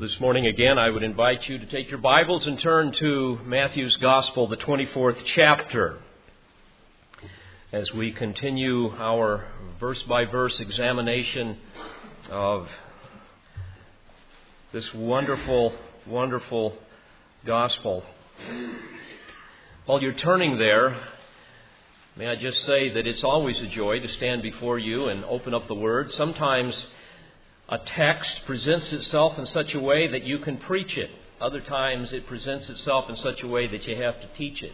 This 0.00 0.18
morning, 0.18 0.46
again, 0.46 0.78
I 0.78 0.88
would 0.88 1.02
invite 1.02 1.46
you 1.46 1.58
to 1.58 1.66
take 1.66 1.90
your 1.90 1.98
Bibles 1.98 2.46
and 2.46 2.58
turn 2.58 2.90
to 2.90 3.38
Matthew's 3.44 3.98
Gospel, 3.98 4.46
the 4.46 4.56
24th 4.56 5.22
chapter, 5.26 5.98
as 7.70 7.92
we 7.92 8.10
continue 8.10 8.94
our 8.96 9.44
verse 9.78 10.02
by 10.04 10.24
verse 10.24 10.58
examination 10.58 11.58
of 12.30 12.66
this 14.72 14.90
wonderful, 14.94 15.74
wonderful 16.06 16.78
Gospel. 17.44 18.02
While 19.84 20.00
you're 20.00 20.14
turning 20.14 20.56
there, 20.56 20.96
may 22.16 22.26
I 22.26 22.36
just 22.36 22.64
say 22.64 22.88
that 22.88 23.06
it's 23.06 23.22
always 23.22 23.60
a 23.60 23.66
joy 23.66 24.00
to 24.00 24.08
stand 24.08 24.40
before 24.40 24.78
you 24.78 25.08
and 25.08 25.26
open 25.26 25.52
up 25.52 25.68
the 25.68 25.74
Word. 25.74 26.10
Sometimes 26.12 26.86
a 27.70 27.78
text 27.78 28.40
presents 28.46 28.92
itself 28.92 29.38
in 29.38 29.46
such 29.46 29.74
a 29.74 29.80
way 29.80 30.08
that 30.08 30.24
you 30.24 30.40
can 30.40 30.58
preach 30.58 30.96
it. 30.96 31.08
Other 31.40 31.60
times 31.60 32.12
it 32.12 32.26
presents 32.26 32.68
itself 32.68 33.08
in 33.08 33.16
such 33.16 33.42
a 33.42 33.46
way 33.46 33.68
that 33.68 33.86
you 33.86 33.94
have 33.94 34.20
to 34.20 34.26
teach 34.36 34.60
it. 34.62 34.72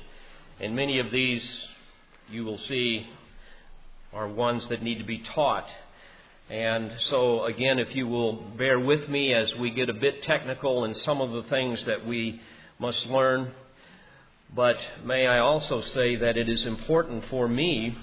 And 0.58 0.74
many 0.74 0.98
of 0.98 1.10
these 1.10 1.46
you 2.30 2.44
will 2.46 2.58
see 2.58 3.06
are 4.14 4.26
ones 4.26 4.66
that 4.70 4.82
need 4.82 4.98
to 4.98 5.04
be 5.04 5.22
taught. 5.34 5.68
And 6.48 6.90
so, 7.10 7.44
again, 7.44 7.78
if 7.78 7.94
you 7.94 8.06
will 8.06 8.32
bear 8.56 8.80
with 8.80 9.08
me 9.10 9.34
as 9.34 9.54
we 9.56 9.70
get 9.70 9.90
a 9.90 9.94
bit 9.94 10.22
technical 10.22 10.86
in 10.86 10.94
some 11.04 11.20
of 11.20 11.32
the 11.32 11.42
things 11.50 11.84
that 11.84 12.06
we 12.06 12.40
must 12.78 13.04
learn. 13.06 13.52
But 14.54 14.76
may 15.04 15.26
I 15.26 15.40
also 15.40 15.82
say 15.82 16.16
that 16.16 16.38
it 16.38 16.48
is 16.48 16.64
important 16.64 17.24
for 17.28 17.46
me 17.46 17.98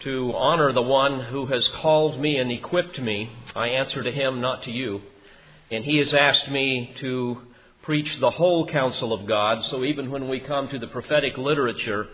to 0.00 0.32
honor 0.34 0.72
the 0.72 0.82
one 0.82 1.20
who 1.20 1.46
has 1.46 1.66
called 1.82 2.18
me 2.18 2.38
and 2.38 2.50
equipped 2.50 2.98
me. 2.98 3.30
I 3.54 3.68
answer 3.68 4.02
to 4.02 4.10
him, 4.10 4.40
not 4.40 4.62
to 4.62 4.70
you. 4.70 5.02
And 5.70 5.84
he 5.84 5.98
has 5.98 6.14
asked 6.14 6.48
me 6.50 6.94
to 7.00 7.42
preach 7.82 8.18
the 8.18 8.30
whole 8.30 8.66
counsel 8.66 9.12
of 9.12 9.26
God, 9.26 9.64
so 9.64 9.84
even 9.84 10.10
when 10.10 10.28
we 10.28 10.40
come 10.40 10.68
to 10.68 10.78
the 10.78 10.86
prophetic 10.86 11.36
literature, 11.36 12.08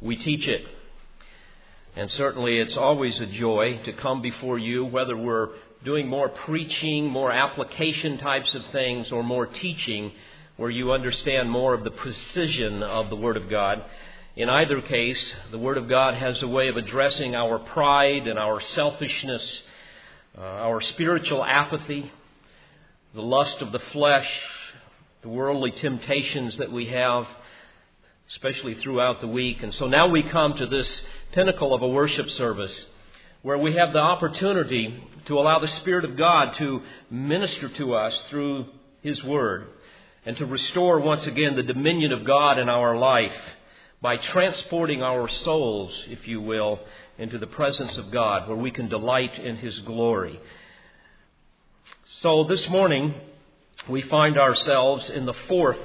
we 0.00 0.16
teach 0.16 0.46
it. 0.46 0.66
And 1.96 2.10
certainly 2.12 2.58
it's 2.58 2.76
always 2.76 3.20
a 3.20 3.26
joy 3.26 3.80
to 3.84 3.92
come 3.92 4.22
before 4.22 4.58
you, 4.58 4.84
whether 4.84 5.16
we're 5.16 5.50
doing 5.84 6.08
more 6.08 6.28
preaching, 6.28 7.06
more 7.06 7.32
application 7.32 8.18
types 8.18 8.54
of 8.54 8.64
things, 8.66 9.10
or 9.10 9.22
more 9.22 9.46
teaching, 9.46 10.12
where 10.56 10.70
you 10.70 10.92
understand 10.92 11.50
more 11.50 11.74
of 11.74 11.84
the 11.84 11.90
precision 11.90 12.82
of 12.82 13.08
the 13.08 13.16
Word 13.16 13.36
of 13.36 13.48
God. 13.48 13.82
In 14.36 14.48
either 14.48 14.80
case, 14.80 15.20
the 15.50 15.58
Word 15.58 15.76
of 15.76 15.88
God 15.88 16.14
has 16.14 16.40
a 16.40 16.46
way 16.46 16.68
of 16.68 16.76
addressing 16.76 17.34
our 17.34 17.58
pride 17.58 18.28
and 18.28 18.38
our 18.38 18.60
selfishness, 18.60 19.62
uh, 20.38 20.40
our 20.40 20.80
spiritual 20.80 21.44
apathy, 21.44 22.12
the 23.12 23.22
lust 23.22 23.60
of 23.60 23.72
the 23.72 23.80
flesh, 23.92 24.30
the 25.22 25.28
worldly 25.28 25.72
temptations 25.72 26.56
that 26.58 26.70
we 26.70 26.86
have, 26.86 27.26
especially 28.30 28.74
throughout 28.76 29.20
the 29.20 29.26
week. 29.26 29.64
And 29.64 29.74
so 29.74 29.88
now 29.88 30.06
we 30.06 30.22
come 30.22 30.54
to 30.54 30.66
this 30.66 31.02
pinnacle 31.32 31.74
of 31.74 31.82
a 31.82 31.88
worship 31.88 32.30
service 32.30 32.84
where 33.42 33.58
we 33.58 33.74
have 33.74 33.92
the 33.92 33.98
opportunity 33.98 35.02
to 35.26 35.40
allow 35.40 35.58
the 35.58 35.66
Spirit 35.66 36.04
of 36.04 36.16
God 36.16 36.54
to 36.54 36.82
minister 37.10 37.68
to 37.68 37.94
us 37.94 38.16
through 38.28 38.66
His 39.02 39.24
Word 39.24 39.66
and 40.24 40.36
to 40.36 40.46
restore 40.46 41.00
once 41.00 41.26
again 41.26 41.56
the 41.56 41.64
dominion 41.64 42.12
of 42.12 42.24
God 42.24 42.60
in 42.60 42.68
our 42.68 42.96
life 42.96 43.34
by 44.02 44.16
transporting 44.16 45.02
our 45.02 45.28
souls, 45.28 45.92
if 46.08 46.26
you 46.26 46.40
will, 46.40 46.80
into 47.18 47.38
the 47.38 47.46
presence 47.46 47.96
of 47.98 48.10
God, 48.10 48.48
where 48.48 48.56
we 48.56 48.70
can 48.70 48.88
delight 48.88 49.38
in 49.38 49.56
His 49.56 49.78
glory. 49.80 50.40
So 52.22 52.44
this 52.44 52.68
morning, 52.70 53.14
we 53.88 54.02
find 54.02 54.38
ourselves 54.38 55.10
in 55.10 55.26
the 55.26 55.34
fourth 55.48 55.78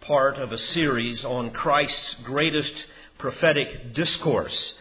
part 0.00 0.36
of 0.36 0.52
a 0.52 0.58
series 0.58 1.24
on 1.24 1.50
Christ's 1.50 2.16
greatest 2.24 2.74
prophetic 3.18 3.94
discourse. 3.94 4.74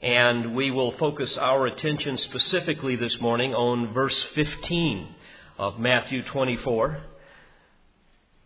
And 0.00 0.54
we 0.54 0.70
will 0.70 0.92
focus 0.92 1.36
our 1.36 1.66
attention 1.66 2.16
specifically 2.18 2.94
this 2.94 3.20
morning 3.20 3.54
on 3.54 3.92
verse 3.92 4.20
15 4.34 5.08
of 5.58 5.78
Matthew 5.78 6.22
24. 6.22 7.00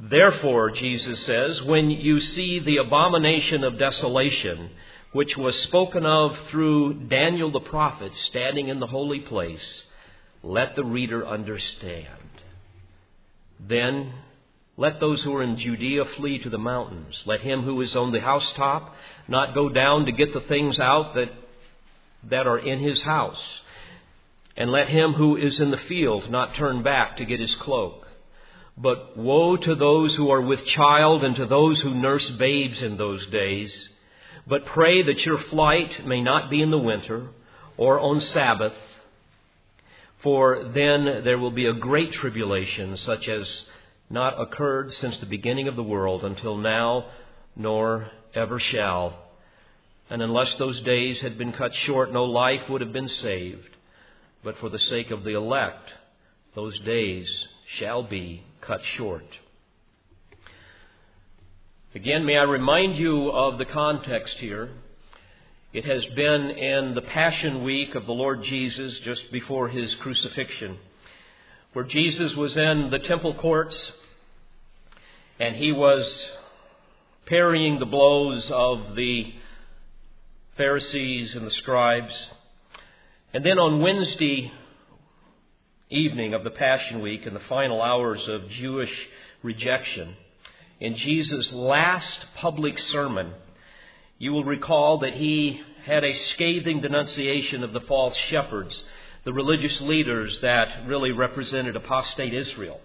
Therefore, 0.00 0.70
Jesus 0.70 1.24
says, 1.24 1.62
when 1.62 1.90
you 1.90 2.20
see 2.20 2.60
the 2.60 2.76
abomination 2.76 3.64
of 3.64 3.78
desolation, 3.78 4.70
which 5.12 5.36
was 5.36 5.58
spoken 5.62 6.06
of 6.06 6.36
through 6.50 7.08
Daniel 7.08 7.50
the 7.50 7.60
prophet 7.60 8.12
standing 8.28 8.68
in 8.68 8.78
the 8.78 8.86
holy 8.86 9.20
place, 9.20 9.82
let 10.42 10.76
the 10.76 10.84
reader 10.84 11.26
understand. 11.26 12.06
Then 13.58 14.12
let 14.76 15.00
those 15.00 15.20
who 15.22 15.34
are 15.34 15.42
in 15.42 15.58
Judea 15.58 16.04
flee 16.16 16.38
to 16.38 16.50
the 16.50 16.58
mountains. 16.58 17.20
Let 17.26 17.40
him 17.40 17.62
who 17.62 17.80
is 17.80 17.96
on 17.96 18.12
the 18.12 18.20
housetop 18.20 18.94
not 19.26 19.54
go 19.54 19.68
down 19.68 20.06
to 20.06 20.12
get 20.12 20.32
the 20.32 20.42
things 20.42 20.78
out 20.78 21.16
that, 21.16 21.32
that 22.30 22.46
are 22.46 22.58
in 22.58 22.78
his 22.78 23.02
house. 23.02 23.42
And 24.56 24.70
let 24.70 24.88
him 24.88 25.14
who 25.14 25.36
is 25.36 25.58
in 25.58 25.72
the 25.72 25.76
field 25.76 26.30
not 26.30 26.54
turn 26.54 26.84
back 26.84 27.16
to 27.16 27.24
get 27.24 27.40
his 27.40 27.54
cloak. 27.56 28.06
But 28.80 29.16
woe 29.16 29.56
to 29.56 29.74
those 29.74 30.14
who 30.14 30.30
are 30.30 30.40
with 30.40 30.64
child 30.66 31.24
and 31.24 31.34
to 31.36 31.46
those 31.46 31.80
who 31.80 31.94
nurse 31.94 32.28
babes 32.30 32.80
in 32.80 32.96
those 32.96 33.26
days. 33.26 33.88
But 34.46 34.66
pray 34.66 35.02
that 35.02 35.26
your 35.26 35.38
flight 35.38 36.06
may 36.06 36.22
not 36.22 36.48
be 36.48 36.62
in 36.62 36.70
the 36.70 36.78
winter 36.78 37.28
or 37.76 37.98
on 37.98 38.20
Sabbath, 38.20 38.74
for 40.22 40.70
then 40.74 41.22
there 41.24 41.38
will 41.38 41.50
be 41.50 41.66
a 41.66 41.72
great 41.72 42.12
tribulation, 42.12 42.96
such 42.98 43.26
as 43.28 43.48
not 44.08 44.40
occurred 44.40 44.92
since 44.94 45.18
the 45.18 45.26
beginning 45.26 45.66
of 45.66 45.76
the 45.76 45.82
world 45.82 46.24
until 46.24 46.56
now, 46.56 47.06
nor 47.56 48.10
ever 48.32 48.60
shall. 48.60 49.18
And 50.08 50.22
unless 50.22 50.54
those 50.54 50.80
days 50.82 51.20
had 51.20 51.36
been 51.36 51.52
cut 51.52 51.74
short, 51.84 52.12
no 52.12 52.24
life 52.24 52.68
would 52.68 52.80
have 52.80 52.92
been 52.92 53.08
saved. 53.08 53.76
But 54.44 54.56
for 54.58 54.68
the 54.68 54.78
sake 54.78 55.10
of 55.10 55.24
the 55.24 55.34
elect, 55.34 55.92
those 56.54 56.78
days 56.80 57.28
shall 57.76 58.02
be 58.02 58.44
cut 58.60 58.80
short. 58.96 59.26
Again, 61.94 62.24
may 62.24 62.36
I 62.36 62.42
remind 62.42 62.96
you 62.96 63.30
of 63.30 63.58
the 63.58 63.64
context 63.64 64.36
here. 64.36 64.70
It 65.72 65.84
has 65.84 66.04
been 66.14 66.50
in 66.50 66.94
the 66.94 67.02
Passion 67.02 67.62
Week 67.62 67.94
of 67.94 68.06
the 68.06 68.12
Lord 68.12 68.42
Jesus 68.42 68.98
just 69.00 69.30
before 69.32 69.68
his 69.68 69.94
crucifixion, 69.96 70.78
where 71.72 71.84
Jesus 71.84 72.34
was 72.34 72.56
in 72.56 72.90
the 72.90 72.98
temple 73.00 73.34
courts 73.34 73.92
and 75.40 75.56
he 75.56 75.72
was 75.72 76.04
parrying 77.26 77.78
the 77.78 77.86
blows 77.86 78.50
of 78.50 78.94
the 78.96 79.32
Pharisees 80.56 81.34
and 81.34 81.46
the 81.46 81.52
scribes. 81.52 82.14
And 83.32 83.44
then 83.44 83.58
on 83.58 83.80
Wednesday 83.80 84.52
evening 85.90 86.34
of 86.34 86.44
the 86.44 86.50
Passion 86.50 87.00
Week 87.00 87.24
and 87.24 87.34
the 87.34 87.40
final 87.48 87.80
hours 87.80 88.26
of 88.28 88.48
Jewish 88.50 88.92
rejection, 89.42 90.16
in 90.80 90.96
Jesus' 90.96 91.50
last 91.52 92.26
public 92.36 92.78
sermon, 92.78 93.32
you 94.18 94.32
will 94.32 94.44
recall 94.44 94.98
that 94.98 95.14
he 95.14 95.60
had 95.84 96.04
a 96.04 96.14
scathing 96.32 96.82
denunciation 96.82 97.64
of 97.64 97.72
the 97.72 97.80
false 97.80 98.14
shepherds, 98.28 98.74
the 99.24 99.32
religious 99.32 99.80
leaders 99.80 100.38
that 100.42 100.86
really 100.86 101.10
represented 101.10 101.74
apostate 101.74 102.34
Israel. 102.34 102.80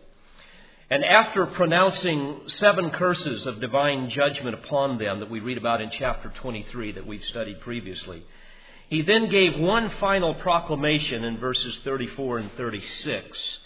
And 0.90 1.04
after 1.04 1.46
pronouncing 1.46 2.42
seven 2.48 2.92
curses 2.92 3.46
of 3.46 3.60
divine 3.60 4.12
judgment 4.12 4.54
upon 4.54 4.98
them 4.98 5.20
that 5.20 5.30
we 5.30 5.40
read 5.40 5.58
about 5.58 5.82
in 5.82 5.92
chapter 5.98 6.32
23 6.42 6.94
that 6.94 7.06
we've 7.06 7.24
studied 7.26 7.60
previously, 7.62 8.24
he 8.94 9.02
then 9.02 9.28
gave 9.28 9.60
one 9.60 9.90
final 10.00 10.36
proclamation 10.36 11.24
in 11.24 11.40
verses 11.40 11.80
34 11.84 12.38
and 12.38 12.52
36, 12.56 13.58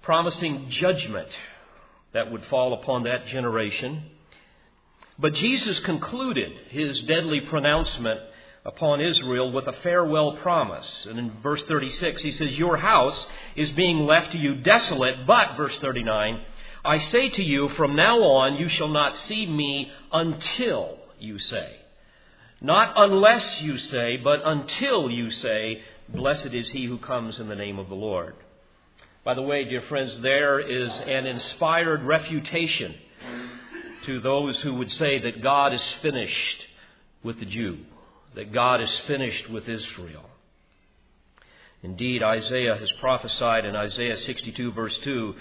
promising 0.00 0.70
judgment 0.70 1.28
that 2.14 2.32
would 2.32 2.42
fall 2.46 2.72
upon 2.72 3.02
that 3.02 3.26
generation. 3.26 4.02
But 5.18 5.34
Jesus 5.34 5.78
concluded 5.80 6.52
his 6.70 7.02
deadly 7.02 7.40
pronouncement 7.42 8.18
upon 8.64 9.02
Israel 9.02 9.52
with 9.52 9.66
a 9.66 9.74
farewell 9.82 10.38
promise. 10.38 11.04
And 11.06 11.18
in 11.18 11.32
verse 11.42 11.62
36, 11.64 12.22
he 12.22 12.32
says, 12.32 12.52
Your 12.52 12.78
house 12.78 13.26
is 13.56 13.68
being 13.72 14.06
left 14.06 14.32
to 14.32 14.38
you 14.38 14.54
desolate, 14.62 15.26
but, 15.26 15.58
verse 15.58 15.78
39, 15.80 16.42
I 16.82 16.98
say 17.10 17.28
to 17.28 17.42
you, 17.42 17.68
from 17.76 17.94
now 17.94 18.20
on 18.20 18.56
you 18.56 18.70
shall 18.70 18.88
not 18.88 19.18
see 19.28 19.44
me 19.44 19.92
until 20.10 20.98
you 21.18 21.38
say. 21.40 21.76
Not 22.60 22.94
unless 22.96 23.60
you 23.60 23.78
say, 23.78 24.16
but 24.16 24.40
until 24.44 25.10
you 25.10 25.30
say, 25.30 25.82
Blessed 26.08 26.54
is 26.54 26.68
he 26.70 26.86
who 26.86 26.98
comes 26.98 27.38
in 27.38 27.48
the 27.48 27.56
name 27.56 27.78
of 27.78 27.88
the 27.88 27.94
Lord. 27.94 28.34
By 29.24 29.34
the 29.34 29.42
way, 29.42 29.64
dear 29.64 29.82
friends, 29.82 30.20
there 30.20 30.60
is 30.60 30.90
an 31.00 31.26
inspired 31.26 32.04
refutation 32.04 32.94
to 34.04 34.20
those 34.20 34.60
who 34.60 34.74
would 34.74 34.92
say 34.92 35.18
that 35.18 35.42
God 35.42 35.74
is 35.74 35.82
finished 36.00 36.62
with 37.24 37.40
the 37.40 37.46
Jew, 37.46 37.78
that 38.36 38.52
God 38.52 38.80
is 38.80 38.90
finished 39.08 39.50
with 39.50 39.68
Israel. 39.68 40.30
Indeed, 41.82 42.22
Isaiah 42.22 42.76
has 42.76 42.90
prophesied 43.00 43.64
in 43.64 43.74
Isaiah 43.74 44.18
62, 44.18 44.72
verse 44.72 44.96
2, 44.98 45.34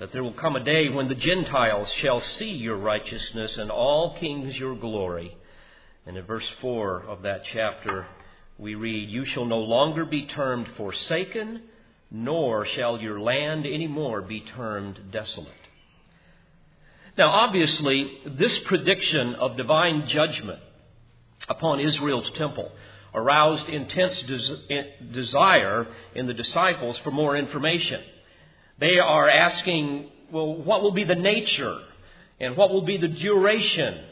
that 0.00 0.12
there 0.12 0.24
will 0.24 0.32
come 0.32 0.56
a 0.56 0.64
day 0.64 0.88
when 0.88 1.08
the 1.08 1.14
Gentiles 1.14 1.88
shall 2.02 2.20
see 2.20 2.50
your 2.50 2.76
righteousness 2.76 3.56
and 3.56 3.70
all 3.70 4.16
kings 4.18 4.56
your 4.56 4.74
glory. 4.74 5.36
And 6.06 6.16
in 6.16 6.24
verse 6.26 6.48
4 6.60 7.04
of 7.04 7.22
that 7.22 7.42
chapter, 7.52 8.06
we 8.58 8.74
read, 8.74 9.08
You 9.08 9.24
shall 9.24 9.46
no 9.46 9.58
longer 9.58 10.04
be 10.04 10.26
termed 10.26 10.68
forsaken, 10.76 11.62
nor 12.10 12.66
shall 12.66 13.00
your 13.00 13.20
land 13.20 13.66
any 13.66 13.86
more 13.86 14.20
be 14.20 14.40
termed 14.40 15.00
desolate. 15.10 15.52
Now, 17.16 17.30
obviously, 17.30 18.18
this 18.26 18.58
prediction 18.60 19.34
of 19.36 19.56
divine 19.56 20.06
judgment 20.08 20.60
upon 21.48 21.80
Israel's 21.80 22.30
temple 22.32 22.70
aroused 23.14 23.68
intense 23.68 24.20
des- 24.22 24.74
eh, 24.74 24.82
desire 25.12 25.86
in 26.14 26.26
the 26.26 26.34
disciples 26.34 26.98
for 26.98 27.12
more 27.12 27.36
information. 27.36 28.02
They 28.78 28.98
are 28.98 29.28
asking, 29.28 30.10
well, 30.32 30.56
what 30.56 30.82
will 30.82 30.92
be 30.92 31.04
the 31.04 31.14
nature 31.14 31.78
and 32.40 32.56
what 32.56 32.70
will 32.70 32.82
be 32.82 32.96
the 32.96 33.08
duration 33.08 34.04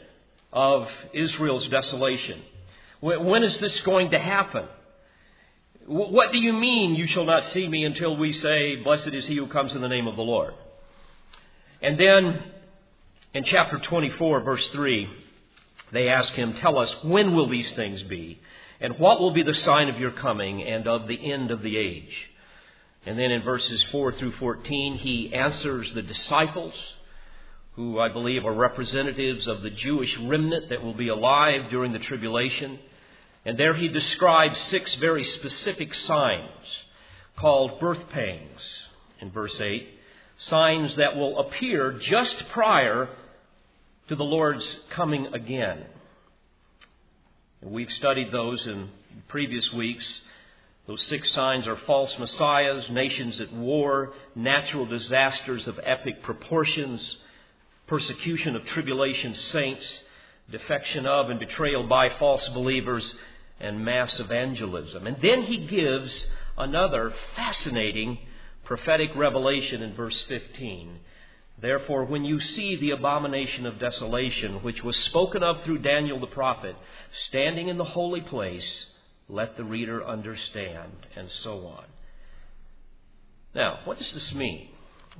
of 0.53 0.87
Israel's 1.13 1.67
desolation? 1.67 2.41
When 3.01 3.43
is 3.43 3.57
this 3.57 3.77
going 3.81 4.11
to 4.11 4.19
happen? 4.19 4.65
What 5.85 6.31
do 6.31 6.39
you 6.39 6.53
mean 6.53 6.95
you 6.95 7.07
shall 7.07 7.25
not 7.25 7.45
see 7.47 7.67
me 7.67 7.83
until 7.83 8.15
we 8.15 8.31
say, 8.31 8.77
Blessed 8.77 9.09
is 9.09 9.27
he 9.27 9.35
who 9.35 9.47
comes 9.47 9.73
in 9.73 9.81
the 9.81 9.89
name 9.89 10.07
of 10.07 10.15
the 10.15 10.21
Lord? 10.21 10.53
And 11.81 11.99
then 11.99 12.41
in 13.33 13.43
chapter 13.43 13.79
24, 13.79 14.41
verse 14.41 14.65
3, 14.69 15.09
they 15.91 16.07
ask 16.07 16.31
him, 16.33 16.53
Tell 16.53 16.77
us, 16.77 16.95
when 17.03 17.35
will 17.35 17.49
these 17.49 17.71
things 17.73 18.01
be? 18.03 18.39
And 18.79 18.97
what 18.99 19.19
will 19.19 19.31
be 19.31 19.43
the 19.43 19.53
sign 19.53 19.89
of 19.89 19.99
your 19.99 20.11
coming 20.11 20.63
and 20.63 20.87
of 20.87 21.07
the 21.07 21.31
end 21.31 21.51
of 21.51 21.61
the 21.61 21.77
age? 21.77 22.13
And 23.05 23.19
then 23.19 23.31
in 23.31 23.41
verses 23.43 23.83
4 23.91 24.13
through 24.13 24.33
14, 24.33 24.95
he 24.95 25.33
answers 25.33 25.91
the 25.93 26.01
disciples, 26.01 26.73
who 27.75 27.99
I 27.99 28.09
believe 28.09 28.45
are 28.45 28.53
representatives 28.53 29.47
of 29.47 29.61
the 29.61 29.69
Jewish 29.69 30.15
remnant 30.17 30.69
that 30.69 30.83
will 30.83 30.93
be 30.93 31.07
alive 31.07 31.69
during 31.71 31.91
the 31.91 31.99
tribulation. 31.99 32.79
And 33.45 33.57
there 33.57 33.73
he 33.73 33.87
describes 33.87 34.59
six 34.69 34.93
very 34.95 35.23
specific 35.23 35.93
signs 35.93 36.49
called 37.35 37.79
birth 37.79 38.09
pangs 38.09 38.61
in 39.19 39.31
verse 39.31 39.59
8, 39.59 39.87
signs 40.37 40.95
that 40.97 41.15
will 41.15 41.39
appear 41.39 41.93
just 41.93 42.47
prior 42.49 43.09
to 44.07 44.15
the 44.15 44.23
Lord's 44.23 44.67
coming 44.91 45.27
again. 45.33 45.85
And 47.61 47.71
we've 47.71 47.91
studied 47.93 48.31
those 48.31 48.63
in 48.65 48.89
previous 49.29 49.71
weeks. 49.73 50.05
Those 50.85 51.01
six 51.03 51.31
signs 51.31 51.65
are 51.65 51.77
false 51.77 52.13
messiahs, 52.19 52.89
nations 52.89 53.39
at 53.39 53.53
war, 53.53 54.13
natural 54.35 54.85
disasters 54.85 55.65
of 55.67 55.79
epic 55.81 56.21
proportions, 56.23 57.17
persecution 57.87 58.55
of 58.55 58.65
tribulation 58.67 59.35
saints, 59.51 59.85
defection 60.51 61.05
of 61.05 61.29
and 61.29 61.39
betrayal 61.39 61.87
by 61.87 62.09
false 62.17 62.47
believers, 62.49 63.13
and 63.59 63.83
mass 63.83 64.19
evangelism. 64.19 65.07
And 65.07 65.17
then 65.21 65.43
he 65.43 65.57
gives 65.57 66.25
another 66.57 67.13
fascinating 67.35 68.19
prophetic 68.65 69.09
revelation 69.15 69.81
in 69.81 69.95
verse 69.95 70.21
15. 70.27 70.99
Therefore, 71.61 72.05
when 72.05 72.25
you 72.25 72.39
see 72.39 72.75
the 72.75 72.91
abomination 72.91 73.65
of 73.65 73.79
desolation, 73.79 74.63
which 74.63 74.83
was 74.83 74.97
spoken 74.97 75.43
of 75.43 75.63
through 75.63 75.79
Daniel 75.79 76.19
the 76.19 76.27
prophet, 76.27 76.75
standing 77.27 77.67
in 77.67 77.77
the 77.77 77.83
holy 77.83 78.21
place, 78.21 78.85
let 79.29 79.55
the 79.55 79.63
reader 79.63 80.05
understand, 80.05 80.91
and 81.15 81.29
so 81.43 81.67
on. 81.67 81.85
Now, 83.55 83.79
what 83.85 83.97
does 83.97 84.11
this 84.11 84.33
mean? 84.33 84.69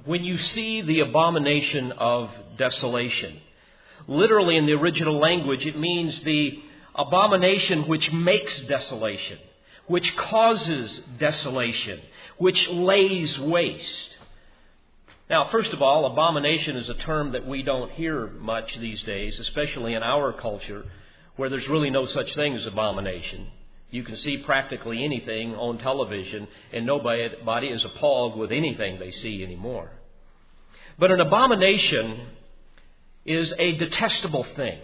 When 0.06 0.24
you 0.24 0.38
see 0.38 0.82
the 0.82 1.00
abomination 1.02 1.92
of 1.94 2.30
desolation, 2.58 3.40
literally 4.08 4.58
in 4.58 4.66
the 4.66 4.74
original 4.74 5.18
language, 5.18 5.66
it 5.66 5.80
means 5.80 6.20
the 6.22 6.62
abomination 6.96 7.88
which 7.88 8.12
makes 8.12 8.60
desolation, 8.64 9.40
which 9.88 10.16
causes 10.18 11.02
desolation, 11.20 12.02
which 12.38 12.68
lays 12.70 13.38
waste. 13.40 14.18
Now, 15.30 15.46
first 15.46 15.72
of 15.72 15.82
all, 15.82 16.06
abomination 16.06 16.76
is 16.76 16.90
a 16.90 16.96
term 16.96 17.32
that 17.32 17.48
we 17.48 17.64
don't 17.64 17.92
hear 17.92 18.28
much 18.28 18.76
these 18.78 19.02
days, 19.04 19.40
especially 19.40 19.94
in 19.94 20.04
our 20.04 20.34
culture, 20.34 20.86
where 21.38 21.50
there's 21.50 21.68
really 21.70 21.90
no 21.90 22.06
such 22.08 22.36
thing 22.36 22.56
as 22.56 22.66
abomination. 22.66 23.48
You 23.94 24.04
can 24.04 24.18
see 24.18 24.38
practically 24.38 25.04
anything 25.04 25.54
on 25.54 25.78
television, 25.78 26.48
and 26.72 26.84
nobody 26.84 27.68
is 27.68 27.86
appalled 27.86 28.36
with 28.36 28.52
anything 28.52 28.98
they 28.98 29.12
see 29.12 29.44
anymore. 29.44 29.92
But 30.98 31.12
an 31.12 31.20
abomination 31.20 32.26
is 33.24 33.54
a 33.60 33.78
detestable 33.78 34.46
thing 34.56 34.80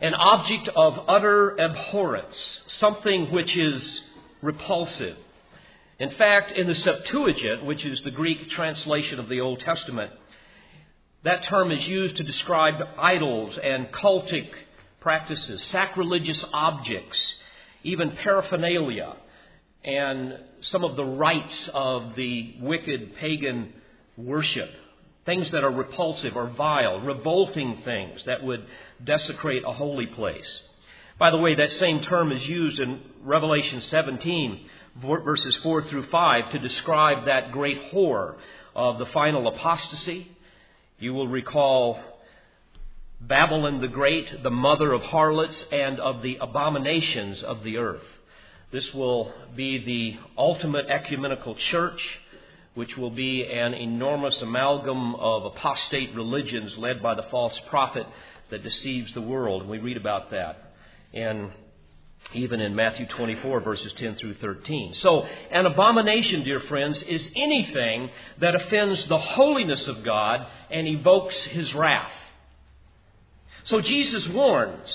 an 0.00 0.14
object 0.14 0.68
of 0.68 1.04
utter 1.08 1.58
abhorrence, 1.58 2.60
something 2.78 3.30
which 3.32 3.56
is 3.56 4.00
repulsive. 4.42 5.16
In 5.98 6.10
fact, 6.10 6.52
in 6.52 6.66
the 6.66 6.74
Septuagint, 6.74 7.64
which 7.64 7.84
is 7.84 8.00
the 8.02 8.10
Greek 8.10 8.50
translation 8.50 9.18
of 9.18 9.30
the 9.30 9.40
Old 9.40 9.60
Testament, 9.60 10.12
that 11.24 11.44
term 11.44 11.72
is 11.72 11.86
used 11.86 12.16
to 12.16 12.22
describe 12.22 12.74
idols 12.98 13.58
and 13.62 13.88
cultic 13.88 14.48
practices, 15.00 15.62
sacrilegious 15.64 16.44
objects, 16.52 17.18
even 17.86 18.10
paraphernalia, 18.16 19.14
and 19.84 20.38
some 20.60 20.82
of 20.82 20.96
the 20.96 21.04
rites 21.04 21.70
of 21.72 22.16
the 22.16 22.56
wicked 22.60 23.14
pagan 23.16 23.72
worship 24.16 24.70
things 25.24 25.50
that 25.50 25.64
are 25.64 25.70
repulsive 25.70 26.36
or 26.36 26.48
vile, 26.50 27.00
revolting 27.00 27.82
things 27.84 28.24
that 28.26 28.42
would 28.44 28.64
desecrate 29.04 29.64
a 29.64 29.72
holy 29.72 30.06
place. 30.06 30.62
By 31.18 31.30
the 31.30 31.36
way, 31.36 31.54
that 31.56 31.70
same 31.72 32.00
term 32.02 32.30
is 32.30 32.46
used 32.46 32.78
in 32.78 33.00
Revelation 33.22 33.80
17, 33.80 34.66
verses 35.02 35.56
4 35.62 35.82
through 35.88 36.06
5, 36.06 36.52
to 36.52 36.58
describe 36.60 37.26
that 37.26 37.52
great 37.52 37.78
horror 37.90 38.36
of 38.74 38.98
the 38.98 39.06
final 39.06 39.48
apostasy. 39.48 40.30
You 40.98 41.12
will 41.12 41.28
recall 41.28 42.00
Babylon 43.20 43.80
the 43.80 43.88
Great, 43.88 44.42
the 44.42 44.50
mother 44.50 44.92
of 44.92 45.02
harlots 45.02 45.64
and 45.72 45.98
of 46.00 46.22
the 46.22 46.36
abominations 46.36 47.42
of 47.42 47.62
the 47.62 47.78
earth. 47.78 48.04
This 48.70 48.92
will 48.92 49.32
be 49.54 49.78
the 49.78 50.18
ultimate 50.36 50.86
ecumenical 50.88 51.54
church 51.70 52.00
which 52.76 52.94
will 52.98 53.10
be 53.10 53.42
an 53.42 53.72
enormous 53.72 54.40
amalgam 54.42 55.14
of 55.14 55.46
apostate 55.46 56.14
religions 56.14 56.76
led 56.76 57.02
by 57.02 57.14
the 57.14 57.22
false 57.30 57.58
prophet 57.70 58.06
that 58.50 58.62
deceives 58.62 59.12
the 59.14 59.20
world. 59.20 59.66
We 59.66 59.78
read 59.78 59.96
about 59.96 60.30
that. 60.30 60.74
And 61.14 61.52
even 62.34 62.60
in 62.60 62.74
Matthew 62.74 63.06
24, 63.06 63.60
verses 63.60 63.94
10 63.94 64.16
through 64.16 64.34
13. 64.34 64.92
So, 64.94 65.26
an 65.50 65.64
abomination, 65.64 66.44
dear 66.44 66.60
friends, 66.60 67.02
is 67.02 67.26
anything 67.34 68.10
that 68.40 68.54
offends 68.54 69.06
the 69.06 69.18
holiness 69.18 69.88
of 69.88 70.04
God 70.04 70.46
and 70.70 70.86
evokes 70.86 71.36
his 71.44 71.72
wrath. 71.74 72.12
So, 73.66 73.80
Jesus 73.80 74.26
warns 74.28 74.88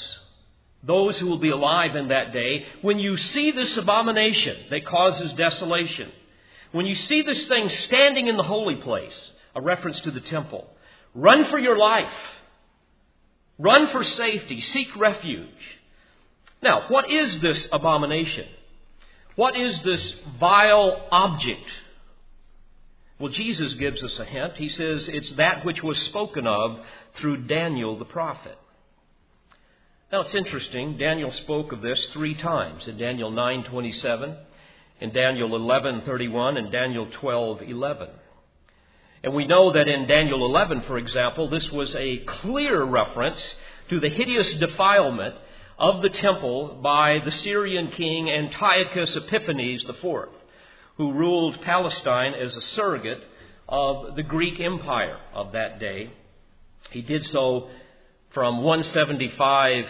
those 0.84 1.18
who 1.20 1.28
will 1.28 1.38
be 1.38 1.50
alive 1.50 1.96
in 1.96 2.08
that 2.08 2.34
day 2.34 2.66
when 2.82 3.00
you 3.00 3.16
see 3.18 3.52
this 3.52 3.78
abomination 3.78 4.58
that 4.70 4.86
causes 4.86 5.34
desolation, 5.34 6.12
when 6.72 6.86
you 6.86 6.96
see 6.96 7.22
this 7.22 7.46
thing 7.46 7.70
standing 7.86 8.28
in 8.28 8.38
the 8.38 8.44
holy 8.44 8.76
place, 8.76 9.32
a 9.56 9.62
reference 9.62 10.00
to 10.02 10.12
the 10.12 10.22
temple, 10.22 10.68
run 11.14 11.46
for 11.50 11.60
your 11.60 11.78
life. 11.78 12.12
Run 13.60 13.90
for 13.92 14.04
safety. 14.04 14.60
Seek 14.60 14.96
refuge. 14.96 15.48
Now, 16.64 16.86
what 16.88 17.12
is 17.12 17.40
this 17.42 17.68
abomination? 17.72 18.48
What 19.36 19.56
is 19.56 19.80
this 19.82 20.14
vile 20.40 21.08
object? 21.12 21.68
Well, 23.20 23.32
Jesus 23.32 23.76
gives 23.76 24.02
us 24.02 24.18
a 24.18 24.26
hint. 24.26 24.58
He 24.58 24.70
says 24.70 25.08
it's 25.08 25.32
that 25.34 25.64
which 25.64 25.84
was 25.84 26.00
spoken 26.06 26.48
of 26.48 26.80
through 27.18 27.46
Daniel 27.46 28.00
the 28.00 28.06
prophet. 28.06 28.58
Now, 30.12 30.20
it's 30.20 30.36
interesting. 30.36 30.98
Daniel 30.98 31.32
spoke 31.32 31.72
of 31.72 31.82
this 31.82 32.06
three 32.08 32.36
times 32.36 32.86
in 32.86 32.98
Daniel 32.98 33.32
9:27, 33.32 34.36
in 35.00 35.12
Daniel 35.12 35.52
11:31 35.52 36.58
and 36.58 36.70
Daniel 36.70 37.06
12:11. 37.06 38.10
And 39.24 39.34
we 39.34 39.48
know 39.48 39.72
that 39.72 39.88
in 39.88 40.08
Daniel 40.08 40.44
11, 40.44 40.82
for 40.82 40.98
example, 40.98 41.48
this 41.48 41.72
was 41.72 41.96
a 41.96 42.18
clear 42.18 42.84
reference 42.84 43.56
to 43.88 44.02
the 44.02 44.10
hideous 44.10 44.54
defilement 44.56 45.36
of 45.80 46.02
the 46.02 46.10
temple 46.10 46.80
by 46.84 47.20
the 47.20 47.32
Syrian 47.32 47.88
king 47.92 48.30
Antiochus 48.30 49.16
Epiphanes 49.16 49.86
IV, 49.86 50.28
who 50.98 51.14
ruled 51.14 51.62
Palestine 51.62 52.34
as 52.34 52.54
a 52.54 52.62
surrogate 52.62 53.24
of 53.70 54.18
the 54.18 54.24
Greek 54.24 54.60
Empire 54.60 55.20
of 55.34 55.54
that 55.54 55.80
day. 55.80 56.10
He 56.90 57.02
did 57.02 57.26
so 57.28 57.70
from 58.34 58.64
175 58.64 59.86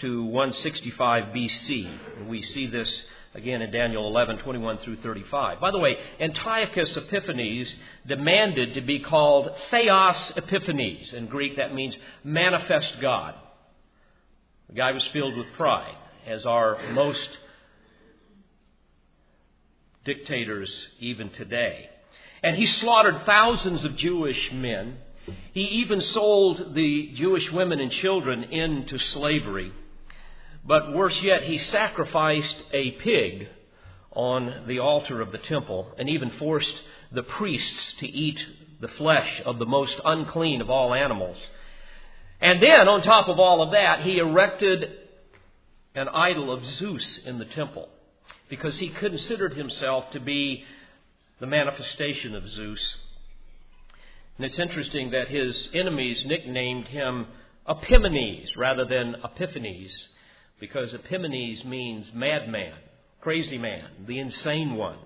to 0.00 0.24
165 0.24 1.24
BC. 1.34 2.28
We 2.28 2.42
see 2.42 2.66
this 2.66 3.02
again 3.34 3.62
in 3.62 3.70
Daniel 3.70 4.06
11, 4.08 4.38
21 4.38 4.78
through 4.78 4.96
35. 4.96 5.60
By 5.60 5.70
the 5.70 5.78
way, 5.78 5.96
Antiochus 6.20 6.96
Epiphanes 6.96 7.72
demanded 8.06 8.74
to 8.74 8.82
be 8.82 8.98
called 8.98 9.50
Theos 9.70 10.32
Epiphanes. 10.36 11.12
In 11.14 11.26
Greek, 11.26 11.56
that 11.56 11.74
means 11.74 11.96
manifest 12.22 13.00
God. 13.00 13.34
The 14.68 14.74
guy 14.74 14.92
was 14.92 15.06
filled 15.08 15.36
with 15.36 15.46
pride, 15.56 15.96
as 16.26 16.44
are 16.44 16.78
most 16.92 17.28
dictators 20.04 20.70
even 21.00 21.30
today. 21.30 21.88
And 22.42 22.54
he 22.56 22.66
slaughtered 22.66 23.24
thousands 23.24 23.84
of 23.84 23.96
Jewish 23.96 24.52
men. 24.52 24.98
He 25.52 25.62
even 25.62 26.00
sold 26.00 26.74
the 26.74 27.12
Jewish 27.14 27.50
women 27.50 27.80
and 27.80 27.90
children 27.90 28.44
into 28.44 28.98
slavery. 28.98 29.72
But 30.64 30.92
worse 30.92 31.20
yet, 31.22 31.44
he 31.44 31.58
sacrificed 31.58 32.56
a 32.72 32.92
pig 32.92 33.48
on 34.12 34.64
the 34.66 34.80
altar 34.80 35.20
of 35.20 35.32
the 35.32 35.38
temple 35.38 35.92
and 35.98 36.08
even 36.08 36.30
forced 36.30 36.74
the 37.12 37.22
priests 37.22 37.94
to 38.00 38.06
eat 38.06 38.38
the 38.80 38.88
flesh 38.88 39.42
of 39.44 39.58
the 39.58 39.66
most 39.66 39.98
unclean 40.04 40.60
of 40.60 40.70
all 40.70 40.94
animals. 40.94 41.36
And 42.40 42.62
then, 42.62 42.88
on 42.88 43.02
top 43.02 43.28
of 43.28 43.38
all 43.38 43.62
of 43.62 43.72
that, 43.72 44.00
he 44.00 44.18
erected 44.18 44.92
an 45.94 46.08
idol 46.08 46.52
of 46.52 46.64
Zeus 46.64 47.18
in 47.24 47.38
the 47.38 47.44
temple 47.44 47.88
because 48.48 48.78
he 48.78 48.88
considered 48.88 49.54
himself 49.54 50.10
to 50.12 50.20
be 50.20 50.64
the 51.40 51.46
manifestation 51.46 52.34
of 52.34 52.48
Zeus. 52.48 52.96
And 54.38 54.46
it's 54.46 54.58
interesting 54.58 55.10
that 55.10 55.28
his 55.28 55.68
enemies 55.74 56.24
nicknamed 56.24 56.86
him 56.86 57.26
Epimanes 57.68 58.56
rather 58.56 58.84
than 58.84 59.16
Epiphanes 59.24 59.90
because 60.60 60.92
Epimanes 60.92 61.64
means 61.64 62.10
madman, 62.14 62.74
crazy 63.20 63.58
man, 63.58 63.84
the 64.06 64.20
insane 64.20 64.76
one. 64.76 64.98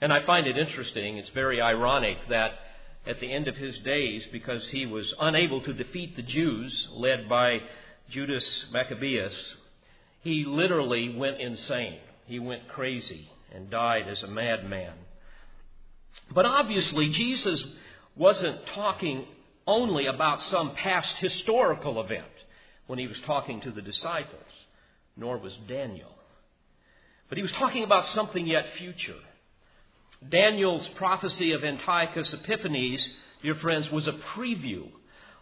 And 0.00 0.12
I 0.12 0.24
find 0.24 0.46
it 0.46 0.56
interesting, 0.56 1.16
it's 1.16 1.28
very 1.30 1.60
ironic 1.60 2.18
that 2.28 2.52
at 3.06 3.20
the 3.20 3.32
end 3.32 3.48
of 3.48 3.56
his 3.56 3.76
days, 3.80 4.24
because 4.32 4.66
he 4.68 4.86
was 4.86 5.12
unable 5.20 5.60
to 5.62 5.72
defeat 5.72 6.16
the 6.16 6.22
Jews 6.22 6.88
led 6.92 7.28
by 7.28 7.58
Judas 8.10 8.44
Maccabeus, 8.72 9.34
he 10.22 10.44
literally 10.44 11.14
went 11.14 11.40
insane. 11.40 11.98
He 12.26 12.38
went 12.38 12.68
crazy 12.68 13.28
and 13.52 13.70
died 13.70 14.08
as 14.08 14.22
a 14.22 14.26
madman. 14.26 14.94
But 16.32 16.46
obviously, 16.46 17.10
Jesus 17.10 17.62
wasn't 18.16 18.66
talking 18.74 19.26
only 19.66 20.06
about 20.06 20.42
some 20.42 20.74
past 20.74 21.14
historical 21.16 22.00
event 22.00 22.26
when 22.86 22.98
he 22.98 23.06
was 23.06 23.16
talking 23.26 23.60
to 23.62 23.70
the 23.70 23.82
disciples, 23.82 24.42
nor 25.16 25.38
was 25.38 25.54
Daniel. 25.68 26.14
But 27.28 27.38
he 27.38 27.42
was 27.42 27.52
talking 27.52 27.82
about 27.82 28.06
something 28.08 28.46
yet 28.46 28.66
future. 28.78 29.18
Daniel's 30.28 30.86
prophecy 30.96 31.52
of 31.52 31.64
Antiochus 31.64 32.32
Epiphanes, 32.32 33.06
dear 33.42 33.54
friends, 33.56 33.90
was 33.90 34.06
a 34.06 34.12
preview 34.36 34.88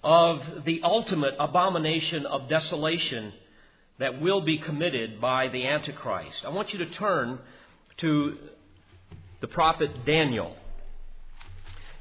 of 0.02 0.64
the 0.64 0.80
ultimate 0.82 1.34
abomination 1.38 2.26
of 2.26 2.48
desolation 2.48 3.32
that 3.98 4.20
will 4.20 4.40
be 4.40 4.58
committed 4.58 5.20
by 5.20 5.48
the 5.48 5.66
Antichrist. 5.66 6.44
I 6.44 6.48
want 6.48 6.72
you 6.72 6.78
to 6.80 6.90
turn 6.94 7.38
to 7.98 8.36
the 9.40 9.48
prophet 9.48 10.04
Daniel. 10.04 10.56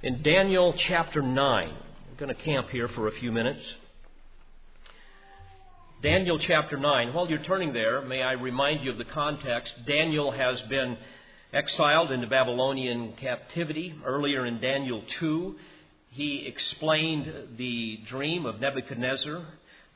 In 0.03 0.23
Daniel 0.23 0.73
chapter 0.87 1.21
9, 1.21 1.73
we're 2.09 2.25
going 2.25 2.35
to 2.35 2.43
camp 2.43 2.71
here 2.71 2.87
for 2.87 3.07
a 3.07 3.11
few 3.11 3.31
minutes. 3.31 3.61
Daniel 6.01 6.39
chapter 6.39 6.75
9. 6.75 7.13
While 7.13 7.29
you're 7.29 7.43
turning 7.43 7.71
there, 7.71 8.01
may 8.01 8.23
I 8.23 8.31
remind 8.31 8.83
you 8.83 8.89
of 8.89 8.97
the 8.97 9.05
context. 9.05 9.71
Daniel 9.85 10.31
has 10.31 10.59
been 10.61 10.97
exiled 11.53 12.11
into 12.11 12.25
Babylonian 12.25 13.13
captivity. 13.13 13.93
Earlier 14.03 14.47
in 14.47 14.59
Daniel 14.59 15.03
2, 15.19 15.55
he 16.09 16.47
explained 16.47 17.31
the 17.59 17.99
dream 18.09 18.47
of 18.47 18.59
Nebuchadnezzar, 18.59 19.45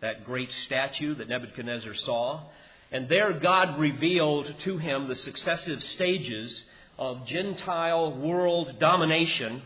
that 0.01 0.23
great 0.23 0.49
statue 0.67 1.15
that 1.15 1.29
Nebuchadnezzar 1.29 1.95
saw. 1.95 2.43
And 2.91 3.09
there 3.09 3.33
God 3.39 3.79
revealed 3.79 4.53
to 4.65 4.77
him 4.77 5.07
the 5.07 5.15
successive 5.15 5.81
stages 5.81 6.63
of 6.99 7.25
Gentile 7.25 8.15
world 8.15 8.77
domination 8.79 9.63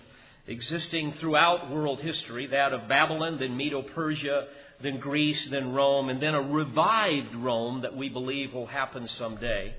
existing 0.50 1.14
throughout 1.20 1.72
world 1.72 2.02
history 2.02 2.48
that 2.48 2.74
of 2.74 2.90
Babylon, 2.90 3.38
then 3.40 3.56
Medo 3.56 3.84
Persia, 3.84 4.48
then 4.82 5.00
Greece, 5.00 5.40
then 5.52 5.74
Rome, 5.74 6.10
and 6.10 6.22
then 6.22 6.34
a 6.34 6.42
revived 6.42 7.36
Rome 7.36 7.82
that 7.82 7.96
we 7.96 8.10
believe 8.10 8.54
will 8.54 8.66
happen 8.66 9.08
someday. 9.18 9.76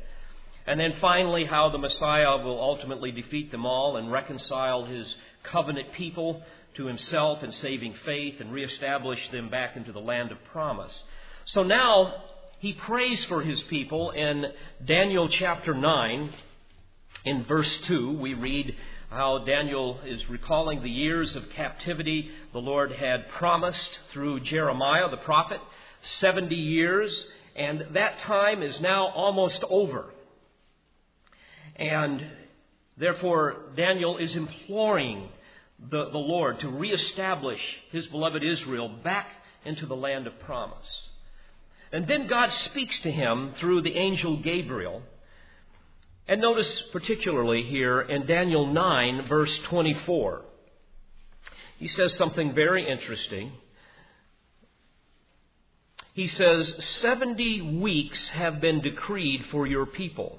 And 0.66 0.78
then 0.78 0.94
finally, 1.00 1.44
how 1.44 1.70
the 1.70 1.78
Messiah 1.78 2.36
will 2.36 2.60
ultimately 2.60 3.10
defeat 3.10 3.50
them 3.50 3.66
all 3.66 3.96
and 3.96 4.12
reconcile 4.12 4.84
his 4.84 5.14
covenant 5.42 5.92
people 5.94 6.42
to 6.76 6.86
himself 6.86 7.42
in 7.42 7.50
saving 7.52 7.94
faith 8.04 8.36
and 8.40 8.52
reestablish 8.52 9.18
them 9.32 9.50
back 9.50 9.76
into 9.76 9.90
the 9.90 9.98
land 9.98 10.30
of 10.30 10.38
promise. 10.44 10.92
So 11.46 11.62
now 11.64 12.14
he 12.60 12.74
prays 12.74 13.24
for 13.24 13.42
his 13.42 13.60
people 13.62 14.10
in 14.10 14.44
Daniel 14.84 15.28
chapter 15.28 15.74
9. 15.74 16.32
In 17.24 17.44
verse 17.44 17.70
2, 17.86 18.18
we 18.18 18.34
read 18.34 18.76
how 19.10 19.38
Daniel 19.38 19.98
is 20.06 20.28
recalling 20.30 20.82
the 20.82 20.90
years 20.90 21.34
of 21.34 21.50
captivity 21.50 22.30
the 22.52 22.60
Lord 22.60 22.92
had 22.92 23.28
promised 23.30 23.98
through 24.12 24.40
Jeremiah 24.40 25.10
the 25.10 25.16
prophet 25.16 25.60
70 26.20 26.54
years, 26.54 27.12
and 27.56 27.88
that 27.92 28.20
time 28.20 28.62
is 28.62 28.80
now 28.80 29.08
almost 29.08 29.62
over. 29.68 30.06
And 31.74 32.24
therefore, 32.96 33.56
Daniel 33.76 34.16
is 34.16 34.34
imploring 34.36 35.28
the, 35.90 36.10
the 36.10 36.18
Lord 36.18 36.60
to 36.60 36.68
reestablish 36.68 37.60
his 37.90 38.06
beloved 38.06 38.44
Israel 38.44 38.88
back 39.02 39.28
into 39.64 39.86
the 39.86 39.96
land 39.96 40.28
of 40.28 40.38
promise. 40.40 41.08
And 41.92 42.06
then 42.06 42.28
God 42.28 42.52
speaks 42.66 42.98
to 43.00 43.10
him 43.10 43.54
through 43.58 43.82
the 43.82 43.96
angel 43.96 44.36
Gabriel. 44.36 45.02
And 46.30 46.40
notice 46.40 46.82
particularly 46.92 47.64
here 47.64 48.02
in 48.02 48.24
Daniel 48.24 48.72
9, 48.72 49.26
verse 49.26 49.50
24, 49.64 50.42
he 51.78 51.88
says 51.88 52.14
something 52.14 52.54
very 52.54 52.88
interesting. 52.88 53.50
He 56.12 56.28
says, 56.28 56.72
70 57.00 57.80
weeks 57.80 58.24
have 58.28 58.60
been 58.60 58.80
decreed 58.80 59.46
for 59.50 59.66
your 59.66 59.86
people 59.86 60.38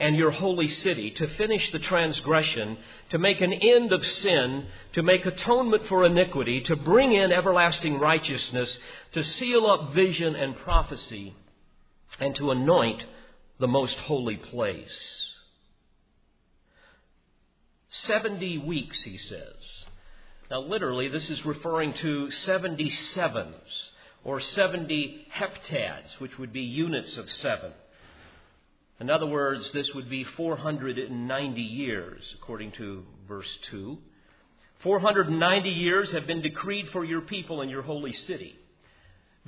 and 0.00 0.16
your 0.16 0.30
holy 0.30 0.68
city, 0.68 1.10
to 1.10 1.28
finish 1.36 1.72
the 1.72 1.78
transgression, 1.80 2.78
to 3.10 3.18
make 3.18 3.42
an 3.42 3.52
end 3.52 3.92
of 3.92 4.06
sin, 4.06 4.64
to 4.94 5.02
make 5.02 5.26
atonement 5.26 5.82
for 5.88 6.06
iniquity, 6.06 6.62
to 6.62 6.76
bring 6.76 7.12
in 7.12 7.32
everlasting 7.32 7.98
righteousness, 7.98 8.78
to 9.12 9.22
seal 9.22 9.66
up 9.66 9.92
vision 9.92 10.34
and 10.34 10.56
prophecy, 10.56 11.34
and 12.18 12.34
to 12.36 12.50
anoint 12.50 13.04
the 13.58 13.68
most 13.68 13.96
holy 13.98 14.36
place. 14.36 15.24
Seventy 17.88 18.58
weeks, 18.58 19.02
he 19.02 19.18
says. 19.18 19.54
Now, 20.50 20.60
literally, 20.60 21.08
this 21.08 21.28
is 21.28 21.44
referring 21.44 21.92
to 21.94 22.28
77s 22.46 23.52
or 24.24 24.40
70 24.40 25.26
heptads, 25.34 26.18
which 26.18 26.38
would 26.38 26.52
be 26.52 26.62
units 26.62 27.16
of 27.18 27.30
seven. 27.30 27.72
In 29.00 29.10
other 29.10 29.26
words, 29.26 29.70
this 29.72 29.92
would 29.94 30.08
be 30.08 30.24
490 30.24 31.60
years, 31.60 32.22
according 32.40 32.72
to 32.72 33.04
verse 33.28 33.58
2. 33.70 33.98
490 34.82 35.68
years 35.68 36.10
have 36.12 36.26
been 36.26 36.40
decreed 36.40 36.88
for 36.90 37.04
your 37.04 37.20
people 37.20 37.60
in 37.60 37.68
your 37.68 37.82
holy 37.82 38.12
city 38.12 38.58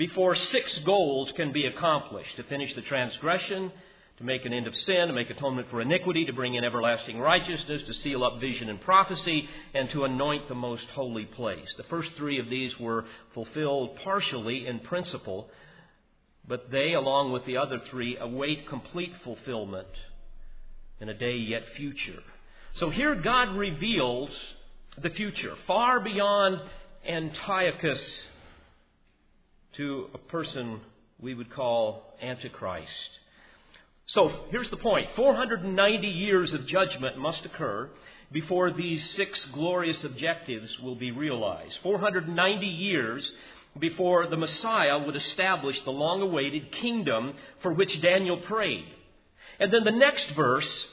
before 0.00 0.34
six 0.34 0.78
goals 0.78 1.30
can 1.36 1.52
be 1.52 1.66
accomplished 1.66 2.34
to 2.36 2.42
finish 2.44 2.74
the 2.74 2.80
transgression, 2.80 3.70
to 4.20 4.24
make 4.24 4.44
an 4.44 4.52
end 4.52 4.68
of 4.68 4.74
sin, 4.86 5.08
to 5.08 5.12
make 5.12 5.30
atonement 5.30 5.68
for 5.70 5.80
iniquity, 5.80 6.24
to 6.26 6.32
bring 6.32 6.54
in 6.54 6.62
everlasting 6.64 7.18
righteousness, 7.18 7.82
to 7.86 7.94
seal 7.94 8.22
up 8.22 8.38
vision 8.40 8.68
and 8.68 8.80
prophecy, 8.80 9.48
and 9.74 9.90
to 9.90 10.04
anoint 10.04 10.46
the 10.46 10.54
most 10.54 10.86
holy 10.94 11.24
place. 11.24 11.66
The 11.76 11.84
first 11.84 12.10
three 12.16 12.38
of 12.38 12.48
these 12.48 12.78
were 12.78 13.04
fulfilled 13.34 13.98
partially 14.04 14.68
in 14.68 14.78
principle 14.80 15.50
but 16.50 16.70
they, 16.70 16.94
along 16.94 17.30
with 17.30 17.46
the 17.46 17.56
other 17.58 17.80
three, 17.90 18.16
await 18.16 18.68
complete 18.68 19.12
fulfillment 19.22 19.86
in 21.00 21.08
a 21.08 21.14
day 21.14 21.36
yet 21.36 21.62
future. 21.76 22.22
So 22.74 22.90
here 22.90 23.14
God 23.14 23.56
reveals 23.56 24.30
the 25.00 25.10
future, 25.10 25.54
far 25.68 26.00
beyond 26.00 26.60
Antiochus 27.08 28.04
to 29.74 30.08
a 30.12 30.18
person 30.18 30.80
we 31.20 31.34
would 31.34 31.52
call 31.52 32.14
Antichrist. 32.20 32.88
So 34.14 34.32
here's 34.50 34.70
the 34.70 34.76
point 34.76 35.08
490 35.14 36.08
years 36.08 36.52
of 36.52 36.66
judgment 36.66 37.16
must 37.16 37.44
occur 37.44 37.90
before 38.32 38.72
these 38.72 39.08
six 39.10 39.44
glorious 39.46 40.02
objectives 40.02 40.78
will 40.80 40.96
be 40.96 41.12
realized. 41.12 41.78
490 41.82 42.66
years 42.66 43.30
before 43.78 44.26
the 44.26 44.36
Messiah 44.36 44.98
would 44.98 45.14
establish 45.14 45.80
the 45.84 45.92
long 45.92 46.22
awaited 46.22 46.72
kingdom 46.72 47.34
for 47.62 47.72
which 47.72 48.02
Daniel 48.02 48.38
prayed. 48.38 48.86
And 49.60 49.72
then 49.72 49.84
the 49.84 49.92
next 49.92 50.30
verse 50.30 50.86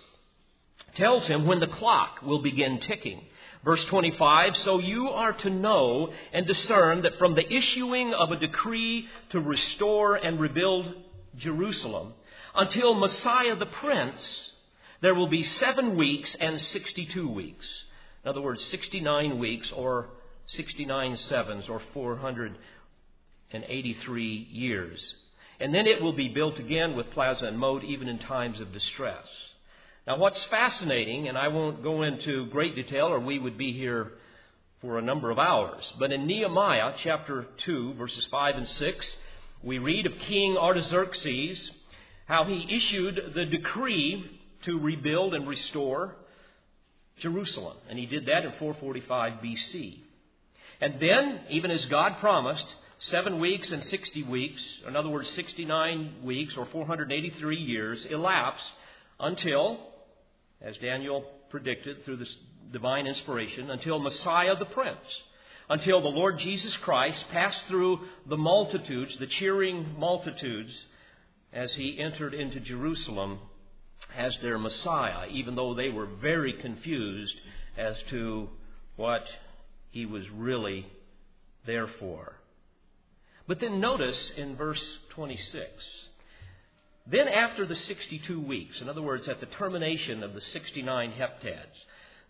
tells 0.96 1.26
him 1.26 1.48
when 1.48 1.60
the 1.60 1.68
clock 1.68 2.22
will 2.22 2.44
begin 2.44 2.80
ticking. 2.82 3.22
Verse 3.66 3.84
25, 3.86 4.58
so 4.58 4.78
you 4.78 5.10
are 5.10 5.34
to 5.34 5.50
know 5.50 6.12
and 6.34 6.46
discern 6.46 7.02
that 7.02 7.18
from 7.18 7.34
the 7.34 7.52
issuing 7.52 8.14
of 8.14 8.32
a 8.32 8.38
decree 8.38 9.08
to 9.32 9.40
restore 9.40 10.16
and 10.16 10.40
rebuild 10.40 10.94
Jerusalem 11.38 12.14
until 12.58 12.96
Messiah 12.96 13.56
the 13.56 13.68
Prince, 13.68 14.52
there 15.02 15.16
will 15.16 15.28
be 15.28 15.44
seven 15.44 15.96
weeks 15.96 16.36
and 16.40 16.60
62 16.60 17.30
weeks. 17.30 17.68
In 18.24 18.30
other 18.30 18.42
words, 18.42 18.64
69 18.66 19.38
weeks 19.40 19.72
or 19.72 20.10
69 20.48 21.18
sevens 21.18 21.70
or 21.70 21.82
483 21.94 24.48
years. 24.52 25.14
And 25.60 25.74
then 25.74 25.88
it 25.88 26.00
will 26.02 26.14
be 26.14 26.30
built 26.30 26.60
again 26.60 26.96
with 26.96 27.12
plaza 27.12 27.46
and 27.46 27.60
moat 27.60 27.84
even 27.84 28.08
in 28.08 28.20
times 28.20 28.60
of 28.60 28.74
distress. 28.74 29.28
Now, 30.06 30.18
what's 30.18 30.44
fascinating, 30.46 31.28
and 31.28 31.38
I 31.38 31.50
won't 31.50 31.84
go 31.84 32.04
into 32.04 32.46
great 32.48 32.76
detail 32.76 33.08
or 33.08 33.20
we 33.20 33.40
would 33.40 33.58
be 33.58 33.74
here 33.74 34.14
for 34.82 34.98
a 34.98 35.02
number 35.02 35.32
of 35.32 35.40
hours, 35.40 35.84
but 36.00 36.12
in 36.12 36.28
Nehemiah 36.28 36.94
chapter 37.04 37.48
2, 37.66 37.96
verses 37.96 38.28
5 38.30 38.56
and 38.56 38.68
6, 38.68 39.18
we 39.64 39.80
read 39.80 40.06
of 40.06 40.14
King 40.20 40.56
Artaxerxes, 40.56 41.72
how 42.28 42.44
he 42.44 42.68
issued 42.70 43.34
the 43.36 43.46
decree 43.46 44.40
to 44.64 44.78
rebuild 44.80 45.34
and 45.34 45.48
restore 45.48 46.16
Jerusalem. 47.22 47.78
And 47.90 47.98
he 47.98 48.06
did 48.06 48.28
that 48.28 48.46
in 48.46 48.52
445 48.60 49.34
BC. 49.42 50.00
And 50.82 51.00
then, 51.00 51.40
even 51.50 51.72
as 51.72 51.84
God 51.86 52.18
promised, 52.20 52.66
seven 53.00 53.40
weeks 53.40 53.72
and 53.72 53.84
60 53.84 54.24
weeks, 54.24 54.62
in 54.88 54.96
other 54.96 55.10
words, 55.10 55.30
69 55.36 56.16
weeks 56.24 56.54
or 56.58 56.68
483 56.68 57.58
years, 57.58 58.06
elapsed 58.10 58.66
until 59.20 59.80
as 60.62 60.78
Daniel 60.78 61.24
predicted 61.50 62.04
through 62.04 62.18
this 62.18 62.36
divine 62.72 63.08
inspiration, 63.08 63.70
until 63.72 64.00
Messiah 64.00 64.56
the 64.58 64.66
Prince, 64.66 64.98
until 65.70 66.02
the 66.02 66.10
Lord 66.10 66.40
Jesus 66.40 66.76
Christ 66.78 67.24
passed 67.32 67.60
through 67.68 68.00
the 68.28 68.38
multitudes, 68.38 69.18
the 69.18 69.28
cheering 69.28 69.96
multitudes, 69.98 70.72
as 71.58 71.74
he 71.74 72.00
entered 72.00 72.36
into 72.36 72.60
Jerusalem 72.60 73.40
as 74.16 74.38
their 74.44 74.60
Messiah, 74.60 75.28
even 75.32 75.56
though 75.56 75.74
they 75.74 75.90
were 75.90 76.06
very 76.06 76.54
confused 76.54 77.34
as 77.76 77.96
to 78.12 78.48
what 78.96 79.26
he 79.90 80.06
was 80.06 80.24
really 80.30 80.86
there 81.66 81.88
for. 82.00 82.36
But 83.48 83.60
then 83.60 83.80
notice 83.80 84.20
in 84.38 84.56
verse 84.56 84.84
26 85.16 85.66
then, 87.10 87.30
after 87.30 87.66
the 87.66 87.76
62 87.76 88.42
weeks, 88.42 88.82
in 88.82 88.90
other 88.90 89.02
words, 89.02 89.30
at 89.30 89.40
the 89.40 89.46
termination 89.46 90.24
of 90.24 90.34
the 90.34 90.42
69 90.42 91.14
heptads, 91.14 91.78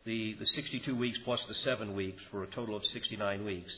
the, 0.05 0.36
the 0.36 0.46
62 0.46 0.96
weeks 0.96 1.17
plus 1.25 1.39
the 1.48 1.55
7 1.55 1.96
weeks 1.96 2.22
for 2.29 2.43
a 2.43 2.48
total 2.48 2.75
of 2.75 2.86
69 2.86 3.43
weeks, 3.43 3.74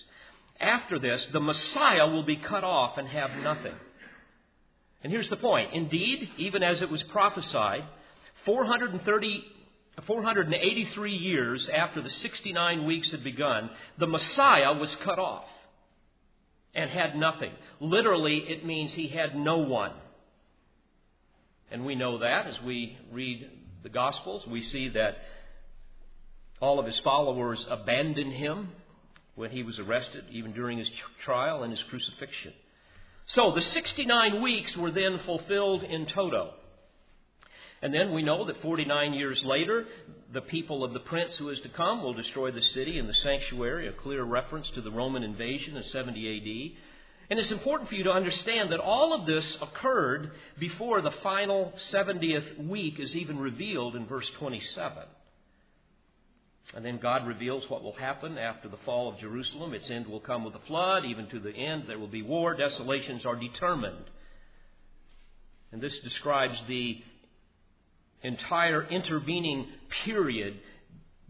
after 0.59 0.99
this, 0.99 1.25
the 1.31 1.39
Messiah 1.39 2.05
will 2.05 2.23
be 2.23 2.35
cut 2.35 2.65
off 2.65 2.97
and 2.97 3.07
have 3.07 3.31
nothing. 3.41 3.75
And 5.03 5.11
here's 5.11 5.29
the 5.29 5.37
point. 5.37 5.73
Indeed, 5.73 6.29
even 6.37 6.63
as 6.63 6.81
it 6.81 6.89
was 6.89 7.01
prophesied, 7.03 7.83
430, 8.45 9.45
483 10.05 11.15
years 11.15 11.69
after 11.73 12.01
the 12.01 12.09
69 12.09 12.85
weeks 12.85 13.11
had 13.11 13.23
begun, 13.23 13.69
the 13.97 14.07
Messiah 14.07 14.73
was 14.73 14.93
cut 15.03 15.19
off 15.19 15.45
and 16.73 16.89
had 16.89 17.15
nothing. 17.15 17.51
Literally, 17.79 18.37
it 18.37 18.65
means 18.65 18.93
he 18.93 19.07
had 19.07 19.35
no 19.35 19.57
one. 19.57 19.93
And 21.71 21.85
we 21.85 21.95
know 21.95 22.19
that 22.19 22.47
as 22.47 22.61
we 22.61 22.97
read 23.11 23.49
the 23.83 23.89
Gospels. 23.89 24.45
We 24.47 24.61
see 24.63 24.89
that 24.89 25.17
all 26.59 26.79
of 26.79 26.85
his 26.85 26.99
followers 26.99 27.65
abandoned 27.69 28.33
him 28.33 28.69
when 29.35 29.51
he 29.51 29.63
was 29.63 29.79
arrested, 29.79 30.25
even 30.31 30.51
during 30.51 30.77
his 30.77 30.89
trial 31.23 31.63
and 31.63 31.71
his 31.71 31.83
crucifixion. 31.89 32.53
So 33.29 33.51
the 33.51 33.61
69 33.61 34.41
weeks 34.41 34.75
were 34.75 34.91
then 34.91 35.19
fulfilled 35.25 35.83
in 35.83 36.07
toto. 36.07 36.53
And 37.81 37.93
then 37.93 38.11
we 38.13 38.23
know 38.23 38.45
that 38.45 38.61
49 38.61 39.13
years 39.13 39.43
later, 39.43 39.85
the 40.33 40.41
people 40.41 40.83
of 40.83 40.93
the 40.93 40.99
prince 40.99 41.35
who 41.37 41.49
is 41.49 41.59
to 41.61 41.69
come 41.69 42.01
will 42.01 42.13
destroy 42.13 42.51
the 42.51 42.61
city 42.61 42.97
and 42.97 43.07
the 43.07 43.13
sanctuary, 43.13 43.87
a 43.87 43.93
clear 43.93 44.23
reference 44.23 44.69
to 44.71 44.81
the 44.81 44.91
Roman 44.91 45.21
invasion 45.21 45.77
in 45.77 45.83
70 45.83 46.73
AD. 46.73 46.77
And 47.29 47.39
it's 47.39 47.51
important 47.51 47.87
for 47.87 47.95
you 47.95 48.03
to 48.05 48.11
understand 48.11 48.71
that 48.71 48.79
all 48.79 49.13
of 49.13 49.27
this 49.27 49.57
occurred 49.61 50.31
before 50.57 51.01
the 51.01 51.11
final 51.23 51.71
70th 51.91 52.67
week 52.67 52.99
is 52.99 53.15
even 53.15 53.37
revealed 53.37 53.95
in 53.95 54.07
verse 54.07 54.29
27. 54.39 55.03
And 56.75 56.85
then 56.85 56.99
God 57.01 57.25
reveals 57.27 57.63
what 57.67 57.81
will 57.81 57.95
happen 57.95 58.37
after 58.37 58.69
the 58.69 58.77
fall 58.85 59.09
of 59.09 59.19
Jerusalem. 59.19 59.73
Its 59.73 59.89
end 59.89 60.07
will 60.07 60.19
come 60.19 60.45
with 60.45 60.53
a 60.53 60.65
flood. 60.67 61.03
Even 61.05 61.27
to 61.29 61.39
the 61.39 61.51
end, 61.51 61.85
there 61.87 61.97
will 61.97 62.07
be 62.07 62.21
war. 62.21 62.55
Desolations 62.55 63.25
are 63.25 63.35
determined. 63.35 64.05
And 65.71 65.81
this 65.81 65.97
describes 66.03 66.57
the 66.67 67.01
entire 68.21 68.83
intervening 68.83 69.67
period 70.05 70.59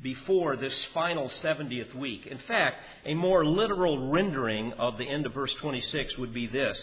before 0.02 0.56
this 0.56 0.74
final 0.94 1.30
70th 1.44 1.94
week. 1.96 2.26
In 2.26 2.40
fact, 2.48 2.78
a 3.06 3.14
more 3.14 3.46
literal 3.46 4.10
rendering 4.12 4.74
of 4.74 4.98
the 4.98 5.04
end 5.08 5.26
of 5.26 5.34
verse 5.34 5.54
26 5.62 6.18
would 6.18 6.34
be 6.34 6.48
this 6.48 6.78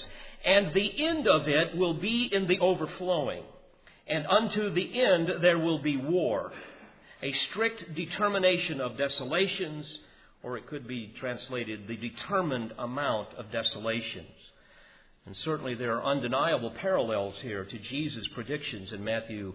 And 0.44 0.72
the 0.74 1.06
end 1.06 1.26
of 1.26 1.48
it 1.48 1.76
will 1.76 1.94
be 1.94 2.28
in 2.32 2.46
the 2.46 2.58
overflowing, 2.58 3.42
and 4.06 4.26
unto 4.26 4.70
the 4.70 5.00
end 5.00 5.30
there 5.40 5.58
will 5.58 5.78
be 5.78 5.96
war. 5.96 6.52
A 7.22 7.32
strict 7.50 7.94
determination 7.94 8.80
of 8.80 8.98
desolations, 8.98 9.86
or 10.42 10.58
it 10.58 10.66
could 10.66 10.86
be 10.86 11.14
translated 11.18 11.88
the 11.88 11.96
determined 11.96 12.72
amount 12.78 13.28
of 13.38 13.50
desolations. 13.50 14.28
And 15.24 15.34
certainly 15.38 15.74
there 15.74 15.96
are 15.96 16.04
undeniable 16.04 16.70
parallels 16.70 17.34
here 17.40 17.64
to 17.64 17.78
Jesus' 17.78 18.28
predictions 18.34 18.92
in 18.92 19.02
Matthew 19.02 19.54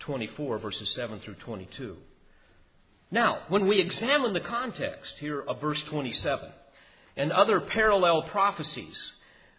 24, 0.00 0.58
verses 0.58 0.92
7 0.94 1.20
through 1.20 1.36
22. 1.44 1.96
Now, 3.10 3.38
when 3.48 3.66
we 3.66 3.80
examine 3.80 4.34
the 4.34 4.40
context 4.40 5.14
here 5.18 5.40
of 5.40 5.60
verse 5.60 5.82
27 5.88 6.50
and 7.16 7.32
other 7.32 7.60
parallel 7.60 8.22
prophecies, 8.30 8.96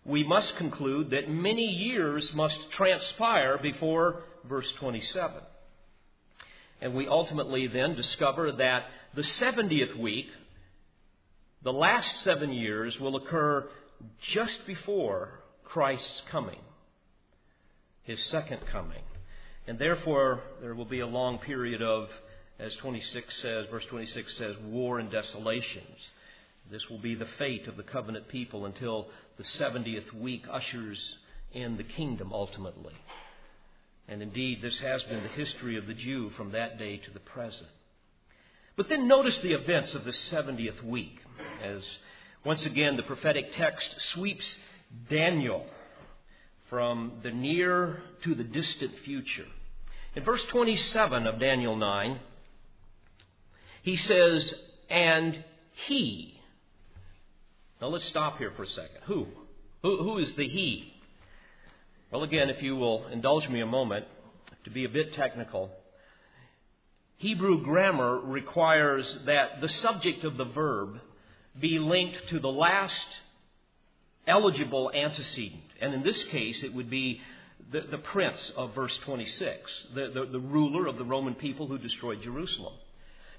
we 0.05 0.23
must 0.23 0.55
conclude 0.57 1.09
that 1.09 1.29
many 1.29 1.65
years 1.65 2.29
must 2.33 2.57
transpire 2.77 3.57
before 3.57 4.21
verse 4.47 4.71
27. 4.79 5.41
And 6.81 6.93
we 6.93 7.07
ultimately 7.07 7.67
then 7.67 7.95
discover 7.95 8.51
that 8.53 8.85
the 9.13 9.23
70th 9.23 9.97
week, 9.97 10.27
the 11.63 11.73
last 11.73 12.09
seven 12.23 12.53
years, 12.53 12.97
will 12.99 13.17
occur 13.17 13.67
just 14.33 14.65
before 14.65 15.41
Christ's 15.65 16.21
coming, 16.31 16.59
his 18.03 18.19
second 18.31 18.59
coming. 18.71 19.03
And 19.67 19.77
therefore, 19.77 20.41
there 20.61 20.73
will 20.73 20.85
be 20.85 21.01
a 21.01 21.07
long 21.07 21.39
period 21.39 21.81
of 21.81 22.09
as 22.59 22.75
26 22.75 23.41
says, 23.41 23.65
verse 23.71 23.85
26 23.89 24.37
says, 24.37 24.55
war 24.65 24.99
and 24.99 25.09
desolations. 25.09 25.97
This 26.69 26.87
will 26.89 26.99
be 26.99 27.15
the 27.15 27.27
fate 27.37 27.67
of 27.67 27.77
the 27.77 27.83
covenant 27.83 28.27
people 28.27 28.65
until 28.65 29.07
the 29.37 29.45
70th 29.59 30.13
week 30.13 30.43
ushers 30.51 30.99
in 31.53 31.77
the 31.77 31.83
kingdom 31.83 32.31
ultimately. 32.33 32.93
And 34.09 34.23
indeed, 34.23 34.61
this 34.61 34.77
has 34.79 35.03
been 35.03 35.21
the 35.21 35.29
history 35.29 35.77
of 35.77 35.85
the 35.85 35.93
Jew 35.93 36.31
from 36.31 36.51
that 36.51 36.79
day 36.79 36.97
to 36.97 37.11
the 37.11 37.19
present. 37.19 37.69
But 38.75 38.89
then 38.89 39.07
notice 39.07 39.37
the 39.37 39.53
events 39.53 39.93
of 39.93 40.03
the 40.03 40.11
70th 40.11 40.83
week 40.83 41.19
as 41.63 41.83
once 42.43 42.65
again 42.65 42.97
the 42.97 43.03
prophetic 43.03 43.53
text 43.53 43.87
sweeps 44.13 44.45
Daniel 45.09 45.65
from 46.69 47.19
the 47.21 47.31
near 47.31 48.01
to 48.23 48.33
the 48.33 48.43
distant 48.43 48.97
future. 49.05 49.45
In 50.15 50.23
verse 50.23 50.43
27 50.45 51.27
of 51.27 51.39
Daniel 51.39 51.75
9, 51.75 52.19
he 53.83 53.95
says, 53.95 54.53
and 54.89 55.43
he. 55.87 56.39
Now 57.79 57.87
let's 57.87 58.05
stop 58.05 58.39
here 58.39 58.53
for 58.55 58.63
a 58.63 58.67
second. 58.67 59.01
Who? 59.05 59.27
Who, 59.83 60.03
who 60.03 60.17
is 60.17 60.33
the 60.33 60.47
he? 60.47 60.93
Well, 62.11 62.23
again, 62.23 62.49
if 62.49 62.63
you 62.63 62.75
will 62.75 63.05
indulge 63.07 63.47
me 63.49 63.61
a 63.61 63.67
moment 63.67 64.05
to 64.63 64.71
be 64.71 64.83
a 64.83 64.89
bit 64.89 65.13
technical, 65.13 65.69
Hebrew 67.17 67.63
grammar 67.63 68.19
requires 68.19 69.05
that 69.27 69.61
the 69.61 69.69
subject 69.69 70.23
of 70.23 70.35
the 70.35 70.45
verb 70.45 70.99
be 71.59 71.77
linked 71.77 72.29
to 72.29 72.39
the 72.39 72.49
last 72.49 73.05
eligible 74.25 74.89
antecedent. 74.91 75.61
And 75.81 75.93
in 75.93 76.01
this 76.01 76.23
case, 76.25 76.63
it 76.63 76.73
would 76.73 76.89
be 76.89 77.21
the, 77.71 77.81
the 77.91 77.99
prince 77.99 78.39
of 78.57 78.73
verse 78.73 78.97
26, 79.05 79.71
the, 79.93 80.11
the, 80.11 80.31
the 80.31 80.39
ruler 80.39 80.87
of 80.87 80.97
the 80.97 81.05
Roman 81.05 81.35
people 81.35 81.67
who 81.67 81.77
destroyed 81.77 82.23
Jerusalem. 82.23 82.73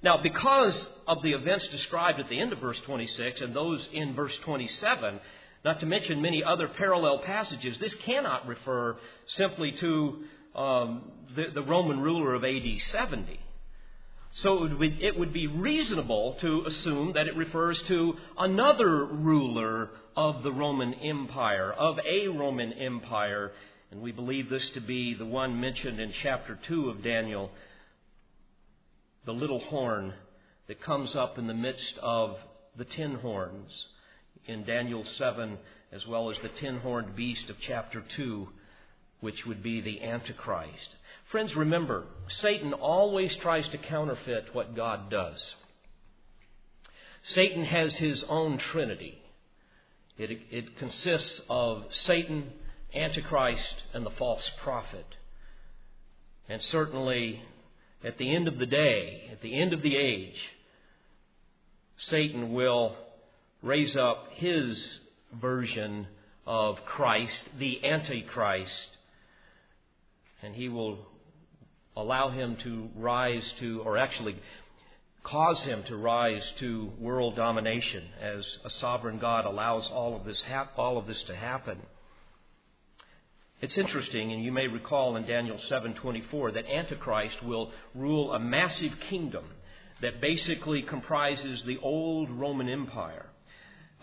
Now, 0.00 0.22
because 0.22 0.86
of 1.08 1.22
the 1.22 1.32
events 1.32 1.66
described 1.68 2.20
at 2.20 2.28
the 2.28 2.40
end 2.40 2.52
of 2.52 2.60
verse 2.60 2.78
26 2.86 3.40
and 3.40 3.54
those 3.54 3.84
in 3.92 4.14
verse 4.14 4.36
27, 4.44 5.20
not 5.64 5.80
to 5.80 5.86
mention 5.86 6.22
many 6.22 6.42
other 6.42 6.68
parallel 6.68 7.18
passages, 7.18 7.78
this 7.78 7.94
cannot 8.06 8.46
refer 8.46 8.96
simply 9.36 9.72
to 9.72 10.24
um, 10.54 11.12
the, 11.36 11.46
the 11.54 11.62
Roman 11.62 12.00
ruler 12.00 12.34
of 12.34 12.44
AD 12.44 12.80
70. 12.90 13.38
So 14.32 14.64
it 14.64 14.78
would, 14.78 15.02
it 15.02 15.18
would, 15.18 15.32
be 15.32 15.48
reasonable 15.48 16.36
to 16.40 16.64
assume 16.66 17.14
that 17.14 17.26
it 17.26 17.36
refers 17.36 17.80
to 17.82 18.14
another 18.38 19.04
ruler 19.04 19.90
of 20.16 20.44
the 20.44 20.52
Roman 20.52 20.94
Empire, 20.94 21.72
of 21.72 21.98
a 21.98 22.28
Roman 22.28 22.72
Empire. 22.72 23.50
And 23.90 24.00
we 24.00 24.12
believe 24.12 24.48
this 24.48 24.68
to 24.70 24.80
be 24.80 25.14
the 25.14 25.26
one 25.26 25.60
mentioned 25.60 25.98
in 25.98 26.12
chapter 26.22 26.58
2 26.68 26.90
of 26.90 27.02
Daniel, 27.02 27.50
the 29.26 29.32
little 29.32 29.58
horn 29.58 30.14
that 30.68 30.80
comes 30.80 31.16
up 31.16 31.36
in 31.36 31.48
the 31.48 31.54
midst 31.54 31.98
of 32.00 32.36
the 32.76 32.84
ten 32.84 33.14
horns 33.16 33.72
in 34.50 34.64
Daniel 34.64 35.04
7, 35.16 35.56
as 35.92 36.06
well 36.06 36.30
as 36.30 36.38
the 36.42 36.48
ten 36.60 36.78
horned 36.78 37.16
beast 37.16 37.48
of 37.48 37.56
chapter 37.66 38.02
2, 38.16 38.48
which 39.20 39.46
would 39.46 39.62
be 39.62 39.80
the 39.80 40.02
Antichrist. 40.02 40.96
Friends, 41.30 41.54
remember, 41.54 42.06
Satan 42.40 42.72
always 42.72 43.34
tries 43.36 43.68
to 43.68 43.78
counterfeit 43.78 44.54
what 44.54 44.74
God 44.74 45.10
does. 45.10 45.40
Satan 47.22 47.64
has 47.64 47.94
his 47.94 48.24
own 48.28 48.58
trinity. 48.58 49.18
It, 50.18 50.40
it 50.50 50.78
consists 50.78 51.40
of 51.48 51.84
Satan, 52.04 52.50
Antichrist, 52.94 53.82
and 53.94 54.04
the 54.04 54.10
false 54.10 54.48
prophet. 54.62 55.06
And 56.48 56.60
certainly, 56.62 57.42
at 58.02 58.18
the 58.18 58.34
end 58.34 58.48
of 58.48 58.58
the 58.58 58.66
day, 58.66 59.28
at 59.30 59.40
the 59.42 59.54
end 59.54 59.72
of 59.72 59.82
the 59.82 59.96
age, 59.96 60.36
Satan 61.98 62.52
will 62.52 62.96
raise 63.62 63.96
up 63.96 64.28
his 64.34 64.82
version 65.40 66.06
of 66.46 66.76
Christ, 66.86 67.42
the 67.58 67.84
Antichrist, 67.84 68.96
and 70.42 70.54
he 70.54 70.68
will 70.68 70.98
allow 71.96 72.30
him 72.30 72.56
to 72.62 72.88
rise 72.96 73.44
to, 73.60 73.82
or 73.84 73.98
actually 73.98 74.36
cause 75.22 75.60
him 75.62 75.82
to 75.84 75.96
rise 75.96 76.42
to 76.58 76.90
world 76.98 77.36
domination 77.36 78.04
as 78.20 78.44
a 78.64 78.70
sovereign 78.70 79.18
God 79.18 79.44
allows 79.44 79.86
all 79.92 80.16
of 80.16 80.24
this, 80.24 80.40
hap- 80.42 80.78
all 80.78 80.96
of 80.96 81.06
this 81.06 81.22
to 81.24 81.36
happen. 81.36 81.78
It's 83.60 83.76
interesting, 83.76 84.32
and 84.32 84.42
you 84.42 84.52
may 84.52 84.66
recall 84.68 85.16
in 85.16 85.26
Daniel 85.26 85.58
7:24 85.68 86.52
that 86.52 86.66
Antichrist 86.66 87.42
will 87.42 87.70
rule 87.94 88.32
a 88.32 88.38
massive 88.38 88.98
kingdom 89.00 89.44
that 90.00 90.22
basically 90.22 90.82
comprises 90.82 91.62
the 91.64 91.76
old 91.78 92.30
Roman 92.30 92.70
Empire, 92.70 93.26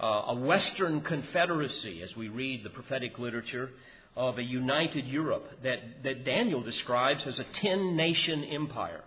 uh, 0.01 0.23
a 0.27 0.35
Western 0.35 1.01
confederacy, 1.01 2.01
as 2.01 2.15
we 2.15 2.29
read 2.29 2.63
the 2.63 2.69
prophetic 2.69 3.17
literature, 3.17 3.71
of 4.15 4.39
a 4.39 4.43
united 4.43 5.05
Europe 5.05 5.47
that, 5.63 6.03
that 6.03 6.25
Daniel 6.25 6.61
describes 6.61 7.25
as 7.27 7.37
a 7.37 7.45
10 7.61 7.95
nation 7.95 8.43
empire. 8.43 9.03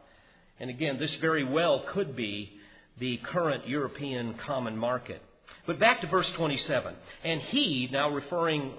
And 0.60 0.70
again, 0.70 0.98
this 0.98 1.14
very 1.16 1.42
well 1.42 1.84
could 1.88 2.14
be 2.14 2.52
the 2.98 3.16
current 3.18 3.66
European 3.66 4.34
common 4.34 4.76
market. 4.76 5.20
But 5.66 5.80
back 5.80 6.00
to 6.02 6.06
verse 6.06 6.30
27. 6.36 6.94
And 7.24 7.40
he, 7.40 7.88
now 7.90 8.10
referring, 8.10 8.74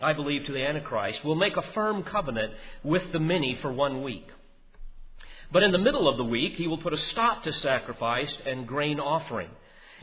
I 0.00 0.12
believe, 0.12 0.44
to 0.46 0.52
the 0.52 0.66
Antichrist, 0.66 1.24
will 1.24 1.34
make 1.34 1.56
a 1.56 1.72
firm 1.72 2.02
covenant 2.02 2.52
with 2.82 3.12
the 3.12 3.20
many 3.20 3.58
for 3.62 3.72
one 3.72 4.02
week. 4.02 4.28
But 5.52 5.62
in 5.62 5.72
the 5.72 5.78
middle 5.78 6.08
of 6.08 6.16
the 6.16 6.24
week, 6.24 6.54
he 6.54 6.66
will 6.66 6.78
put 6.78 6.92
a 6.92 6.98
stop 6.98 7.44
to 7.44 7.52
sacrifice 7.54 8.36
and 8.44 8.66
grain 8.66 9.00
offering. 9.00 9.50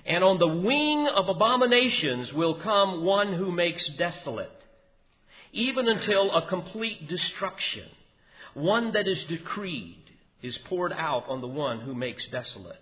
And 0.06 0.24
on 0.24 0.40
the 0.40 0.48
wing 0.48 1.08
of 1.08 1.30
abominations 1.30 2.34
will 2.34 2.56
come 2.56 3.04
one 3.04 3.34
who 3.34 3.52
makes 3.52 3.88
desolate 3.98 4.52
even 5.54 5.88
until 5.88 6.32
a 6.32 6.48
complete 6.48 7.08
destruction, 7.08 7.88
one 8.54 8.94
that 8.94 9.08
is 9.08 9.24
decreed, 9.26 9.98
is 10.42 10.58
poured 10.66 10.94
out 10.94 11.26
on 11.28 11.42
the 11.42 11.48
one 11.48 11.80
who 11.82 11.94
makes 11.94 12.26
desolate. 12.28 12.80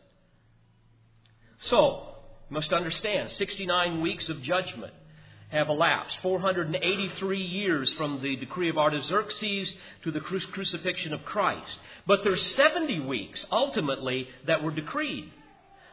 So, 1.69 2.15
you 2.49 2.53
must 2.53 2.71
understand 2.71 3.29
69 3.31 4.01
weeks 4.01 4.29
of 4.29 4.41
judgment 4.43 4.93
have 5.49 5.67
elapsed, 5.67 6.15
483 6.21 7.41
years 7.41 7.91
from 7.97 8.21
the 8.21 8.35
decree 8.35 8.69
of 8.69 8.77
Artaxerxes 8.77 9.73
to 10.03 10.11
the 10.11 10.19
crucifixion 10.19 11.11
of 11.11 11.25
Christ. 11.25 11.75
But 12.05 12.23
there's 12.23 12.55
70 12.55 12.99
weeks 12.99 13.43
ultimately 13.51 14.27
that 14.45 14.63
were 14.63 14.69
decreed. 14.69 15.31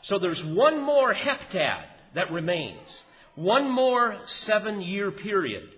So 0.07 0.19
there's 0.19 0.43
one 0.45 0.81
more 0.81 1.15
heptad 1.15 1.85
that 2.15 2.31
remains, 2.33 2.89
one 3.35 3.71
more 3.71 4.17
seven 4.45 4.81
year 4.81 5.11
period. 5.11 5.69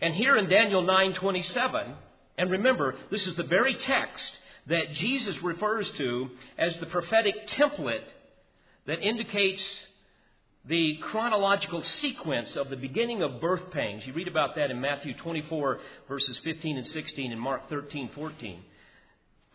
And 0.00 0.14
here 0.14 0.36
in 0.36 0.48
Daniel 0.48 0.82
9:27, 0.82 1.94
and 2.38 2.50
remember, 2.50 2.94
this 3.10 3.26
is 3.26 3.36
the 3.36 3.42
very 3.42 3.74
text 3.74 4.38
that 4.66 4.94
Jesus 4.94 5.42
refers 5.42 5.90
to 5.92 6.30
as 6.56 6.76
the 6.78 6.86
prophetic 6.86 7.48
template 7.48 8.04
that 8.86 9.02
indicates 9.02 9.62
the 10.64 10.96
chronological 11.10 11.82
sequence 12.00 12.54
of 12.56 12.68
the 12.68 12.76
beginning 12.76 13.22
of 13.22 13.40
birth 13.40 13.70
pangs. 13.70 14.06
You 14.06 14.12
read 14.12 14.28
about 14.28 14.54
that 14.56 14.70
in 14.70 14.80
Matthew 14.80 15.14
24, 15.14 15.80
verses 16.08 16.38
15 16.44 16.76
and 16.78 16.86
16, 16.86 17.32
and 17.32 17.40
Mark 17.40 17.68
13, 17.68 18.10
14, 18.14 18.62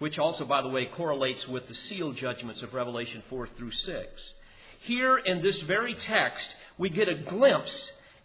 which 0.04 0.20
also, 0.20 0.44
by 0.44 0.62
the 0.62 0.68
way, 0.68 0.86
correlates 0.86 1.48
with 1.48 1.66
the 1.70 1.76
seal 1.88 2.12
judgments 2.12 2.62
of 2.62 2.74
Revelation 2.74 3.24
4 3.30 3.48
through 3.58 3.72
6. 3.72 4.06
Here 4.82 5.18
in 5.18 5.42
this 5.42 5.62
very 5.62 5.94
text, 5.94 6.46
we 6.78 6.90
get 6.90 7.08
a 7.08 7.16
glimpse 7.16 7.72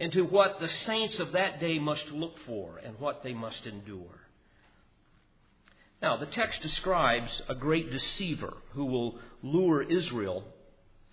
into 0.00 0.24
what 0.24 0.58
the 0.58 0.68
saints 0.68 1.20
of 1.20 1.30
that 1.30 1.60
day 1.60 1.78
must 1.78 2.04
look 2.10 2.34
for 2.46 2.78
and 2.84 2.98
what 2.98 3.22
they 3.22 3.32
must 3.32 3.64
endure. 3.64 4.26
Now, 6.02 6.16
the 6.16 6.26
text 6.26 6.62
describes 6.62 7.42
a 7.48 7.54
great 7.54 7.92
deceiver 7.92 8.54
who 8.72 8.86
will 8.86 9.20
lure 9.44 9.80
Israel 9.80 10.42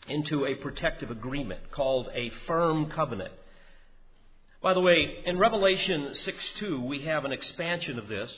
into 0.07 0.47
a 0.47 0.55
protective 0.55 1.11
agreement 1.11 1.69
called 1.69 2.09
a 2.15 2.31
firm 2.47 2.89
covenant. 2.89 3.35
By 4.63 4.73
the 4.73 4.81
way, 4.81 5.17
in 5.27 5.37
Revelation 5.37 6.15
6 6.15 6.37
2, 6.57 6.81
we 6.81 7.03
have 7.03 7.23
an 7.23 7.33
expansion 7.33 7.99
of 7.99 8.07
this. 8.07 8.31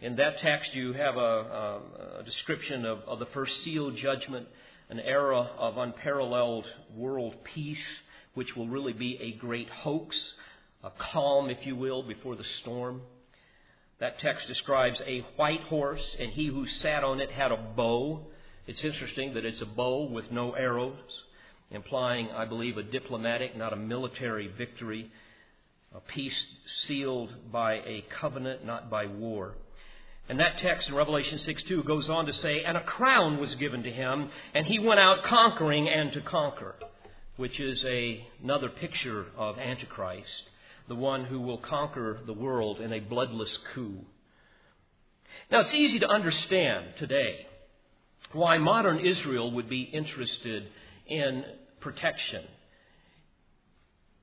In 0.00 0.16
that 0.16 0.38
text, 0.40 0.74
you 0.74 0.92
have 0.92 1.16
a, 1.16 1.80
a, 2.20 2.22
description 2.24 2.84
of, 2.84 2.98
of 3.06 3.18
the 3.18 3.26
first 3.26 3.52
seal 3.64 3.90
judgment, 3.92 4.46
an 4.90 5.00
era 5.00 5.40
of 5.58 5.78
unparalleled 5.78 6.66
world 6.94 7.34
peace 7.44 7.78
which 8.34 8.54
will 8.54 8.68
really 8.68 8.92
be 8.92 9.16
a 9.22 9.32
great 9.32 9.70
hoax, 9.70 10.14
a 10.84 10.90
calm, 10.90 11.48
if 11.48 11.64
you 11.64 11.74
will, 11.74 12.02
before 12.02 12.36
the 12.36 12.44
storm. 12.60 13.00
That 13.98 14.18
text 14.18 14.46
describes 14.46 15.00
a 15.06 15.24
white 15.36 15.62
horse, 15.62 16.04
and 16.20 16.30
he 16.30 16.48
who 16.48 16.66
sat 16.66 17.02
on 17.02 17.18
it 17.20 17.30
had 17.30 17.50
a 17.50 17.56
bow. 17.56 18.26
It's 18.66 18.84
interesting 18.84 19.32
that 19.32 19.46
it's 19.46 19.62
a 19.62 19.66
bow 19.66 20.04
with 20.04 20.30
no 20.30 20.52
arrows, 20.52 20.98
implying, 21.70 22.28
I 22.28 22.44
believe, 22.44 22.76
a 22.76 22.82
diplomatic, 22.82 23.56
not 23.56 23.72
a 23.72 23.76
military 23.76 24.48
victory, 24.48 25.10
a 25.94 26.00
peace 26.00 26.46
sealed 26.86 27.32
by 27.50 27.76
a 27.76 28.04
covenant, 28.20 28.66
not 28.66 28.90
by 28.90 29.06
war. 29.06 29.54
And 30.28 30.40
that 30.40 30.58
text 30.58 30.88
in 30.88 30.94
Revelation 30.94 31.38
6 31.38 31.62
2 31.64 31.84
goes 31.84 32.08
on 32.08 32.26
to 32.26 32.32
say, 32.34 32.64
And 32.64 32.76
a 32.76 32.82
crown 32.82 33.38
was 33.38 33.54
given 33.56 33.82
to 33.84 33.90
him, 33.92 34.28
and 34.54 34.66
he 34.66 34.78
went 34.78 35.00
out 35.00 35.24
conquering 35.24 35.88
and 35.88 36.12
to 36.12 36.20
conquer 36.20 36.74
which 37.36 37.60
is 37.60 37.84
a, 37.84 38.26
another 38.42 38.68
picture 38.68 39.26
of 39.36 39.58
Antichrist, 39.58 40.50
the 40.88 40.94
one 40.94 41.24
who 41.24 41.40
will 41.40 41.58
conquer 41.58 42.18
the 42.26 42.32
world 42.32 42.80
in 42.80 42.92
a 42.92 43.00
bloodless 43.00 43.58
coup. 43.74 44.04
Now, 45.50 45.60
it's 45.60 45.74
easy 45.74 45.98
to 45.98 46.08
understand 46.08 46.94
today 46.98 47.46
why 48.32 48.58
modern 48.58 48.98
Israel 49.00 49.50
would 49.52 49.68
be 49.68 49.82
interested 49.82 50.68
in 51.06 51.44
protection. 51.80 52.42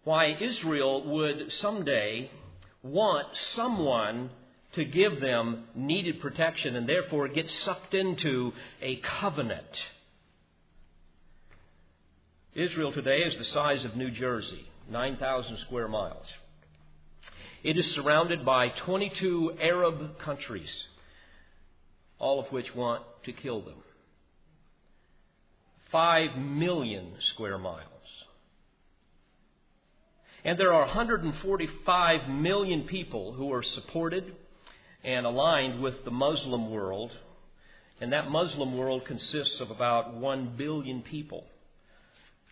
Why 0.03 0.35
Israel 0.39 1.07
would 1.11 1.51
someday 1.61 2.31
want 2.81 3.27
someone 3.55 4.31
to 4.73 4.86
give 4.86 5.21
them 5.21 5.65
needed 5.75 6.19
protection 6.19 6.75
and 6.75 6.88
therefore 6.88 7.27
get 7.27 7.49
sucked 7.49 7.93
into 7.93 8.53
a 8.81 8.97
covenant 8.97 9.65
Israel 12.55 12.91
today 12.91 13.23
is 13.23 13.36
the 13.38 13.45
size 13.45 13.83
of 13.83 13.95
New 13.95 14.12
Jersey, 14.12 14.67
9,000 14.91 15.57
square 15.65 15.88
miles. 15.88 16.25
It 17.63 17.79
is 17.79 17.95
surrounded 17.95 18.45
by 18.45 18.69
22 18.69 19.53
Arab 19.59 20.19
countries, 20.19 20.69
all 22.19 22.39
of 22.39 22.51
which 22.51 22.75
want 22.75 23.01
to 23.23 23.33
kill 23.33 23.62
them. 23.62 23.81
5 25.91 26.38
million 26.38 27.13
square 27.31 27.57
miles. 27.57 27.88
And 30.45 30.59
there 30.59 30.73
are 30.73 30.86
145 30.86 32.29
million 32.29 32.83
people 32.83 33.33
who 33.33 33.51
are 33.51 33.63
supported 33.63 34.36
and 35.03 35.25
aligned 35.25 35.81
with 35.81 36.03
the 36.05 36.11
Muslim 36.11 36.71
world. 36.71 37.11
And 38.01 38.13
that 38.13 38.29
Muslim 38.29 38.77
world 38.77 39.05
consists 39.05 39.59
of 39.59 39.71
about 39.71 40.15
1 40.15 40.53
billion 40.57 41.01
people. 41.01 41.45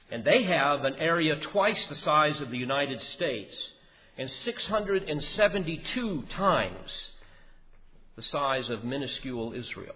And 0.09 0.23
they 0.23 0.43
have 0.43 0.83
an 0.83 0.95
area 0.95 1.35
twice 1.51 1.79
the 1.87 1.95
size 1.95 2.39
of 2.41 2.51
the 2.51 2.57
United 2.57 3.01
States 3.01 3.55
and 4.17 4.29
672 4.29 6.23
times 6.35 6.91
the 8.15 8.21
size 8.23 8.69
of 8.69 8.83
minuscule 8.83 9.53
Israel. 9.53 9.95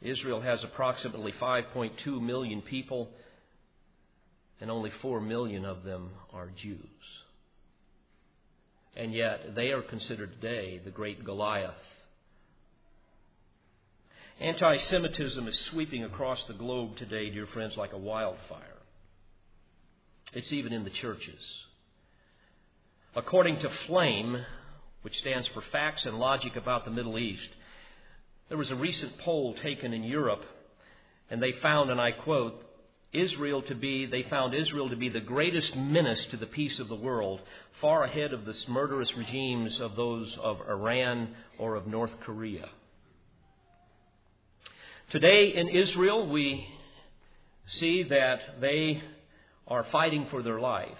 Israel 0.00 0.40
has 0.40 0.62
approximately 0.62 1.32
5.2 1.32 2.22
million 2.22 2.62
people, 2.62 3.10
and 4.60 4.70
only 4.70 4.90
4 5.02 5.20
million 5.20 5.64
of 5.64 5.82
them 5.82 6.10
are 6.32 6.50
Jews. 6.56 6.78
And 8.96 9.12
yet, 9.12 9.54
they 9.54 9.72
are 9.72 9.82
considered 9.82 10.40
today 10.40 10.80
the 10.82 10.90
great 10.90 11.22
Goliath. 11.22 11.74
Anti 14.40 14.78
Semitism 14.78 15.48
is 15.48 15.58
sweeping 15.70 16.04
across 16.04 16.44
the 16.46 16.54
globe 16.54 16.96
today, 16.96 17.30
dear 17.30 17.46
friends, 17.46 17.76
like 17.76 17.92
a 17.92 17.98
wildfire. 17.98 18.76
It's 20.32 20.52
even 20.52 20.72
in 20.72 20.84
the 20.84 20.90
churches. 20.90 21.40
According 23.14 23.60
to 23.60 23.70
Flame, 23.86 24.44
which 25.02 25.18
stands 25.18 25.48
for 25.48 25.62
Facts 25.72 26.04
and 26.04 26.18
Logic 26.18 26.54
About 26.56 26.84
the 26.84 26.90
Middle 26.90 27.18
East, 27.18 27.48
there 28.48 28.58
was 28.58 28.70
a 28.70 28.76
recent 28.76 29.18
poll 29.18 29.54
taken 29.62 29.92
in 29.92 30.04
Europe, 30.04 30.42
and 31.30 31.42
they 31.42 31.52
found, 31.62 31.90
and 31.90 32.00
I 32.00 32.12
quote, 32.12 32.62
Israel 33.20 33.62
to 33.62 33.74
be, 33.74 34.06
they 34.06 34.22
found 34.24 34.54
Israel 34.54 34.88
to 34.90 34.96
be 34.96 35.08
the 35.08 35.20
greatest 35.20 35.74
menace 35.76 36.24
to 36.30 36.36
the 36.36 36.46
peace 36.46 36.78
of 36.78 36.88
the 36.88 36.94
world, 36.94 37.40
far 37.80 38.04
ahead 38.04 38.32
of 38.32 38.44
the 38.44 38.54
murderous 38.68 39.12
regimes 39.16 39.80
of 39.80 39.96
those 39.96 40.36
of 40.42 40.60
Iran 40.68 41.34
or 41.58 41.74
of 41.74 41.86
North 41.86 42.12
Korea. 42.24 42.68
Today 45.10 45.54
in 45.54 45.68
Israel, 45.68 46.28
we 46.28 46.66
see 47.68 48.02
that 48.04 48.60
they 48.60 49.02
are 49.68 49.86
fighting 49.90 50.26
for 50.30 50.42
their 50.42 50.60
life. 50.60 50.90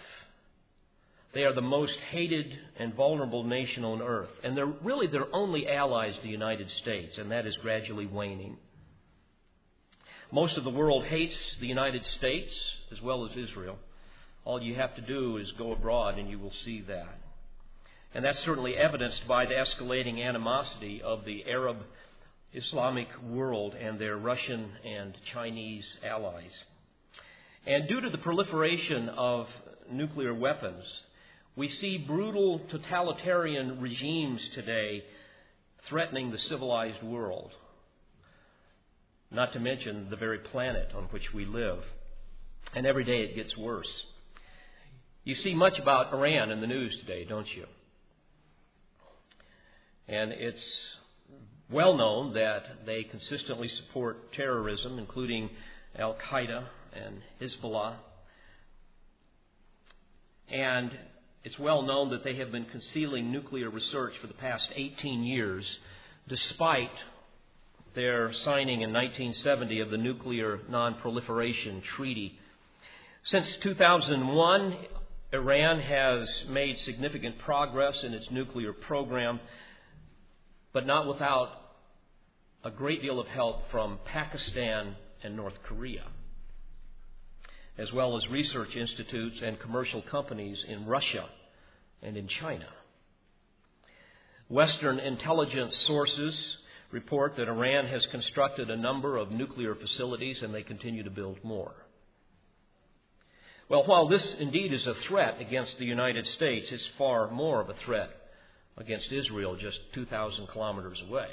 They 1.34 1.44
are 1.44 1.52
the 1.52 1.60
most 1.60 1.96
hated 2.10 2.56
and 2.78 2.94
vulnerable 2.94 3.44
nation 3.44 3.84
on 3.84 4.00
earth. 4.00 4.30
And 4.42 4.56
they're 4.56 4.64
really 4.64 5.06
their 5.06 5.26
only 5.34 5.68
allies, 5.68 6.14
the 6.22 6.28
United 6.28 6.70
States, 6.82 7.18
and 7.18 7.30
that 7.30 7.46
is 7.46 7.56
gradually 7.58 8.06
waning. 8.06 8.56
Most 10.32 10.56
of 10.56 10.64
the 10.64 10.70
world 10.70 11.04
hates 11.04 11.36
the 11.60 11.66
United 11.68 12.04
States 12.18 12.52
as 12.90 13.00
well 13.00 13.26
as 13.26 13.36
Israel. 13.36 13.78
All 14.44 14.60
you 14.60 14.74
have 14.74 14.94
to 14.96 15.02
do 15.02 15.36
is 15.36 15.50
go 15.52 15.72
abroad 15.72 16.18
and 16.18 16.28
you 16.28 16.38
will 16.38 16.52
see 16.64 16.82
that. 16.82 17.18
And 18.14 18.24
that's 18.24 18.42
certainly 18.44 18.76
evidenced 18.76 19.26
by 19.28 19.46
the 19.46 19.54
escalating 19.54 20.24
animosity 20.24 21.02
of 21.02 21.24
the 21.24 21.44
Arab 21.46 21.78
Islamic 22.52 23.08
world 23.22 23.74
and 23.74 23.98
their 23.98 24.16
Russian 24.16 24.70
and 24.84 25.14
Chinese 25.32 25.84
allies. 26.04 26.52
And 27.66 27.88
due 27.88 28.00
to 28.00 28.10
the 28.10 28.18
proliferation 28.18 29.08
of 29.10 29.48
nuclear 29.90 30.34
weapons, 30.34 30.84
we 31.54 31.68
see 31.68 31.98
brutal 31.98 32.60
totalitarian 32.70 33.80
regimes 33.80 34.40
today 34.54 35.04
threatening 35.88 36.30
the 36.30 36.38
civilized 36.38 37.02
world, 37.02 37.52
not 39.30 39.52
to 39.52 39.60
mention 39.60 40.08
the 40.10 40.16
very 40.16 40.38
planet 40.38 40.92
on 40.94 41.04
which 41.04 41.32
we 41.34 41.44
live. 41.44 41.82
And 42.74 42.86
every 42.86 43.04
day 43.04 43.22
it 43.22 43.34
gets 43.34 43.56
worse. 43.56 43.90
You 45.24 45.34
see 45.34 45.54
much 45.54 45.78
about 45.78 46.12
Iran 46.12 46.50
in 46.50 46.60
the 46.60 46.66
news 46.66 46.96
today, 47.00 47.24
don't 47.24 47.48
you? 47.54 47.66
And 50.08 50.32
it's 50.32 50.62
well 51.70 51.96
known 51.96 52.34
that 52.34 52.86
they 52.86 53.02
consistently 53.02 53.68
support 53.68 54.32
terrorism, 54.34 54.98
including 54.98 55.50
Al 55.98 56.14
Qaeda 56.14 56.64
and 56.92 57.22
Hezbollah. 57.40 57.96
And 60.48 60.92
it's 61.42 61.58
well 61.58 61.82
known 61.82 62.10
that 62.10 62.22
they 62.22 62.36
have 62.36 62.52
been 62.52 62.66
concealing 62.66 63.32
nuclear 63.32 63.68
research 63.68 64.14
for 64.20 64.28
the 64.28 64.34
past 64.34 64.68
18 64.74 65.24
years, 65.24 65.64
despite 66.28 66.90
their 67.96 68.32
signing 68.44 68.82
in 68.82 68.92
1970 68.92 69.80
of 69.80 69.90
the 69.90 69.96
Nuclear 69.96 70.60
Non-Proliferation 70.68 71.82
Treaty. 71.96 72.38
Since 73.24 73.56
2001, 73.62 74.76
Iran 75.32 75.80
has 75.80 76.44
made 76.48 76.78
significant 76.78 77.38
progress 77.38 78.04
in 78.04 78.14
its 78.14 78.30
nuclear 78.30 78.72
program, 78.72 79.40
but 80.72 80.86
not 80.86 81.08
without 81.08 81.48
a 82.62 82.70
great 82.70 83.02
deal 83.02 83.18
of 83.18 83.26
help 83.26 83.68
from 83.70 83.98
Pakistan 84.04 84.94
and 85.24 85.34
North 85.34 85.60
Korea 85.64 86.04
as 87.78 87.92
well 87.92 88.16
as 88.16 88.26
research 88.28 88.74
institutes 88.74 89.36
and 89.42 89.60
commercial 89.60 90.02
companies 90.02 90.64
in 90.68 90.86
Russia 90.86 91.26
and 92.02 92.16
in 92.16 92.26
China. 92.26 92.68
Western 94.48 94.98
intelligence 94.98 95.76
sources 95.86 96.56
report 96.90 97.36
that 97.36 97.48
Iran 97.48 97.86
has 97.86 98.06
constructed 98.06 98.70
a 98.70 98.76
number 98.76 99.16
of 99.16 99.30
nuclear 99.30 99.74
facilities 99.74 100.42
and 100.42 100.54
they 100.54 100.62
continue 100.62 101.02
to 101.02 101.10
build 101.10 101.38
more. 101.42 101.74
Well, 103.68 103.84
while 103.86 104.06
this 104.06 104.34
indeed 104.38 104.72
is 104.72 104.86
a 104.86 104.94
threat 105.08 105.40
against 105.40 105.78
the 105.78 105.84
United 105.84 106.26
States, 106.28 106.68
it's 106.70 106.88
far 106.96 107.30
more 107.30 107.60
of 107.60 107.68
a 107.68 107.74
threat 107.84 108.10
against 108.76 109.10
Israel 109.10 109.56
just 109.56 109.78
2,000 109.94 110.46
kilometers 110.48 111.02
away. 111.08 111.28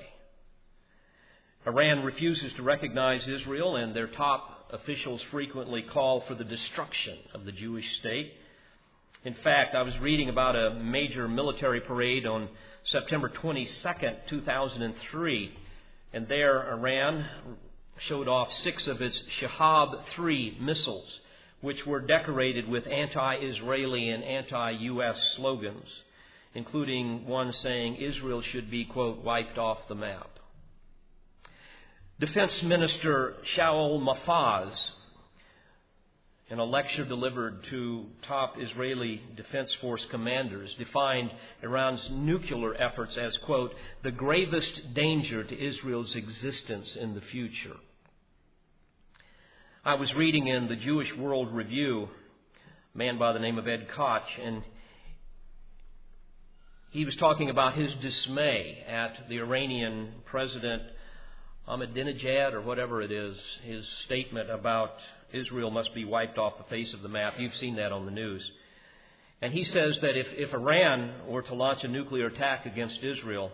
Iran 1.65 2.03
refuses 2.03 2.51
to 2.53 2.63
recognize 2.63 3.25
Israel, 3.27 3.77
and 3.77 3.95
their 3.95 4.07
top 4.07 4.69
officials 4.71 5.21
frequently 5.31 5.83
call 5.83 6.21
for 6.27 6.35
the 6.35 6.43
destruction 6.43 7.17
of 7.33 7.45
the 7.45 7.51
Jewish 7.51 7.85
state. 7.99 8.33
In 9.23 9.35
fact, 9.35 9.75
I 9.75 9.83
was 9.83 9.97
reading 9.99 10.27
about 10.27 10.55
a 10.55 10.73
major 10.73 11.27
military 11.27 11.79
parade 11.79 12.25
on 12.25 12.49
September 12.85 13.29
22nd, 13.29 14.15
2003, 14.27 15.57
and 16.11 16.27
there 16.27 16.69
Iran 16.69 17.25
showed 18.07 18.27
off 18.27 18.49
six 18.63 18.87
of 18.87 19.01
its 19.01 19.17
Shahab 19.39 20.03
3 20.15 20.57
missiles, 20.59 21.19
which 21.61 21.85
were 21.85 22.01
decorated 22.01 22.67
with 22.67 22.85
anti 22.87 23.35
Israeli 23.35 24.09
and 24.09 24.23
anti 24.23 24.71
U.S. 24.71 25.17
slogans, 25.37 25.87
including 26.53 27.25
one 27.25 27.53
saying 27.53 27.95
Israel 27.95 28.41
should 28.41 28.69
be, 28.69 28.83
quote, 28.83 29.23
wiped 29.23 29.57
off 29.57 29.79
the 29.87 29.95
map. 29.95 30.29
Defense 32.19 32.61
Minister 32.63 33.35
Shaul 33.55 34.01
Mofaz, 34.01 34.73
in 36.53 36.59
a 36.59 36.63
lecture 36.63 37.03
delivered 37.03 37.63
to 37.71 38.05
top 38.27 38.57
Israeli 38.59 39.19
Defense 39.35 39.73
Force 39.81 40.05
commanders, 40.11 40.71
defined 40.77 41.31
Iran's 41.63 42.07
nuclear 42.11 42.75
efforts 42.75 43.17
as, 43.17 43.35
quote, 43.37 43.73
the 44.03 44.11
gravest 44.11 44.93
danger 44.93 45.43
to 45.43 45.59
Israel's 45.59 46.13
existence 46.13 46.95
in 46.95 47.15
the 47.15 47.21
future. 47.21 47.73
I 49.83 49.95
was 49.95 50.13
reading 50.13 50.45
in 50.45 50.67
the 50.67 50.75
Jewish 50.75 51.11
World 51.17 51.51
Review, 51.51 52.07
a 52.93 52.97
man 52.99 53.17
by 53.17 53.33
the 53.33 53.39
name 53.39 53.57
of 53.57 53.67
Ed 53.67 53.87
Koch, 53.89 54.21
and 54.39 54.61
he 56.91 57.03
was 57.03 57.15
talking 57.15 57.49
about 57.49 57.73
his 57.73 57.91
dismay 57.95 58.85
at 58.87 59.27
the 59.27 59.39
Iranian 59.39 60.13
President 60.25 60.83
Ahmadinejad 61.67 62.53
or 62.53 62.61
whatever 62.61 63.01
it 63.01 63.11
is, 63.11 63.35
his 63.63 63.83
statement 64.05 64.51
about 64.51 64.93
Israel 65.33 65.71
must 65.71 65.93
be 65.93 66.05
wiped 66.05 66.37
off 66.37 66.57
the 66.57 66.69
face 66.69 66.93
of 66.93 67.01
the 67.01 67.09
map. 67.09 67.33
You've 67.37 67.55
seen 67.55 67.75
that 67.77 67.91
on 67.91 68.05
the 68.05 68.11
news. 68.11 68.43
And 69.41 69.51
he 69.51 69.65
says 69.65 69.97
that 70.01 70.17
if, 70.17 70.27
if 70.31 70.53
Iran 70.53 71.27
were 71.27 71.41
to 71.41 71.53
launch 71.53 71.83
a 71.83 71.87
nuclear 71.87 72.27
attack 72.27 72.65
against 72.65 73.03
Israel, 73.03 73.51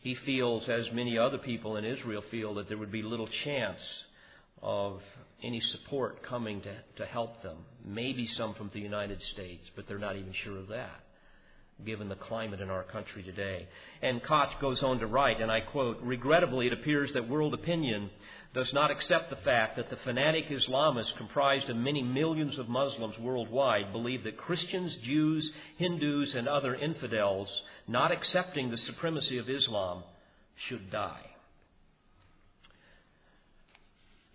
he 0.00 0.14
feels, 0.24 0.68
as 0.68 0.86
many 0.92 1.18
other 1.18 1.38
people 1.38 1.76
in 1.76 1.84
Israel 1.84 2.22
feel, 2.30 2.54
that 2.54 2.68
there 2.68 2.78
would 2.78 2.92
be 2.92 3.02
little 3.02 3.28
chance 3.44 3.80
of 4.62 5.00
any 5.42 5.60
support 5.60 6.22
coming 6.22 6.62
to, 6.62 6.74
to 6.96 7.04
help 7.04 7.42
them. 7.42 7.58
Maybe 7.84 8.26
some 8.36 8.54
from 8.54 8.70
the 8.72 8.80
United 8.80 9.20
States, 9.34 9.64
but 9.74 9.86
they're 9.86 9.98
not 9.98 10.16
even 10.16 10.32
sure 10.44 10.58
of 10.58 10.68
that 10.68 11.00
given 11.84 12.08
the 12.08 12.14
climate 12.14 12.60
in 12.60 12.70
our 12.70 12.84
country 12.84 13.22
today. 13.22 13.68
And 14.00 14.22
Koch 14.22 14.58
goes 14.60 14.82
on 14.82 14.98
to 15.00 15.06
write, 15.06 15.40
and 15.40 15.50
I 15.50 15.60
quote, 15.60 15.98
Regrettably, 16.00 16.68
it 16.68 16.72
appears 16.72 17.12
that 17.12 17.28
world 17.28 17.52
opinion 17.52 18.10
does 18.56 18.72
not 18.72 18.90
accept 18.90 19.28
the 19.28 19.36
fact 19.36 19.76
that 19.76 19.90
the 19.90 19.98
fanatic 19.98 20.48
Islamists, 20.48 21.14
comprised 21.18 21.68
of 21.68 21.76
many 21.76 22.02
millions 22.02 22.58
of 22.58 22.70
Muslims 22.70 23.14
worldwide, 23.18 23.92
believe 23.92 24.24
that 24.24 24.38
Christians, 24.38 24.96
Jews, 25.04 25.52
Hindus, 25.76 26.32
and 26.34 26.48
other 26.48 26.74
infidels, 26.74 27.48
not 27.86 28.10
accepting 28.10 28.70
the 28.70 28.78
supremacy 28.78 29.36
of 29.36 29.50
Islam, 29.50 30.02
should 30.68 30.90
die. 30.90 31.20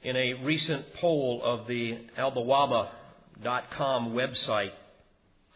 In 0.03 0.15
a 0.15 0.33
recent 0.43 0.93
poll 0.97 1.41
of 1.43 1.65
the 1.65 1.97
albawaba.com 2.15 4.13
website, 4.13 4.73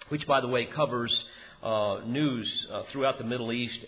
which, 0.10 0.26
by 0.26 0.42
the 0.42 0.48
way, 0.48 0.66
covers 0.66 1.26
uh, 1.62 2.00
news 2.04 2.68
uh, 2.74 2.82
throughout 2.92 3.20
the 3.20 3.26
Middle 3.26 3.52
East 3.52 3.80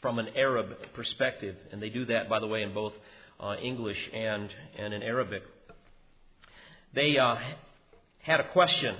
from 0.00 0.20
an 0.20 0.28
Arab 0.36 0.68
perspective, 0.94 1.56
and 1.72 1.82
they 1.82 1.88
do 1.88 2.04
that, 2.04 2.28
by 2.28 2.38
the 2.38 2.46
way, 2.46 2.62
in 2.62 2.72
both 2.72 2.92
uh, 3.40 3.56
English 3.62 3.98
and, 4.12 4.48
and 4.78 4.94
in 4.94 5.02
Arabic. 5.02 5.42
They 6.94 7.18
uh, 7.18 7.36
had 8.20 8.40
a 8.40 8.48
question 8.52 8.96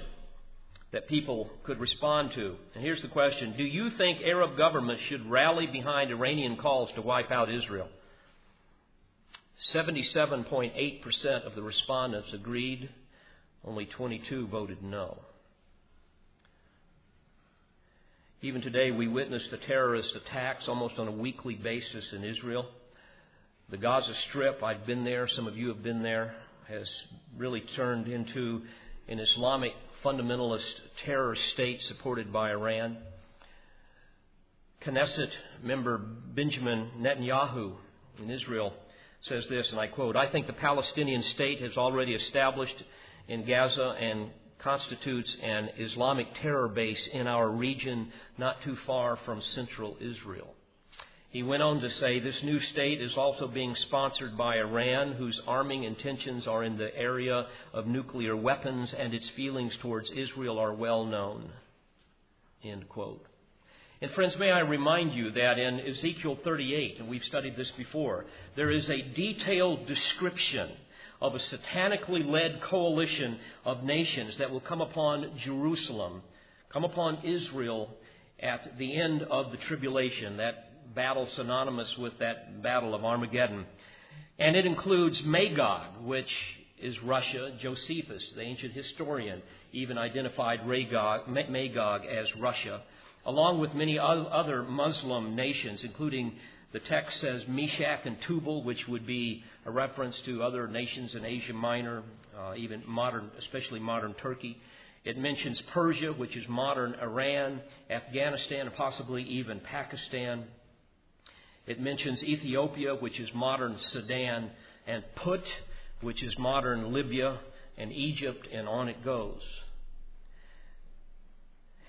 that 0.93 1.09
people 1.09 1.51
could 1.65 1.81
respond 1.81 2.31
to. 2.35 2.55
And 2.75 2.85
here's 2.85 3.03
the 3.03 3.09
question 3.09 3.55
Do 3.57 3.65
you 3.65 3.91
think 3.99 4.21
Arab 4.23 4.57
governments 4.57 5.03
should 5.09 5.29
rally 5.29 5.67
behind 5.67 6.11
Iranian 6.11 6.57
calls 6.57 6.91
to 6.95 7.03
wipe 7.03 7.31
out 7.31 7.53
Israel? 7.53 7.89
77.8% 9.75 11.47
of 11.47 11.55
the 11.55 11.63
respondents 11.63 12.29
agreed, 12.33 12.89
only 13.65 13.87
22 13.87 14.49
voted 14.49 14.83
no. 14.83 15.19
Even 18.43 18.61
today, 18.61 18.91
we 18.91 19.09
witness 19.09 19.43
the 19.51 19.57
terrorist 19.57 20.11
attacks 20.15 20.65
almost 20.69 20.99
on 20.99 21.09
a 21.09 21.13
weekly 21.13 21.55
basis 21.55 22.05
in 22.13 22.25
Israel. 22.25 22.67
The 23.75 23.81
Gaza 23.81 24.15
Strip, 24.29 24.63
I've 24.63 24.87
been 24.87 25.03
there, 25.03 25.27
some 25.27 25.49
of 25.49 25.57
you 25.57 25.67
have 25.67 25.83
been 25.83 26.01
there, 26.01 26.37
has 26.69 26.89
really 27.37 27.61
turned 27.75 28.07
into 28.07 28.63
an 29.09 29.19
Islamic 29.19 29.73
fundamentalist 30.05 30.63
terror 31.05 31.35
state 31.55 31.83
supported 31.83 32.33
by 32.33 32.53
Iran. 32.53 32.99
Knesset 34.87 35.31
member 35.61 35.99
Benjamin 35.99 36.89
Netanyahu 37.01 37.75
in 38.23 38.31
Israel 38.31 38.75
says 39.23 39.45
this, 39.51 39.69
and 39.73 39.81
I 39.81 39.89
quote 39.89 40.15
I 40.15 40.31
think 40.31 40.47
the 40.47 40.53
Palestinian 40.53 41.25
state 41.35 41.61
has 41.61 41.77
already 41.77 42.15
established 42.15 42.81
in 43.27 43.45
Gaza 43.45 43.97
and 43.99 44.31
constitutes 44.61 45.37
an 45.43 45.71
Islamic 45.79 46.29
terror 46.41 46.69
base 46.69 47.09
in 47.13 47.27
our 47.27 47.51
region 47.51 48.13
not 48.39 48.63
too 48.63 48.77
far 48.87 49.19
from 49.25 49.43
central 49.57 49.97
Israel. 50.01 50.55
He 51.35 51.43
went 51.43 51.65
on 51.65 51.81
to 51.81 51.91
say 51.91 52.21
this 52.21 52.45
new 52.45 52.61
state 52.61 53.03
is 53.03 53.17
also 53.17 53.49
being 53.49 53.75
sponsored 53.75 54.39
by 54.39 54.59
Iran, 54.59 55.15
whose 55.15 55.41
arming 55.49 55.83
intentions 55.83 56.47
are 56.47 56.63
in 56.63 56.79
the 56.79 56.97
area 56.97 57.49
of 57.73 57.89
nuclear 57.89 58.37
weapons, 58.37 58.95
and 58.97 59.13
its 59.13 59.29
feelings 59.31 59.77
towards 59.83 60.09
Israel 60.13 60.61
are 60.61 60.73
well 60.73 61.05
known. 61.05 61.51
End 62.63 62.89
quote. 62.89 63.27
And 64.01 64.13
friends, 64.13 64.37
may 64.39 64.53
I 64.53 64.61
remind 64.61 65.13
you 65.13 65.33
that 65.33 65.59
in 65.59 65.81
Ezekiel 65.81 66.39
38, 66.45 67.01
and 67.01 67.09
we've 67.09 67.25
studied 67.25 67.57
this 67.57 67.73
before, 67.73 68.27
there 68.55 68.71
is 68.71 68.89
a 68.89 69.03
detailed 69.03 69.89
description 69.89 70.71
of 71.21 71.35
a 71.35 71.41
satanically 71.41 72.25
led 72.25 72.63
coalition 72.63 73.41
of 73.65 73.83
nations 73.83 74.37
that 74.39 74.53
will 74.53 74.61
come 74.61 74.81
upon 74.81 75.37
Jerusalem, 75.43 76.23
come 76.69 76.85
upon 76.85 77.25
Israel 77.25 77.91
at 78.39 78.79
the 78.79 78.97
end 78.97 79.23
of 79.23 79.51
the 79.51 79.57
tribulation, 79.57 80.37
that 80.37 80.71
battle 80.95 81.29
synonymous 81.37 81.97
with 81.99 82.19
that 82.19 82.63
battle 82.63 82.95
of 82.95 83.05
Armageddon. 83.05 83.67
And 84.39 84.57
it 84.57 84.67
includes 84.67 85.21
Magog, 85.25 86.03
which 86.03 86.31
is 86.81 87.01
Russia. 87.03 87.57
Josephus, 87.61 88.23
the 88.35 88.43
ancient 88.43 88.73
historian, 88.75 89.43
even 89.73 89.97
identified 89.97 90.67
Magog 90.67 92.03
as 92.07 92.27
Russia, 92.41 92.83
along 93.27 93.61
with 93.61 93.75
many 93.75 93.99
other 93.99 94.63
Muslim 94.63 95.35
nations, 95.37 95.81
including 95.85 96.33
the 96.73 96.81
text 96.81 97.21
says 97.21 97.43
Meshech 97.47 98.05
and 98.05 98.17
Tubal, 98.27 98.65
which 98.65 98.89
would 98.89 99.07
be 99.07 99.45
a 99.65 99.71
reference 99.71 100.17
to 100.27 100.43
other 100.43 100.67
nations 100.67 101.15
in 101.15 101.25
Asia 101.25 101.53
Minor, 101.53 102.03
uh, 102.37 102.55
even 102.57 102.83
modern, 102.85 103.31
especially 103.39 103.79
modern 103.79 104.13
Turkey. 104.15 104.59
It 105.05 105.17
mentions 105.17 105.63
Persia, 105.73 106.13
which 106.13 106.35
is 106.35 106.45
modern 106.49 106.95
Iran, 106.95 107.61
Afghanistan, 107.91 108.67
and 108.67 108.75
possibly 108.75 109.23
even 109.23 109.61
Pakistan. 109.61 110.45
It 111.67 111.81
mentions 111.81 112.23
Ethiopia, 112.23 112.95
which 112.95 113.19
is 113.19 113.29
modern 113.35 113.79
Sudan, 113.93 114.51
and 114.87 115.03
Put, 115.17 115.45
which 116.01 116.23
is 116.23 116.39
modern 116.39 116.93
Libya 116.93 117.41
and 117.79 117.91
Egypt, 117.93 118.47
and 118.53 118.69
on 118.69 118.89
it 118.89 119.05
goes. 119.05 119.41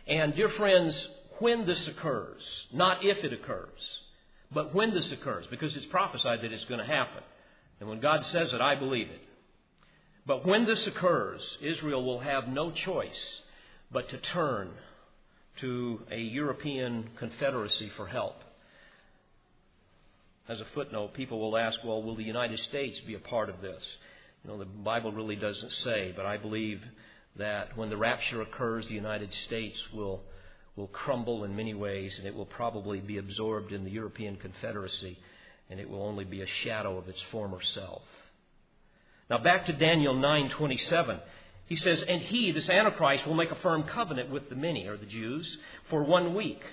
And, 0.08 0.36
dear 0.36 0.50
friends, 0.50 0.98
when 1.40 1.66
this 1.66 1.88
occurs, 1.88 2.42
not 2.72 3.04
if 3.04 3.24
it 3.24 3.34
occurs, 3.34 3.80
but 4.52 4.74
when 4.74 4.94
this 4.94 5.12
occurs, 5.12 5.46
because 5.50 5.76
it's 5.76 5.86
prophesied 5.88 6.42
that 6.42 6.54
it's 6.54 6.66
going 6.66 6.80
to 6.80 6.86
happen. 6.86 7.24
And 7.80 7.90
when 7.90 8.00
God 8.00 8.26
says 8.28 8.54
it, 8.54 8.62
I 8.62 8.76
believe 8.76 9.10
it. 9.10 9.22
But 10.26 10.46
when 10.46 10.66
this 10.66 10.88
occurs, 10.88 11.42
Israel 11.62 12.04
will 12.04 12.20
have 12.20 12.48
no 12.48 12.72
choice 12.72 13.42
but 13.92 14.10
to 14.10 14.18
turn 14.18 14.72
to 15.58 16.02
a 16.12 16.18
European 16.18 17.10
confederacy 17.18 17.92
for 17.96 18.08
help. 18.08 18.36
As 20.48 20.62
a 20.62 20.66
footnote, 20.76 21.14
people 21.14 21.40
will 21.40 21.58
ask, 21.58 21.80
well, 21.84 22.04
will 22.04 22.16
the 22.16 22.24
United 22.24 22.60
States 22.60 23.00
be 23.02 23.16
a 23.16 23.20
part 23.20 23.50
of 23.50 23.62
this? 23.62 23.82
You 24.44 24.52
know, 24.52 24.60
the 24.60 24.66
Bible 24.66 25.12
really 25.12 25.36
doesn't 25.36 25.72
say, 25.84 26.14
but 26.16 26.26
I 26.26 26.38
believe 26.38 26.82
that 27.38 27.76
when 27.76 27.90
the 27.90 27.98
rapture 27.98 28.42
occurs, 28.42 28.88
the 28.88 28.94
United 28.94 29.34
States 29.46 29.78
will 29.94 30.22
will 30.76 30.88
crumble 30.88 31.46
in 31.46 31.56
many 31.56 31.74
ways, 31.74 32.14
and 32.18 32.28
it 32.28 32.36
will 32.36 32.46
probably 32.46 33.00
be 33.00 33.18
absorbed 33.18 33.72
in 33.72 33.86
the 33.86 33.90
European 33.92 34.36
Confederacy, 34.36 35.18
and 35.70 35.80
it 35.80 35.90
will 35.90 36.04
only 36.04 36.26
be 36.26 36.42
a 36.42 36.48
shadow 36.64 36.98
of 36.98 37.08
its 37.08 37.22
former 37.32 37.62
self. 37.62 38.02
Now 39.30 39.38
back 39.38 39.66
to 39.68 39.74
Daniel 39.74 40.14
9:27. 40.14 41.22
He 41.68 41.78
says, 41.78 42.04
"And 42.04 42.22
he, 42.22 42.52
this 42.52 42.70
Antichrist, 42.70 43.26
will 43.26 43.34
make 43.34 43.52
a 43.52 43.56
firm 43.56 43.84
covenant 43.84 44.30
with 44.30 44.50
the 44.50 44.56
many, 44.56 44.86
or 44.88 44.98
the 44.98 45.06
Jews, 45.06 45.58
for 45.90 46.04
one 46.04 46.36
week. 46.36 46.64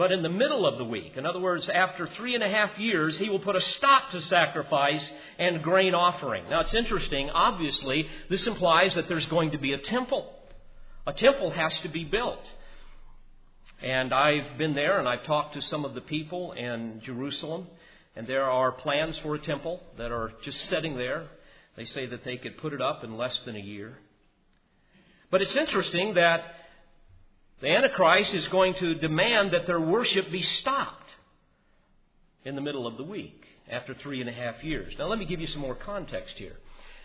But 0.00 0.12
in 0.12 0.22
the 0.22 0.30
middle 0.30 0.66
of 0.66 0.78
the 0.78 0.84
week, 0.86 1.18
in 1.18 1.26
other 1.26 1.40
words, 1.40 1.68
after 1.68 2.06
three 2.16 2.34
and 2.34 2.42
a 2.42 2.48
half 2.48 2.78
years, 2.78 3.18
he 3.18 3.28
will 3.28 3.38
put 3.38 3.54
a 3.54 3.60
stop 3.60 4.10
to 4.12 4.22
sacrifice 4.22 5.12
and 5.38 5.62
grain 5.62 5.94
offering. 5.94 6.48
Now 6.48 6.60
it's 6.60 6.72
interesting. 6.72 7.28
Obviously, 7.28 8.08
this 8.30 8.46
implies 8.46 8.94
that 8.94 9.08
there's 9.08 9.26
going 9.26 9.50
to 9.50 9.58
be 9.58 9.74
a 9.74 9.78
temple. 9.78 10.32
A 11.06 11.12
temple 11.12 11.50
has 11.50 11.78
to 11.82 11.90
be 11.90 12.04
built. 12.04 12.40
And 13.82 14.14
I've 14.14 14.56
been 14.56 14.72
there 14.72 15.00
and 15.00 15.06
I've 15.06 15.24
talked 15.24 15.52
to 15.56 15.60
some 15.68 15.84
of 15.84 15.92
the 15.92 16.00
people 16.00 16.52
in 16.52 17.02
Jerusalem, 17.04 17.66
and 18.16 18.26
there 18.26 18.50
are 18.50 18.72
plans 18.72 19.18
for 19.18 19.34
a 19.34 19.38
temple 19.38 19.82
that 19.98 20.10
are 20.10 20.32
just 20.44 20.64
sitting 20.70 20.96
there. 20.96 21.26
They 21.76 21.84
say 21.84 22.06
that 22.06 22.24
they 22.24 22.38
could 22.38 22.56
put 22.56 22.72
it 22.72 22.80
up 22.80 23.04
in 23.04 23.18
less 23.18 23.38
than 23.44 23.54
a 23.54 23.60
year. 23.60 23.98
But 25.30 25.42
it's 25.42 25.54
interesting 25.56 26.14
that 26.14 26.54
the 27.60 27.68
Antichrist 27.68 28.32
is 28.32 28.46
going 28.48 28.74
to 28.74 28.94
demand 28.94 29.52
that 29.52 29.66
their 29.66 29.80
worship 29.80 30.30
be 30.30 30.42
stopped 30.42 31.10
in 32.44 32.54
the 32.54 32.60
middle 32.60 32.86
of 32.86 32.96
the 32.96 33.04
week 33.04 33.44
after 33.70 33.94
three 33.94 34.20
and 34.20 34.28
a 34.28 34.32
half 34.32 34.64
years. 34.64 34.94
Now, 34.98 35.06
let 35.06 35.18
me 35.18 35.26
give 35.26 35.40
you 35.40 35.46
some 35.46 35.60
more 35.60 35.74
context 35.74 36.36
here. 36.36 36.56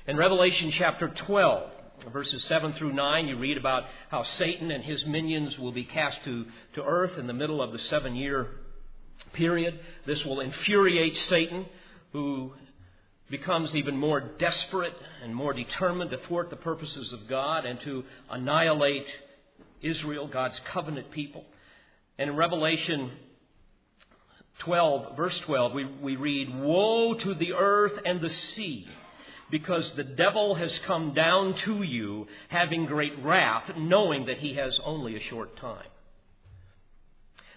In 0.08 0.18
Revelation 0.18 0.72
chapter 0.72 1.10
12, 1.10 1.72
verses 2.12 2.44
7 2.46 2.74
through 2.74 2.94
9, 2.94 3.28
you 3.28 3.38
read 3.38 3.58
about 3.58 3.84
how 4.10 4.24
Satan 4.38 4.72
and 4.72 4.84
his 4.84 5.06
minions 5.06 5.58
will 5.60 5.72
be 5.72 5.84
cast 5.84 6.24
to, 6.26 6.46
to 6.76 6.84
earth 6.84 7.18
in 7.18 7.28
the 7.28 7.34
middle 7.34 7.62
of 7.62 7.72
the 7.72 7.80
seven 7.80 8.16
year 8.16 8.48
period. 9.34 9.80
This 10.06 10.24
will 10.26 10.40
infuriate 10.40 11.18
Satan, 11.30 11.66
who 12.14 12.54
becomes 13.30 13.76
even 13.76 13.98
more 13.98 14.22
desperate 14.22 14.96
and 15.24 15.36
more 15.36 15.54
determined 15.54 16.12
to 16.12 16.18
thwart 16.18 16.50
the 16.50 16.56
purposes 16.56 17.12
of 17.12 17.28
God 17.28 17.66
and 17.66 17.80
to 17.82 18.04
annihilate 18.30 19.08
Israel, 19.86 20.28
God's 20.28 20.60
covenant 20.72 21.12
people. 21.12 21.46
And 22.18 22.32
in 22.32 22.36
Revelation 22.36 23.12
12, 24.60 25.18
verse 25.18 25.38
12, 25.46 25.74
we, 25.74 25.86
we 25.86 26.16
read, 26.16 26.54
Woe 26.56 27.14
to 27.14 27.34
the 27.36 27.54
earth 27.54 28.00
and 28.06 28.22
the 28.22 28.30
sea 28.30 28.88
because 29.52 29.90
the 29.96 30.04
devil 30.04 30.56
has 30.56 30.80
come 30.86 31.14
down 31.14 31.56
to 31.66 31.84
you 31.84 32.28
having 32.50 32.86
great 32.86 33.14
wrath, 33.24 33.72
knowing 33.78 34.26
that 34.26 34.38
he 34.40 34.56
has 34.56 34.78
only 34.84 35.16
a 35.16 35.22
short 35.30 35.56
time. 35.58 35.88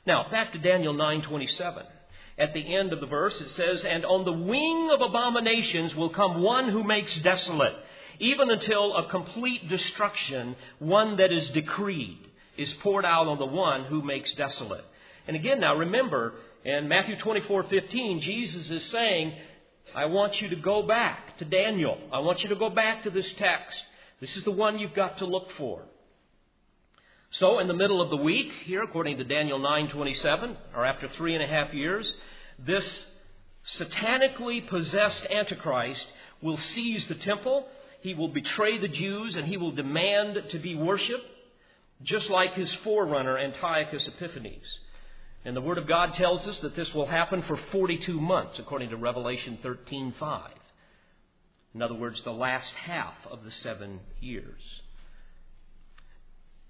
Now, 0.07 0.27
back 0.31 0.53
to 0.53 0.59
Daniel 0.59 0.95
9:27. 0.95 1.87
At 2.39 2.55
the 2.55 2.75
end 2.75 2.93
of 2.93 3.01
the 3.01 3.07
verse 3.07 3.39
it 3.41 3.49
says, 3.51 3.85
"And 3.85 4.05
on 4.05 4.25
the 4.25 4.33
wing 4.33 4.91
of 4.91 5.01
abominations 5.01 5.95
will 5.95 6.11
come 6.11 6.41
one 6.41 6.69
who 6.69 6.85
makes 6.85 7.15
desolate, 7.17 7.75
even 8.19 8.51
until 8.51 8.97
a 8.97 9.09
complete 9.09 9.69
destruction, 9.69 10.57
one 10.79 11.17
that 11.17 11.33
is 11.33 11.49
decreed, 11.51 12.19
is 12.57 12.73
poured 12.83 13.05
out 13.05 13.29
on 13.29 13.39
the 13.39 13.47
one 13.47 13.85
who 13.85 14.03
makes 14.03 14.33
desolate." 14.35 14.85
And 15.27 15.37
again 15.37 15.61
now 15.61 15.75
remember, 15.75 16.35
in 16.65 16.89
Matthew 16.89 17.17
24:15, 17.17 18.21
Jesus 18.21 18.71
is 18.71 18.85
saying, 18.87 19.35
I 19.95 20.07
want 20.07 20.41
you 20.41 20.49
to 20.51 20.57
go 20.57 20.83
back 20.83 21.39
to 21.39 21.45
Daniel. 21.45 21.99
I 22.13 22.19
want 22.19 22.43
you 22.43 22.49
to 22.51 22.57
go 22.57 22.71
back 22.71 23.05
to 23.05 23.11
this 23.11 23.31
text. 23.35 23.79
This 24.21 24.37
is 24.37 24.45
the 24.45 24.51
one 24.51 24.79
you've 24.79 24.95
got 24.95 25.19
to 25.19 25.27
look 25.27 25.51
for. 25.53 25.83
So, 27.31 27.59
in 27.59 27.69
the 27.69 27.75
middle 27.75 28.01
of 28.01 28.11
the 28.11 28.17
week, 28.17 28.51
here, 28.65 28.83
according 28.83 29.19
to 29.19 29.25
Daniel 29.25 29.59
9:27, 29.59 30.57
or 30.75 30.85
after 30.85 31.09
three 31.09 31.35
and 31.35 31.43
a 31.43 31.47
half 31.47 31.75
years, 31.75 32.17
this 32.59 33.07
satanically 33.77 34.67
possessed 34.67 35.27
Antichrist 35.31 36.07
will 36.41 36.57
seize 36.57 37.07
the 37.07 37.15
temple. 37.17 37.69
He 38.01 38.15
will 38.15 38.29
betray 38.29 38.79
the 38.79 38.89
Jews, 38.89 39.35
and 39.35 39.47
he 39.47 39.57
will 39.57 39.73
demand 39.73 40.43
to 40.51 40.59
be 40.59 40.75
worshipped, 40.75 41.27
just 42.03 42.31
like 42.31 42.55
his 42.55 42.73
forerunner 42.85 43.39
Antiochus 43.39 44.07
Epiphanes. 44.07 44.79
And 45.45 45.57
the 45.57 45.61
Word 45.61 45.79
of 45.79 45.87
God 45.87 46.15
tells 46.15 46.47
us 46.47 46.59
that 46.61 46.77
this 46.77 46.93
will 46.95 47.07
happen 47.07 47.43
for 47.43 47.57
42 47.73 48.21
months, 48.21 48.59
according 48.59 48.91
to 48.91 48.97
Revelation 48.97 49.59
13:5. 49.63 50.53
In 51.75 51.83
other 51.83 51.95
words, 51.95 52.23
the 52.23 52.33
last 52.33 52.71
half 52.75 53.15
of 53.31 53.45
the 53.45 53.51
seven 53.51 54.01
years. 54.21 54.63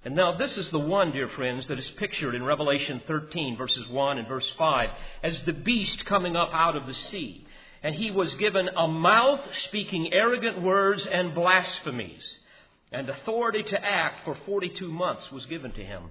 And 0.05 0.15
now, 0.15 0.37
this 0.37 0.57
is 0.57 0.71
the 0.71 0.79
one, 0.79 1.11
dear 1.13 1.29
friends, 1.29 1.67
that 1.67 1.79
is 1.79 1.91
pictured 1.93 2.35
in 2.35 2.45
Revelation 2.45 3.01
13, 3.07 3.57
verses 3.57 3.89
1 3.89 4.19
and 4.19 4.29
verse 4.29 4.49
5, 4.57 4.91
as 5.23 5.41
the 5.43 5.53
beast 5.53 6.05
coming 6.07 6.37
up 6.37 6.51
out 6.53 6.77
of 6.77 6.87
the 6.87 6.95
sea. 6.95 7.47
And 7.83 7.95
he 7.95 8.11
was 8.11 8.35
given 8.35 8.69
a 8.69 8.89
mouth 8.89 9.41
speaking 9.67 10.13
arrogant 10.13 10.61
words 10.61 11.07
and 11.07 11.35
blasphemies. 11.35 12.23
And 12.91 13.09
authority 13.09 13.63
to 13.63 13.85
act 13.85 14.25
for 14.25 14.37
42 14.47 14.91
months 14.91 15.31
was 15.31 15.47
given 15.47 15.73
to 15.73 15.85
him. 15.85 16.05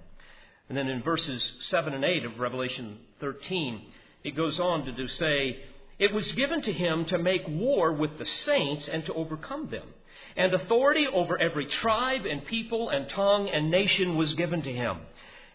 And 0.69 0.77
then 0.77 0.87
in 0.87 1.01
verses 1.01 1.53
7 1.69 1.93
and 1.93 2.03
8 2.03 2.25
of 2.25 2.39
Revelation 2.39 2.99
13, 3.19 3.81
it 4.23 4.35
goes 4.35 4.59
on 4.59 4.85
to 4.85 5.07
say, 5.07 5.59
It 5.97 6.13
was 6.13 6.31
given 6.33 6.61
to 6.63 6.73
him 6.73 7.05
to 7.05 7.17
make 7.17 7.47
war 7.47 7.93
with 7.93 8.17
the 8.17 8.25
saints 8.45 8.87
and 8.91 9.05
to 9.05 9.13
overcome 9.13 9.69
them. 9.69 9.87
And 10.35 10.53
authority 10.53 11.07
over 11.07 11.37
every 11.37 11.65
tribe 11.65 12.25
and 12.25 12.45
people 12.45 12.89
and 12.89 13.09
tongue 13.09 13.49
and 13.49 13.71
nation 13.71 14.17
was 14.17 14.33
given 14.35 14.61
to 14.63 14.71
him. 14.71 14.97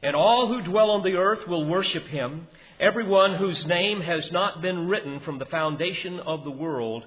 And 0.03 0.17
all 0.17 0.49
who 0.49 0.63
dwell 0.63 0.91
on 0.91 1.03
the 1.03 1.15
earth 1.15 1.47
will 1.47 1.65
worship 1.65 2.07
him, 2.07 2.49
everyone 2.81 3.35
whose 3.35 3.65
name 3.67 4.01
has 4.01 4.31
not 4.33 4.61
been 4.61 4.89
written 4.89 5.21
from 5.21 5.39
the 5.39 5.47
foundation 5.47 6.19
of 6.19 6.43
the 6.43 6.51
world 6.51 7.05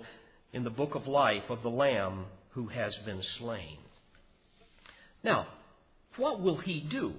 in 0.54 0.64
the 0.64 0.70
book 0.70 0.96
of 0.96 1.06
life 1.06 1.44
of 1.50 1.62
the 1.62 1.70
Lamb 1.70 2.26
who 2.52 2.68
has 2.68 2.96
been 3.06 3.22
slain. 3.38 3.78
Now, 5.24 5.48
what 6.16 6.42
will 6.42 6.58
he 6.58 6.80
do? 6.80 7.14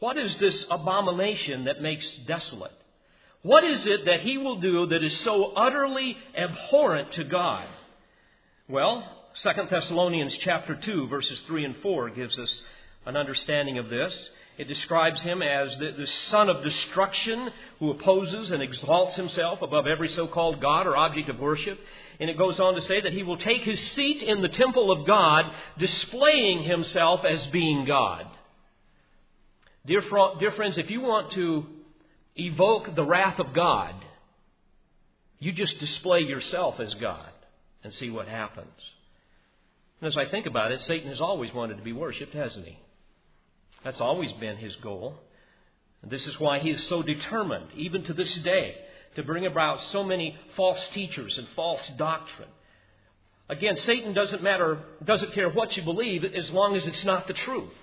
What 0.00 0.16
is 0.16 0.36
this 0.38 0.66
abomination 0.70 1.64
that 1.64 1.80
makes 1.80 2.04
desolate? 2.26 2.72
What 3.42 3.62
is 3.62 3.86
it 3.86 4.06
that 4.06 4.20
he 4.20 4.38
will 4.38 4.60
do 4.60 4.86
that 4.86 5.04
is 5.04 5.20
so 5.20 5.52
utterly 5.52 6.16
abhorrent 6.36 7.12
to 7.12 7.24
God? 7.24 7.66
Well, 8.68 9.06
2 9.42 9.50
Thessalonians 9.70 10.34
chapter 10.40 10.74
2 10.74 11.06
verses 11.06 11.40
3 11.46 11.64
and 11.64 11.76
4 11.76 12.10
gives 12.10 12.38
us 12.38 12.60
an 13.06 13.16
understanding 13.16 13.78
of 13.78 13.88
this. 13.88 14.12
It 14.60 14.68
describes 14.68 15.22
him 15.22 15.40
as 15.40 15.70
the, 15.78 15.92
the, 15.92 16.06
son 16.28 16.50
of 16.50 16.62
destruction 16.62 17.50
who 17.78 17.92
opposes 17.92 18.50
and 18.50 18.62
exalts 18.62 19.16
himself 19.16 19.62
above 19.62 19.86
every 19.86 20.10
so 20.10 20.26
called 20.26 20.60
God 20.60 20.86
or 20.86 20.98
object 20.98 21.30
of 21.30 21.38
worship. 21.38 21.80
And 22.20 22.28
it 22.28 22.36
goes 22.36 22.60
on 22.60 22.74
to 22.74 22.82
say 22.82 23.00
that 23.00 23.14
he 23.14 23.22
will 23.22 23.38
take 23.38 23.62
his 23.62 23.80
seat 23.92 24.22
in 24.22 24.42
the 24.42 24.50
temple 24.50 24.92
of 24.92 25.06
God, 25.06 25.50
displaying 25.78 26.62
himself 26.62 27.24
as 27.24 27.46
being 27.46 27.86
God. 27.86 28.26
Dear, 29.86 30.02
dear 30.38 30.52
friends, 30.52 30.76
if 30.76 30.90
you 30.90 31.00
want 31.00 31.30
to 31.32 31.64
evoke 32.36 32.94
the 32.94 33.04
wrath 33.04 33.38
of 33.38 33.54
God, 33.54 33.94
you 35.38 35.52
just 35.52 35.78
display 35.78 36.20
yourself 36.20 36.78
as 36.80 36.92
God 36.96 37.32
and 37.82 37.94
see 37.94 38.10
what 38.10 38.28
happens. 38.28 38.68
And 40.02 40.08
as 40.08 40.18
I 40.18 40.26
think 40.26 40.44
about 40.44 40.70
it, 40.70 40.82
Satan 40.82 41.08
has 41.08 41.22
always 41.22 41.50
wanted 41.54 41.78
to 41.78 41.82
be 41.82 41.94
worshiped, 41.94 42.34
hasn't 42.34 42.66
he? 42.66 42.78
That's 43.84 44.00
always 44.00 44.32
been 44.34 44.56
his 44.56 44.76
goal. 44.76 45.14
This 46.02 46.26
is 46.26 46.38
why 46.40 46.60
he 46.60 46.70
is 46.70 46.86
so 46.88 47.02
determined, 47.02 47.66
even 47.74 48.04
to 48.04 48.14
this 48.14 48.34
day, 48.36 48.74
to 49.16 49.22
bring 49.22 49.46
about 49.46 49.82
so 49.92 50.02
many 50.02 50.36
false 50.56 50.80
teachers 50.94 51.36
and 51.36 51.46
false 51.54 51.86
doctrine. 51.96 52.48
Again, 53.48 53.76
Satan 53.78 54.14
doesn't 54.14 54.42
matter, 54.42 54.78
doesn't 55.04 55.32
care 55.32 55.50
what 55.50 55.76
you 55.76 55.82
believe 55.82 56.24
as 56.24 56.50
long 56.50 56.76
as 56.76 56.86
it's 56.86 57.04
not 57.04 57.26
the 57.26 57.34
truth. 57.34 57.74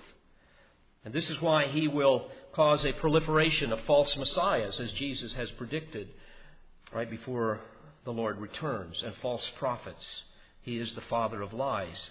And 1.04 1.14
this 1.14 1.28
is 1.30 1.40
why 1.40 1.66
he 1.66 1.86
will 1.88 2.28
cause 2.52 2.84
a 2.84 2.92
proliferation 2.92 3.72
of 3.72 3.80
false 3.82 4.16
messiahs, 4.16 4.80
as 4.80 4.90
Jesus 4.92 5.34
has 5.34 5.50
predicted 5.52 6.08
right 6.92 7.10
before 7.10 7.60
the 8.04 8.12
Lord 8.12 8.38
returns, 8.38 9.02
and 9.04 9.14
false 9.20 9.46
prophets. 9.58 10.04
He 10.62 10.78
is 10.78 10.94
the 10.94 11.02
father 11.02 11.42
of 11.42 11.52
lies. 11.52 12.10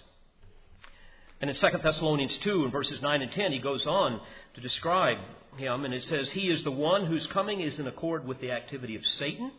And 1.40 1.48
in 1.48 1.56
2 1.56 1.66
Thessalonians 1.82 2.36
2, 2.38 2.64
in 2.64 2.70
verses 2.70 3.00
9 3.00 3.22
and 3.22 3.32
10, 3.32 3.52
he 3.52 3.58
goes 3.58 3.86
on 3.86 4.20
to 4.54 4.60
describe 4.60 5.18
him, 5.56 5.84
and 5.84 5.94
it 5.94 6.02
says, 6.04 6.30
He 6.30 6.50
is 6.50 6.64
the 6.64 6.70
one 6.70 7.06
whose 7.06 7.26
coming 7.28 7.60
is 7.60 7.78
in 7.78 7.86
accord 7.86 8.26
with 8.26 8.40
the 8.40 8.50
activity 8.50 8.96
of 8.96 9.06
Satan, 9.18 9.52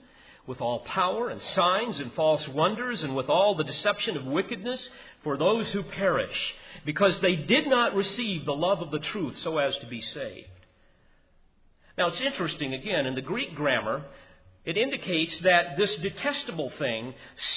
with 0.46 0.60
all 0.60 0.80
power 0.80 1.30
and 1.30 1.42
signs 1.42 2.00
and 2.00 2.12
false 2.14 2.46
wonders, 2.50 3.02
and 3.02 3.16
with 3.16 3.30
all 3.30 3.56
the 3.56 3.64
deception 3.64 4.18
of 4.18 4.26
wickedness 4.26 4.90
for 5.24 5.38
those 5.38 5.68
who 5.68 5.84
perish, 5.84 6.56
because 6.86 7.20
they 7.22 7.36
did 7.36 7.68
not 7.68 7.96
receive 7.96 8.46
the 8.46 8.56
love 8.56 8.82
of 8.82 8.92
the 8.92 9.00
truth 9.00 9.38
so 9.44 9.58
as 9.58 9.78
to 9.78 9.86
be 9.86 10.02
saved. 10.02 10.48
Now, 11.98 12.08
it's 12.08 12.22
interesting, 12.22 12.74
again, 12.74 13.06
in 13.06 13.16
the 13.16 13.22
Greek 13.22 13.56
grammar, 13.56 14.04
it 14.66 14.78
indicates 14.78 15.40
that 15.42 15.78
this 15.78 15.94
detestable 15.96 16.72
thing, 16.78 17.14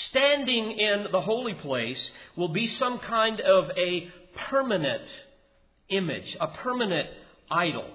standing 0.08 0.72
in 0.72 1.06
the 1.10 1.20
holy 1.20 1.54
place, 1.54 2.10
will 2.36 2.48
be 2.48 2.68
some 2.68 2.98
kind 3.00 3.40
of 3.40 3.70
a 3.76 4.08
permanent 4.48 5.02
image, 5.88 6.36
a 6.40 6.46
permanent 6.48 7.08
idol, 7.50 7.86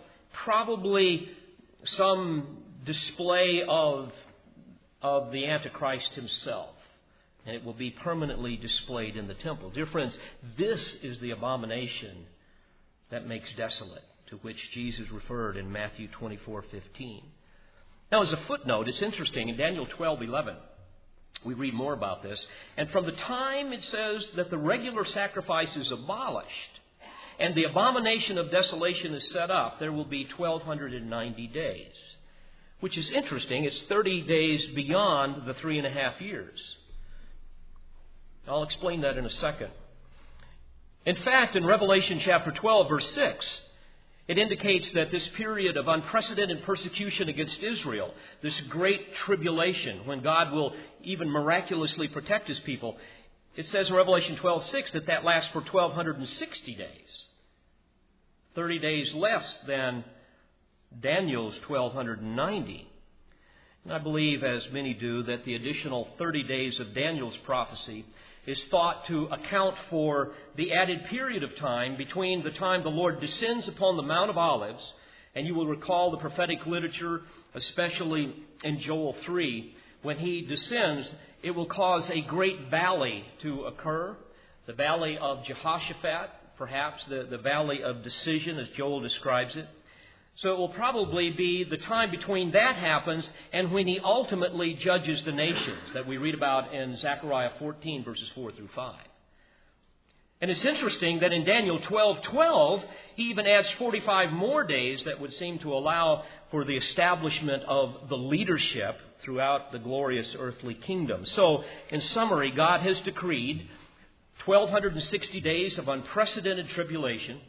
probably 0.43 1.29
some 1.85 2.57
display 2.85 3.63
of, 3.67 4.11
of 5.01 5.31
the 5.31 5.45
Antichrist 5.45 6.13
himself. 6.13 6.75
And 7.45 7.55
it 7.55 7.63
will 7.63 7.73
be 7.73 7.91
permanently 7.91 8.57
displayed 8.57 9.15
in 9.15 9.27
the 9.27 9.33
temple. 9.35 9.69
Dear 9.69 9.85
friends, 9.85 10.17
this 10.57 10.97
is 11.01 11.17
the 11.19 11.31
abomination 11.31 12.25
that 13.09 13.25
makes 13.25 13.49
desolate, 13.55 14.03
to 14.29 14.35
which 14.37 14.57
Jesus 14.73 15.09
referred 15.11 15.55
in 15.55 15.71
Matthew 15.71 16.09
24 16.09 16.65
15. 16.69 17.23
Now, 18.11 18.23
as 18.23 18.31
a 18.31 18.39
footnote, 18.47 18.87
it's 18.87 19.01
interesting 19.01 19.49
in 19.49 19.57
Daniel 19.57 19.85
12:11, 19.85 20.55
we 21.43 21.53
read 21.53 21.73
more 21.73 21.93
about 21.93 22.23
this. 22.23 22.39
And 22.77 22.89
from 22.91 23.05
the 23.05 23.11
time 23.11 23.73
it 23.73 23.83
says 23.83 24.27
that 24.35 24.49
the 24.49 24.57
regular 24.57 25.05
sacrifice 25.05 25.75
is 25.75 25.91
abolished 25.91 26.79
and 27.39 27.53
the 27.53 27.65
abomination 27.65 28.37
of 28.37 28.49
desolation 28.49 29.13
is 29.13 29.31
set 29.31 29.51
up, 29.51 29.79
there 29.79 29.91
will 29.91 30.05
be 30.05 30.27
1,290 30.37 31.47
days. 31.47 31.93
Which 32.79 32.97
is 32.97 33.09
interesting. 33.09 33.65
It's 33.65 33.81
30 33.83 34.21
days 34.21 34.67
beyond 34.67 35.45
the 35.45 35.53
three 35.55 35.77
and 35.77 35.87
a 35.87 35.89
half 35.89 36.21
years. 36.21 36.59
I'll 38.47 38.63
explain 38.63 39.01
that 39.01 39.17
in 39.17 39.25
a 39.25 39.31
second. 39.31 39.71
In 41.05 41.15
fact, 41.17 41.55
in 41.55 41.65
Revelation 41.65 42.19
chapter 42.23 42.51
12, 42.51 42.89
verse 42.89 43.09
6, 43.13 43.61
it 44.27 44.37
indicates 44.37 44.87
that 44.93 45.09
this 45.09 45.27
period 45.37 45.77
of 45.77 45.87
unprecedented 45.87 46.63
persecution 46.63 47.29
against 47.29 47.57
Israel, 47.59 48.13
this 48.41 48.59
great 48.69 49.15
tribulation, 49.25 50.05
when 50.05 50.21
God 50.21 50.51
will 50.51 50.73
even 51.03 51.29
miraculously 51.29 52.09
protect 52.09 52.49
his 52.49 52.59
people, 52.59 52.97
it 53.55 53.65
says 53.67 53.87
in 53.87 53.95
Revelation 53.95 54.35
12:6 54.37 54.91
that 54.91 55.07
that 55.07 55.23
lasts 55.23 55.49
for 55.51 55.61
1260 55.61 56.75
days. 56.75 57.23
30 58.55 58.79
days 58.79 59.13
less 59.13 59.45
than 59.65 60.03
Daniel's 60.99 61.55
1290. 61.67 62.87
And 63.85 63.93
I 63.93 63.99
believe, 63.99 64.43
as 64.43 64.69
many 64.71 64.93
do, 64.93 65.23
that 65.23 65.45
the 65.45 65.55
additional 65.55 66.09
30 66.17 66.43
days 66.43 66.79
of 66.79 66.93
Daniel's 66.93 67.37
prophecy 67.45 68.05
is 68.47 68.63
thought 68.71 69.05
to 69.05 69.25
account 69.25 69.75
for 69.89 70.31
the 70.55 70.73
added 70.73 71.05
period 71.09 71.43
of 71.43 71.55
time 71.57 71.97
between 71.97 72.43
the 72.43 72.51
time 72.51 72.81
the 72.81 72.89
Lord 72.89 73.19
descends 73.19 73.67
upon 73.67 73.97
the 73.97 74.03
Mount 74.03 74.29
of 74.29 74.37
Olives, 74.37 74.81
and 75.35 75.45
you 75.45 75.53
will 75.53 75.67
recall 75.67 76.09
the 76.09 76.17
prophetic 76.17 76.65
literature, 76.65 77.21
especially 77.53 78.33
in 78.63 78.79
Joel 78.79 79.15
3, 79.25 79.75
when 80.01 80.17
he 80.17 80.41
descends, 80.41 81.09
it 81.43 81.51
will 81.51 81.65
cause 81.65 82.09
a 82.09 82.21
great 82.21 82.69
valley 82.71 83.25
to 83.41 83.65
occur, 83.65 84.15
the 84.65 84.73
valley 84.73 85.17
of 85.17 85.43
Jehoshaphat, 85.43 86.29
perhaps 86.57 87.03
the, 87.09 87.27
the 87.29 87.37
valley 87.37 87.83
of 87.83 88.03
decision, 88.03 88.57
as 88.57 88.69
Joel 88.77 89.01
describes 89.01 89.55
it. 89.57 89.67
So 90.41 90.51
it 90.51 90.57
will 90.57 90.69
probably 90.69 91.31
be 91.31 91.63
the 91.63 91.77
time 91.77 92.11
between 92.11 92.51
that 92.51 92.75
happens 92.75 93.27
and 93.51 93.71
when 93.71 93.87
he 93.87 93.99
ultimately 93.99 94.75
judges 94.75 95.23
the 95.25 95.31
nations 95.31 95.93
that 95.95 96.07
we 96.07 96.17
read 96.17 96.35
about 96.35 96.73
in 96.75 96.95
Zechariah 96.97 97.51
14, 97.57 98.03
verses 98.03 98.29
4 98.35 98.51
through 98.51 98.69
5. 98.75 98.95
And 100.39 100.51
it's 100.51 100.63
interesting 100.63 101.21
that 101.21 101.33
in 101.33 101.43
Daniel 101.43 101.79
12 101.79 102.21
12, 102.21 102.83
he 103.15 103.23
even 103.23 103.47
adds 103.47 103.67
45 103.79 104.31
more 104.31 104.63
days 104.63 105.03
that 105.05 105.19
would 105.19 105.33
seem 105.33 105.57
to 105.59 105.73
allow 105.73 106.23
for 106.51 106.63
the 106.63 106.77
establishment 106.77 107.63
of 107.63 108.07
the 108.07 108.17
leadership 108.17 108.99
throughout 109.23 109.71
the 109.71 109.79
glorious 109.79 110.35
earthly 110.37 110.75
kingdom. 110.75 111.25
So, 111.25 111.63
in 111.89 112.01
summary, 112.01 112.51
God 112.51 112.81
has 112.81 113.01
decreed 113.01 113.67
1,260 114.45 115.41
days 115.41 115.79
of 115.79 115.87
unprecedented 115.87 116.69
tribulation 116.69 117.41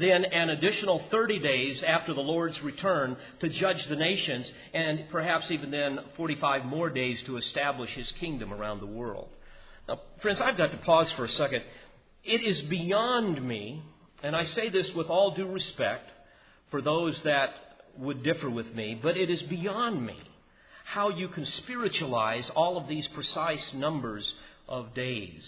then 0.00 0.24
an 0.24 0.50
additional 0.50 1.02
30 1.10 1.38
days 1.38 1.82
after 1.86 2.14
the 2.14 2.20
Lord's 2.20 2.60
return 2.62 3.16
to 3.40 3.48
judge 3.48 3.86
the 3.88 3.96
nations, 3.96 4.50
and 4.72 5.04
perhaps 5.10 5.50
even 5.50 5.70
then 5.70 6.00
45 6.16 6.64
more 6.64 6.90
days 6.90 7.18
to 7.26 7.36
establish 7.36 7.90
his 7.90 8.10
kingdom 8.20 8.52
around 8.52 8.80
the 8.80 8.86
world. 8.86 9.28
Now, 9.88 10.00
friends, 10.22 10.40
I've 10.40 10.56
got 10.56 10.72
to 10.72 10.78
pause 10.78 11.10
for 11.12 11.24
a 11.24 11.30
second. 11.30 11.62
It 12.24 12.42
is 12.42 12.62
beyond 12.62 13.46
me, 13.46 13.82
and 14.22 14.34
I 14.34 14.44
say 14.44 14.70
this 14.70 14.90
with 14.94 15.08
all 15.08 15.34
due 15.34 15.46
respect 15.46 16.10
for 16.70 16.80
those 16.80 17.20
that 17.24 17.50
would 17.98 18.22
differ 18.22 18.50
with 18.50 18.74
me, 18.74 18.98
but 19.00 19.16
it 19.16 19.30
is 19.30 19.42
beyond 19.42 20.04
me 20.04 20.18
how 20.84 21.10
you 21.10 21.28
can 21.28 21.46
spiritualize 21.46 22.50
all 22.56 22.76
of 22.76 22.88
these 22.88 23.06
precise 23.08 23.64
numbers 23.74 24.34
of 24.68 24.94
days. 24.94 25.44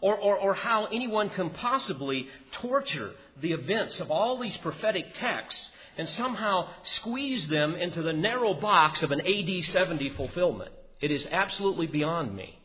Or, 0.00 0.16
or, 0.16 0.36
or 0.36 0.54
how 0.54 0.86
anyone 0.86 1.30
can 1.30 1.50
possibly 1.50 2.26
torture 2.60 3.12
the 3.40 3.52
events 3.52 4.00
of 4.00 4.10
all 4.10 4.38
these 4.38 4.56
prophetic 4.58 5.14
texts 5.14 5.70
and 5.98 6.08
somehow 6.10 6.68
squeeze 6.96 7.48
them 7.48 7.74
into 7.74 8.02
the 8.02 8.12
narrow 8.12 8.54
box 8.54 9.02
of 9.02 9.10
an 9.10 9.20
AD 9.20 9.64
70 9.66 10.10
fulfillment. 10.10 10.70
It 11.00 11.10
is 11.10 11.26
absolutely 11.30 11.86
beyond 11.86 12.34
me. 12.34 12.58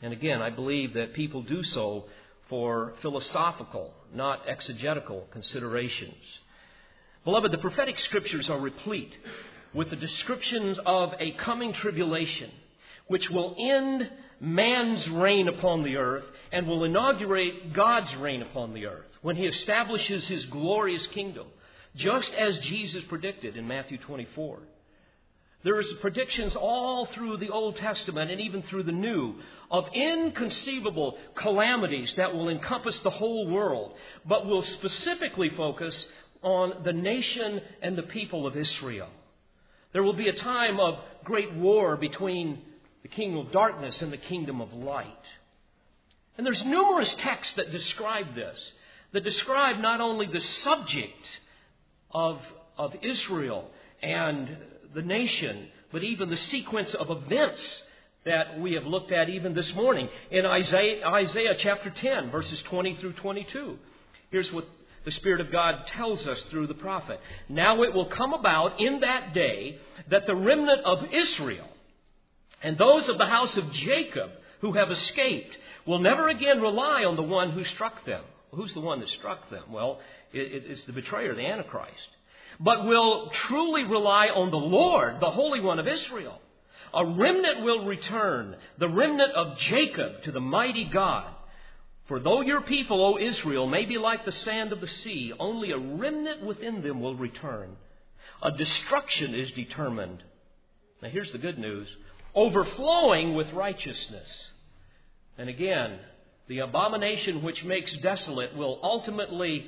And 0.00 0.12
again, 0.12 0.42
I 0.42 0.50
believe 0.50 0.94
that 0.94 1.14
people 1.14 1.42
do 1.42 1.62
so 1.62 2.06
for 2.48 2.94
philosophical, 3.00 3.94
not 4.12 4.48
exegetical 4.48 5.26
considerations. 5.32 6.14
Beloved, 7.24 7.52
the 7.52 7.58
prophetic 7.58 7.98
scriptures 8.00 8.50
are 8.50 8.58
replete 8.58 9.12
with 9.72 9.90
the 9.90 9.96
descriptions 9.96 10.78
of 10.84 11.14
a 11.18 11.32
coming 11.32 11.72
tribulation 11.72 12.50
which 13.06 13.30
will 13.30 13.54
end 13.58 14.10
man's 14.42 15.08
reign 15.08 15.46
upon 15.46 15.84
the 15.84 15.96
earth 15.96 16.24
and 16.50 16.66
will 16.66 16.82
inaugurate 16.82 17.72
God's 17.72 18.12
reign 18.16 18.42
upon 18.42 18.74
the 18.74 18.86
earth 18.86 19.06
when 19.22 19.36
he 19.36 19.46
establishes 19.46 20.26
his 20.26 20.44
glorious 20.46 21.06
kingdom, 21.14 21.46
just 21.94 22.30
as 22.32 22.58
Jesus 22.58 23.04
predicted 23.04 23.56
in 23.56 23.68
Matthew 23.68 23.98
24. 23.98 24.58
There's 25.64 25.90
predictions 26.00 26.56
all 26.56 27.06
through 27.06 27.36
the 27.36 27.50
Old 27.50 27.76
Testament 27.76 28.32
and 28.32 28.40
even 28.40 28.64
through 28.64 28.82
the 28.82 28.90
New 28.90 29.36
of 29.70 29.86
inconceivable 29.94 31.16
calamities 31.36 32.12
that 32.16 32.34
will 32.34 32.48
encompass 32.48 32.98
the 33.00 33.10
whole 33.10 33.48
world, 33.48 33.92
but 34.26 34.44
will 34.44 34.62
specifically 34.62 35.50
focus 35.56 36.04
on 36.42 36.82
the 36.82 36.92
nation 36.92 37.60
and 37.80 37.96
the 37.96 38.02
people 38.02 38.44
of 38.44 38.56
Israel. 38.56 39.08
There 39.92 40.02
will 40.02 40.14
be 40.14 40.28
a 40.28 40.32
time 40.32 40.80
of 40.80 40.98
great 41.22 41.54
war 41.54 41.96
between 41.96 42.58
the 43.02 43.08
kingdom 43.08 43.46
of 43.46 43.52
darkness 43.52 44.00
and 44.00 44.12
the 44.12 44.16
kingdom 44.16 44.60
of 44.60 44.72
light. 44.72 45.06
And 46.36 46.46
there's 46.46 46.64
numerous 46.64 47.12
texts 47.18 47.54
that 47.56 47.72
describe 47.72 48.34
this, 48.34 48.58
that 49.12 49.24
describe 49.24 49.78
not 49.78 50.00
only 50.00 50.26
the 50.26 50.40
subject 50.64 51.28
of, 52.10 52.40
of 52.78 52.94
Israel 53.02 53.68
and 54.02 54.56
the 54.94 55.02
nation, 55.02 55.68
but 55.90 56.02
even 56.02 56.30
the 56.30 56.36
sequence 56.36 56.94
of 56.94 57.10
events 57.10 57.60
that 58.24 58.60
we 58.60 58.74
have 58.74 58.86
looked 58.86 59.12
at 59.12 59.28
even 59.28 59.52
this 59.52 59.74
morning 59.74 60.08
in 60.30 60.46
Isaiah, 60.46 61.04
Isaiah 61.06 61.54
chapter 61.58 61.90
10, 61.90 62.30
verses 62.30 62.62
20 62.62 62.96
through 62.96 63.14
22. 63.14 63.78
Here's 64.30 64.50
what 64.52 64.66
the 65.04 65.10
Spirit 65.10 65.40
of 65.40 65.50
God 65.50 65.86
tells 65.88 66.24
us 66.26 66.40
through 66.50 66.68
the 66.68 66.74
prophet. 66.74 67.20
Now 67.48 67.82
it 67.82 67.92
will 67.92 68.06
come 68.06 68.32
about 68.32 68.80
in 68.80 69.00
that 69.00 69.34
day 69.34 69.78
that 70.08 70.26
the 70.26 70.36
remnant 70.36 70.82
of 70.84 71.12
Israel 71.12 71.66
and 72.62 72.78
those 72.78 73.08
of 73.08 73.18
the 73.18 73.26
house 73.26 73.56
of 73.56 73.72
Jacob 73.72 74.30
who 74.60 74.72
have 74.72 74.90
escaped 74.90 75.56
will 75.86 75.98
never 75.98 76.28
again 76.28 76.60
rely 76.60 77.04
on 77.04 77.16
the 77.16 77.22
one 77.22 77.50
who 77.50 77.64
struck 77.64 78.04
them. 78.04 78.22
Who's 78.52 78.72
the 78.74 78.80
one 78.80 79.00
that 79.00 79.08
struck 79.10 79.50
them? 79.50 79.64
Well, 79.70 80.00
it's 80.32 80.84
the 80.84 80.92
betrayer, 80.92 81.34
the 81.34 81.46
Antichrist. 81.46 82.08
But 82.60 82.84
will 82.84 83.30
truly 83.48 83.84
rely 83.84 84.28
on 84.28 84.50
the 84.50 84.58
Lord, 84.58 85.20
the 85.20 85.30
Holy 85.30 85.60
One 85.60 85.78
of 85.78 85.88
Israel. 85.88 86.38
A 86.94 87.06
remnant 87.06 87.62
will 87.62 87.86
return, 87.86 88.56
the 88.78 88.88
remnant 88.88 89.32
of 89.32 89.58
Jacob, 89.58 90.22
to 90.24 90.32
the 90.32 90.40
mighty 90.40 90.84
God. 90.84 91.32
For 92.06 92.20
though 92.20 92.42
your 92.42 92.60
people, 92.60 93.02
O 93.02 93.18
Israel, 93.18 93.66
may 93.66 93.86
be 93.86 93.96
like 93.96 94.24
the 94.24 94.32
sand 94.32 94.72
of 94.72 94.82
the 94.82 94.88
sea, 94.88 95.32
only 95.38 95.70
a 95.70 95.78
remnant 95.78 96.42
within 96.44 96.82
them 96.82 97.00
will 97.00 97.16
return. 97.16 97.76
A 98.42 98.52
destruction 98.52 99.34
is 99.34 99.50
determined. 99.52 100.22
Now 101.00 101.08
here's 101.08 101.32
the 101.32 101.38
good 101.38 101.58
news 101.58 101.88
overflowing 102.34 103.34
with 103.34 103.52
righteousness. 103.52 104.28
And 105.38 105.48
again, 105.48 105.98
the 106.48 106.60
abomination 106.60 107.42
which 107.42 107.64
makes 107.64 107.92
desolate 108.02 108.56
will 108.56 108.78
ultimately 108.82 109.66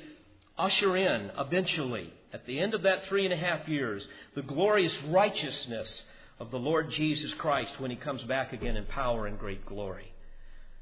usher 0.57 0.95
in, 0.95 1.31
eventually, 1.37 2.13
at 2.33 2.45
the 2.45 2.59
end 2.59 2.73
of 2.73 2.83
that 2.83 3.05
three 3.07 3.25
and 3.25 3.33
a 3.33 3.37
half 3.37 3.67
years, 3.67 4.05
the 4.35 4.41
glorious 4.41 4.95
righteousness 5.07 6.03
of 6.39 6.51
the 6.51 6.59
Lord 6.59 6.91
Jesus 6.91 7.33
Christ 7.37 7.79
when 7.79 7.91
he 7.91 7.97
comes 7.97 8.23
back 8.23 8.53
again 8.53 8.75
in 8.75 8.85
power 8.85 9.25
and 9.25 9.39
great 9.39 9.65
glory. 9.65 10.11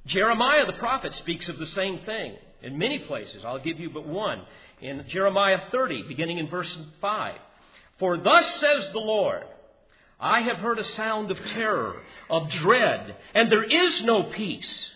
Jeremiah 0.07 0.65
the 0.65 0.73
prophet 0.73 1.13
speaks 1.15 1.47
of 1.47 1.59
the 1.59 1.67
same 1.67 1.99
thing 1.99 2.35
in 2.61 2.77
many 2.77 2.99
places. 2.99 3.43
I'll 3.45 3.59
give 3.59 3.79
you 3.79 3.89
but 3.89 4.07
one. 4.07 4.41
In 4.81 5.05
Jeremiah 5.09 5.61
30, 5.71 6.03
beginning 6.07 6.39
in 6.39 6.49
verse 6.49 6.75
5. 6.99 7.35
For 7.99 8.17
thus 8.17 8.45
says 8.59 8.89
the 8.91 8.99
Lord, 8.99 9.43
I 10.23 10.41
have 10.43 10.57
heard 10.57 10.79
a 10.79 10.85
sound 10.85 11.31
of 11.31 11.37
terror, 11.53 11.97
of 12.29 12.49
dread, 12.49 13.17
and 13.35 13.51
there 13.51 13.63
is 13.63 14.01
no 14.03 14.23
peace. 14.23 14.91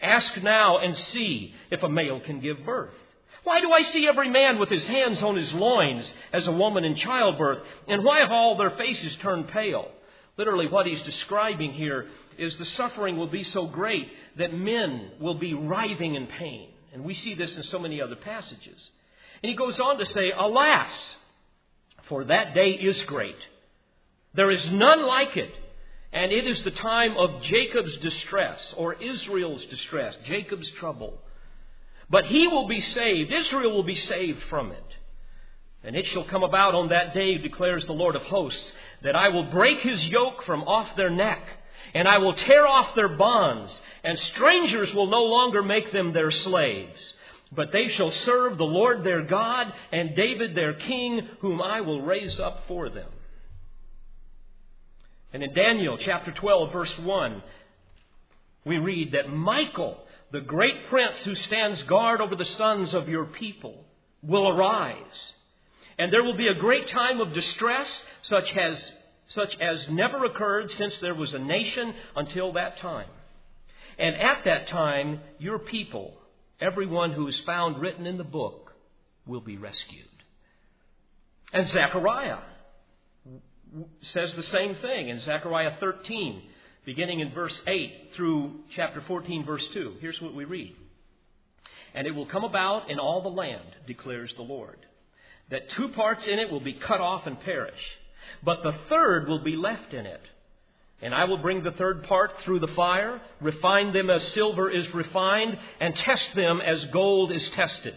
Ask 0.00 0.40
now 0.40 0.78
and 0.78 0.96
see 0.96 1.52
if 1.72 1.82
a 1.82 1.88
male 1.88 2.20
can 2.20 2.38
give 2.40 2.64
birth. 2.64 2.94
Why 3.42 3.60
do 3.60 3.72
I 3.72 3.82
see 3.82 4.06
every 4.06 4.30
man 4.30 4.60
with 4.60 4.68
his 4.68 4.86
hands 4.86 5.20
on 5.20 5.34
his 5.34 5.52
loins 5.52 6.10
as 6.32 6.46
a 6.46 6.52
woman 6.52 6.84
in 6.84 6.94
childbirth? 6.94 7.60
And 7.88 8.04
why 8.04 8.20
have 8.20 8.30
all 8.30 8.56
their 8.56 8.70
faces 8.70 9.16
turned 9.16 9.48
pale? 9.48 9.90
Literally, 10.36 10.68
what 10.68 10.86
he's 10.86 11.02
describing 11.02 11.72
here 11.72 12.06
is 12.38 12.56
the 12.56 12.64
suffering 12.64 13.16
will 13.16 13.26
be 13.26 13.42
so 13.42 13.66
great 13.66 14.08
that 14.38 14.54
men 14.54 15.10
will 15.20 15.34
be 15.34 15.54
writhing 15.54 16.14
in 16.14 16.28
pain. 16.28 16.68
And 16.92 17.02
we 17.04 17.14
see 17.14 17.34
this 17.34 17.56
in 17.56 17.64
so 17.64 17.80
many 17.80 18.00
other 18.00 18.16
passages. 18.16 18.90
And 19.42 19.50
he 19.50 19.56
goes 19.56 19.80
on 19.80 19.98
to 19.98 20.06
say, 20.06 20.30
Alas, 20.30 20.90
for 22.04 22.24
that 22.24 22.54
day 22.54 22.70
is 22.70 23.02
great 23.04 23.36
there 24.34 24.50
is 24.50 24.70
none 24.70 25.02
like 25.06 25.36
it. 25.36 25.52
And 26.12 26.30
it 26.30 26.46
is 26.46 26.62
the 26.62 26.70
time 26.72 27.16
of 27.16 27.42
Jacob's 27.42 27.96
distress, 27.98 28.74
or 28.76 28.94
Israel's 28.94 29.64
distress, 29.66 30.14
Jacob's 30.26 30.68
trouble. 30.72 31.14
But 32.10 32.26
he 32.26 32.48
will 32.48 32.68
be 32.68 32.82
saved. 32.82 33.32
Israel 33.32 33.72
will 33.72 33.82
be 33.82 33.96
saved 33.96 34.42
from 34.50 34.72
it. 34.72 34.84
And 35.82 35.96
it 35.96 36.06
shall 36.08 36.24
come 36.24 36.42
about 36.42 36.74
on 36.74 36.90
that 36.90 37.14
day, 37.14 37.38
declares 37.38 37.86
the 37.86 37.94
Lord 37.94 38.14
of 38.14 38.22
hosts, 38.22 38.72
that 39.02 39.16
I 39.16 39.30
will 39.30 39.44
break 39.44 39.78
his 39.78 40.04
yoke 40.04 40.44
from 40.44 40.62
off 40.64 40.94
their 40.96 41.10
neck, 41.10 41.42
and 41.94 42.06
I 42.06 42.18
will 42.18 42.34
tear 42.34 42.66
off 42.66 42.94
their 42.94 43.16
bonds, 43.16 43.72
and 44.04 44.18
strangers 44.18 44.92
will 44.94 45.08
no 45.08 45.24
longer 45.24 45.62
make 45.62 45.92
them 45.92 46.12
their 46.12 46.30
slaves. 46.30 47.00
But 47.50 47.72
they 47.72 47.88
shall 47.88 48.10
serve 48.10 48.58
the 48.58 48.64
Lord 48.64 49.02
their 49.02 49.22
God, 49.22 49.72
and 49.90 50.14
David 50.14 50.54
their 50.54 50.74
king, 50.74 51.26
whom 51.40 51.60
I 51.60 51.80
will 51.80 52.02
raise 52.02 52.38
up 52.38 52.64
for 52.68 52.90
them. 52.90 53.10
And 55.32 55.42
in 55.42 55.54
Daniel 55.54 55.98
chapter 55.98 56.30
12, 56.30 56.72
verse 56.72 56.98
1, 56.98 57.42
we 58.64 58.78
read 58.78 59.12
that 59.12 59.32
Michael, 59.32 59.98
the 60.30 60.40
great 60.40 60.88
prince 60.88 61.18
who 61.24 61.34
stands 61.34 61.82
guard 61.84 62.20
over 62.20 62.36
the 62.36 62.44
sons 62.44 62.92
of 62.94 63.08
your 63.08 63.24
people, 63.24 63.84
will 64.22 64.48
arise. 64.48 65.32
And 65.98 66.12
there 66.12 66.22
will 66.22 66.36
be 66.36 66.48
a 66.48 66.60
great 66.60 66.88
time 66.90 67.20
of 67.20 67.32
distress, 67.32 67.88
such 68.22 68.50
as, 68.52 68.92
such 69.28 69.56
as 69.60 69.84
never 69.90 70.24
occurred 70.24 70.70
since 70.72 70.98
there 71.00 71.14
was 71.14 71.32
a 71.32 71.38
nation 71.38 71.94
until 72.14 72.52
that 72.52 72.78
time. 72.78 73.08
And 73.98 74.14
at 74.16 74.44
that 74.44 74.68
time, 74.68 75.20
your 75.38 75.58
people, 75.58 76.14
everyone 76.60 77.12
who 77.12 77.26
is 77.26 77.38
found 77.40 77.80
written 77.80 78.06
in 78.06 78.18
the 78.18 78.24
book, 78.24 78.74
will 79.26 79.40
be 79.40 79.56
rescued. 79.56 80.06
And 81.52 81.68
Zechariah 81.68 82.38
says 84.12 84.32
the 84.34 84.42
same 84.44 84.74
thing 84.76 85.08
in 85.08 85.20
Zechariah 85.20 85.74
13, 85.80 86.42
beginning 86.84 87.20
in 87.20 87.32
verse 87.32 87.58
8 87.66 88.10
through 88.14 88.52
chapter 88.74 89.02
14, 89.06 89.44
verse 89.44 89.64
2. 89.72 89.94
Here's 90.00 90.20
what 90.20 90.34
we 90.34 90.44
read. 90.44 90.74
And 91.94 92.06
it 92.06 92.14
will 92.14 92.26
come 92.26 92.44
about 92.44 92.90
in 92.90 92.98
all 92.98 93.22
the 93.22 93.28
land, 93.28 93.64
declares 93.86 94.32
the 94.36 94.42
Lord, 94.42 94.78
that 95.50 95.70
two 95.70 95.88
parts 95.88 96.26
in 96.26 96.38
it 96.38 96.50
will 96.50 96.60
be 96.60 96.74
cut 96.74 97.00
off 97.00 97.26
and 97.26 97.40
perish, 97.40 97.80
but 98.42 98.62
the 98.62 98.74
third 98.88 99.28
will 99.28 99.42
be 99.42 99.56
left 99.56 99.92
in 99.92 100.06
it. 100.06 100.22
And 101.00 101.14
I 101.14 101.24
will 101.24 101.38
bring 101.38 101.64
the 101.64 101.72
third 101.72 102.04
part 102.04 102.32
through 102.44 102.60
the 102.60 102.68
fire, 102.68 103.20
refine 103.40 103.92
them 103.92 104.08
as 104.08 104.22
silver 104.28 104.70
is 104.70 104.92
refined, 104.94 105.58
and 105.80 105.96
test 105.96 106.34
them 106.34 106.60
as 106.60 106.84
gold 106.86 107.32
is 107.32 107.46
tested. 107.50 107.94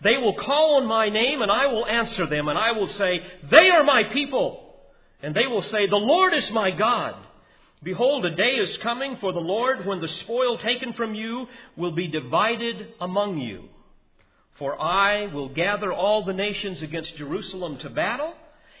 They 0.00 0.16
will 0.16 0.34
call 0.34 0.76
on 0.76 0.86
my 0.86 1.10
name, 1.10 1.42
and 1.42 1.50
I 1.50 1.66
will 1.66 1.84
answer 1.84 2.26
them, 2.26 2.48
and 2.48 2.58
I 2.58 2.72
will 2.72 2.88
say, 2.88 3.20
They 3.50 3.68
are 3.68 3.84
my 3.84 4.04
people. 4.04 4.67
And 5.22 5.34
they 5.34 5.46
will 5.46 5.62
say, 5.62 5.86
The 5.86 5.96
Lord 5.96 6.34
is 6.34 6.50
my 6.50 6.70
God. 6.70 7.14
Behold, 7.82 8.24
a 8.26 8.34
day 8.34 8.56
is 8.56 8.76
coming 8.78 9.16
for 9.20 9.32
the 9.32 9.38
Lord 9.38 9.86
when 9.86 10.00
the 10.00 10.08
spoil 10.08 10.58
taken 10.58 10.92
from 10.94 11.14
you 11.14 11.46
will 11.76 11.92
be 11.92 12.08
divided 12.08 12.88
among 13.00 13.38
you. 13.38 13.68
For 14.58 14.80
I 14.80 15.26
will 15.26 15.48
gather 15.48 15.92
all 15.92 16.24
the 16.24 16.32
nations 16.32 16.82
against 16.82 17.16
Jerusalem 17.16 17.78
to 17.78 17.90
battle, 17.90 18.34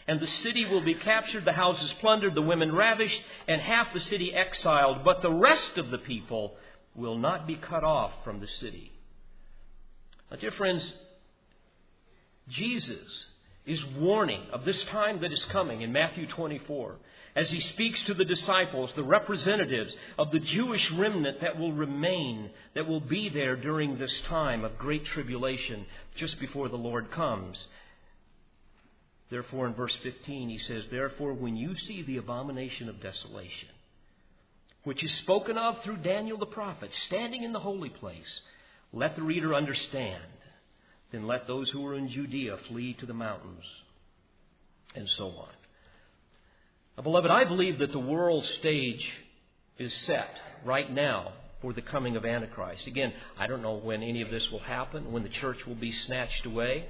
and 0.08 0.18
the 0.18 0.26
city 0.26 0.64
will 0.64 0.80
be 0.80 0.94
captured, 0.94 1.44
the 1.44 1.52
houses 1.52 1.94
plundered, 2.00 2.34
the 2.34 2.42
women 2.42 2.74
ravished, 2.74 3.20
and 3.46 3.60
half 3.60 3.92
the 3.92 4.00
city 4.00 4.34
exiled. 4.34 5.04
But 5.04 5.22
the 5.22 5.32
rest 5.32 5.76
of 5.76 5.90
the 5.90 5.98
people 5.98 6.56
will 6.96 7.16
not 7.16 7.46
be 7.46 7.54
cut 7.54 7.84
off 7.84 8.12
from 8.24 8.40
the 8.40 8.48
city. 8.48 8.90
Now, 10.30 10.38
dear 10.38 10.50
friends, 10.50 10.92
Jesus 12.48 13.26
is 13.68 13.84
warning 13.98 14.40
of 14.50 14.64
this 14.64 14.82
time 14.84 15.20
that 15.20 15.32
is 15.32 15.44
coming 15.46 15.82
in 15.82 15.92
Matthew 15.92 16.26
24. 16.26 16.96
as 17.36 17.50
he 17.50 17.60
speaks 17.60 18.02
to 18.04 18.14
the 18.14 18.24
disciples, 18.24 18.90
the 18.96 19.04
representatives 19.04 19.94
of 20.18 20.32
the 20.32 20.40
Jewish 20.40 20.90
remnant 20.92 21.40
that 21.42 21.58
will 21.58 21.72
remain, 21.72 22.50
that 22.74 22.88
will 22.88 23.00
be 23.00 23.28
there 23.28 23.54
during 23.54 23.96
this 23.96 24.12
time 24.26 24.64
of 24.64 24.78
great 24.78 25.04
tribulation 25.04 25.86
just 26.16 26.40
before 26.40 26.68
the 26.68 26.76
Lord 26.76 27.12
comes. 27.12 27.56
Therefore, 29.30 29.68
in 29.68 29.74
verse 29.74 29.94
15, 30.02 30.48
he 30.48 30.58
says, 30.58 30.84
Therefore, 30.90 31.34
when 31.34 31.54
you 31.54 31.76
see 31.76 32.02
the 32.02 32.16
abomination 32.16 32.88
of 32.88 33.02
desolation, 33.02 33.68
which 34.84 35.04
is 35.04 35.12
spoken 35.18 35.58
of 35.58 35.82
through 35.82 35.98
Daniel 35.98 36.38
the 36.38 36.46
prophet, 36.46 36.90
standing 37.06 37.42
in 37.42 37.52
the 37.52 37.60
holy 37.60 37.90
place, 37.90 38.40
let 38.92 39.14
the 39.14 39.22
reader 39.22 39.54
understand. 39.54 40.22
Then 41.12 41.26
let 41.26 41.46
those 41.46 41.70
who 41.70 41.86
are 41.86 41.94
in 41.94 42.08
Judea 42.08 42.58
flee 42.68 42.94
to 43.00 43.06
the 43.06 43.14
mountains, 43.14 43.64
and 44.94 45.08
so 45.16 45.28
on. 45.28 45.48
Now, 46.96 47.02
beloved, 47.02 47.30
I 47.30 47.44
believe 47.44 47.78
that 47.78 47.92
the 47.92 47.98
world 47.98 48.44
stage 48.58 49.04
is 49.78 49.92
set 50.06 50.28
right 50.64 50.92
now 50.92 51.32
for 51.62 51.72
the 51.72 51.82
coming 51.82 52.16
of 52.16 52.24
Antichrist. 52.24 52.86
Again, 52.86 53.12
I 53.38 53.46
don't 53.46 53.62
know 53.62 53.76
when 53.76 54.02
any 54.02 54.22
of 54.22 54.30
this 54.30 54.50
will 54.50 54.58
happen, 54.60 55.12
when 55.12 55.22
the 55.22 55.28
church 55.28 55.58
will 55.66 55.74
be 55.74 55.92
snatched 55.92 56.44
away. 56.44 56.86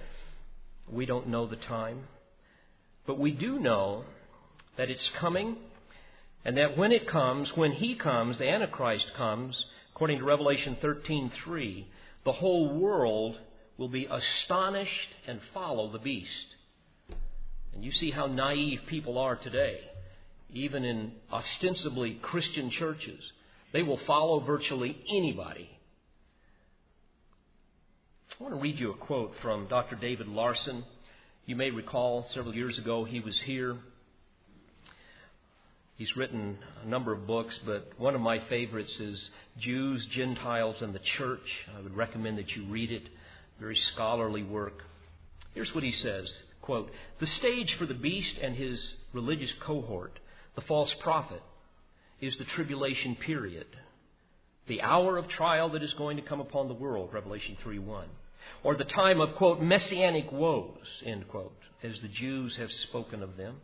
We 0.90 1.06
don't 1.06 1.28
know 1.28 1.46
the 1.46 1.56
time. 1.56 2.08
But 3.06 3.18
we 3.18 3.30
do 3.30 3.58
know 3.58 4.04
that 4.76 4.90
it's 4.90 5.08
coming, 5.18 5.56
and 6.44 6.56
that 6.56 6.76
when 6.76 6.92
it 6.92 7.06
comes, 7.08 7.50
when 7.54 7.72
he 7.72 7.94
comes, 7.94 8.38
the 8.38 8.48
Antichrist 8.48 9.12
comes, 9.16 9.64
according 9.94 10.18
to 10.18 10.24
Revelation 10.24 10.76
13:3, 10.82 11.86
the 12.24 12.32
whole 12.32 12.78
world 12.78 13.38
will 13.78 13.88
be 13.88 14.06
astonished 14.06 15.08
and 15.26 15.40
follow 15.54 15.90
the 15.90 15.98
beast. 15.98 16.54
And 17.72 17.84
you 17.84 17.92
see 17.92 18.10
how 18.10 18.26
naive 18.26 18.80
people 18.88 19.18
are 19.18 19.36
today, 19.36 19.80
even 20.52 20.84
in 20.84 21.12
ostensibly 21.32 22.18
Christian 22.20 22.70
churches. 22.70 23.22
They 23.72 23.82
will 23.82 24.00
follow 24.06 24.40
virtually 24.40 24.98
anybody. 25.08 25.70
I 28.38 28.42
want 28.42 28.54
to 28.54 28.60
read 28.60 28.78
you 28.78 28.92
a 28.92 28.96
quote 28.96 29.32
from 29.42 29.68
Dr. 29.68 29.96
David 29.96 30.28
Larsen. 30.28 30.84
You 31.46 31.56
may 31.56 31.70
recall 31.70 32.26
several 32.34 32.54
years 32.54 32.78
ago 32.78 33.04
he 33.04 33.20
was 33.20 33.38
here. 33.44 33.76
He's 35.96 36.16
written 36.16 36.58
a 36.84 36.88
number 36.88 37.12
of 37.12 37.26
books, 37.26 37.58
but 37.66 37.90
one 37.98 38.14
of 38.14 38.20
my 38.20 38.38
favorites 38.48 38.92
is 39.00 39.30
Jews, 39.58 40.06
Gentiles, 40.14 40.76
and 40.80 40.94
the 40.94 41.00
Church. 41.16 41.42
I 41.76 41.80
would 41.80 41.96
recommend 41.96 42.38
that 42.38 42.50
you 42.50 42.64
read 42.66 42.92
it. 42.92 43.02
Very 43.58 43.76
scholarly 43.92 44.42
work. 44.42 44.82
Here's 45.54 45.74
what 45.74 45.84
he 45.84 45.92
says 45.92 46.32
quote, 46.60 46.90
The 47.20 47.26
stage 47.26 47.74
for 47.78 47.86
the 47.86 47.94
beast 47.94 48.36
and 48.40 48.54
his 48.54 48.80
religious 49.12 49.52
cohort, 49.60 50.18
the 50.54 50.60
false 50.62 50.92
prophet, 51.00 51.42
is 52.20 52.36
the 52.36 52.44
tribulation 52.44 53.16
period. 53.16 53.66
The 54.66 54.82
hour 54.82 55.16
of 55.16 55.28
trial 55.28 55.70
that 55.70 55.82
is 55.82 55.94
going 55.94 56.16
to 56.16 56.22
come 56.22 56.40
upon 56.40 56.68
the 56.68 56.74
world, 56.74 57.10
Revelation 57.12 57.56
3 57.62 57.78
1 57.78 58.08
or 58.62 58.76
the 58.76 58.84
time 58.84 59.20
of, 59.20 59.34
quote, 59.36 59.60
messianic 59.60 60.30
woes, 60.32 60.86
end 61.04 61.28
quote, 61.28 61.56
as 61.82 61.98
the 62.00 62.08
Jews 62.08 62.56
have 62.56 62.70
spoken 62.88 63.22
of 63.22 63.36
them. 63.36 63.56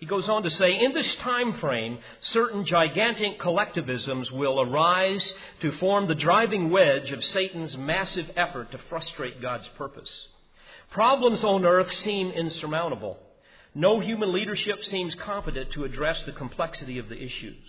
He 0.00 0.06
goes 0.06 0.30
on 0.30 0.44
to 0.44 0.50
say, 0.50 0.82
in 0.82 0.94
this 0.94 1.14
time 1.16 1.58
frame, 1.58 1.98
certain 2.22 2.64
gigantic 2.64 3.38
collectivisms 3.38 4.30
will 4.32 4.58
arise 4.58 5.22
to 5.60 5.72
form 5.72 6.08
the 6.08 6.14
driving 6.14 6.70
wedge 6.70 7.10
of 7.10 7.22
Satan's 7.22 7.76
massive 7.76 8.30
effort 8.34 8.72
to 8.72 8.78
frustrate 8.88 9.42
God's 9.42 9.68
purpose. 9.76 10.08
Problems 10.90 11.44
on 11.44 11.66
earth 11.66 11.92
seem 11.96 12.30
insurmountable. 12.30 13.18
No 13.74 14.00
human 14.00 14.32
leadership 14.32 14.82
seems 14.84 15.14
competent 15.16 15.72
to 15.72 15.84
address 15.84 16.22
the 16.24 16.32
complexity 16.32 16.98
of 16.98 17.10
the 17.10 17.22
issues. 17.22 17.62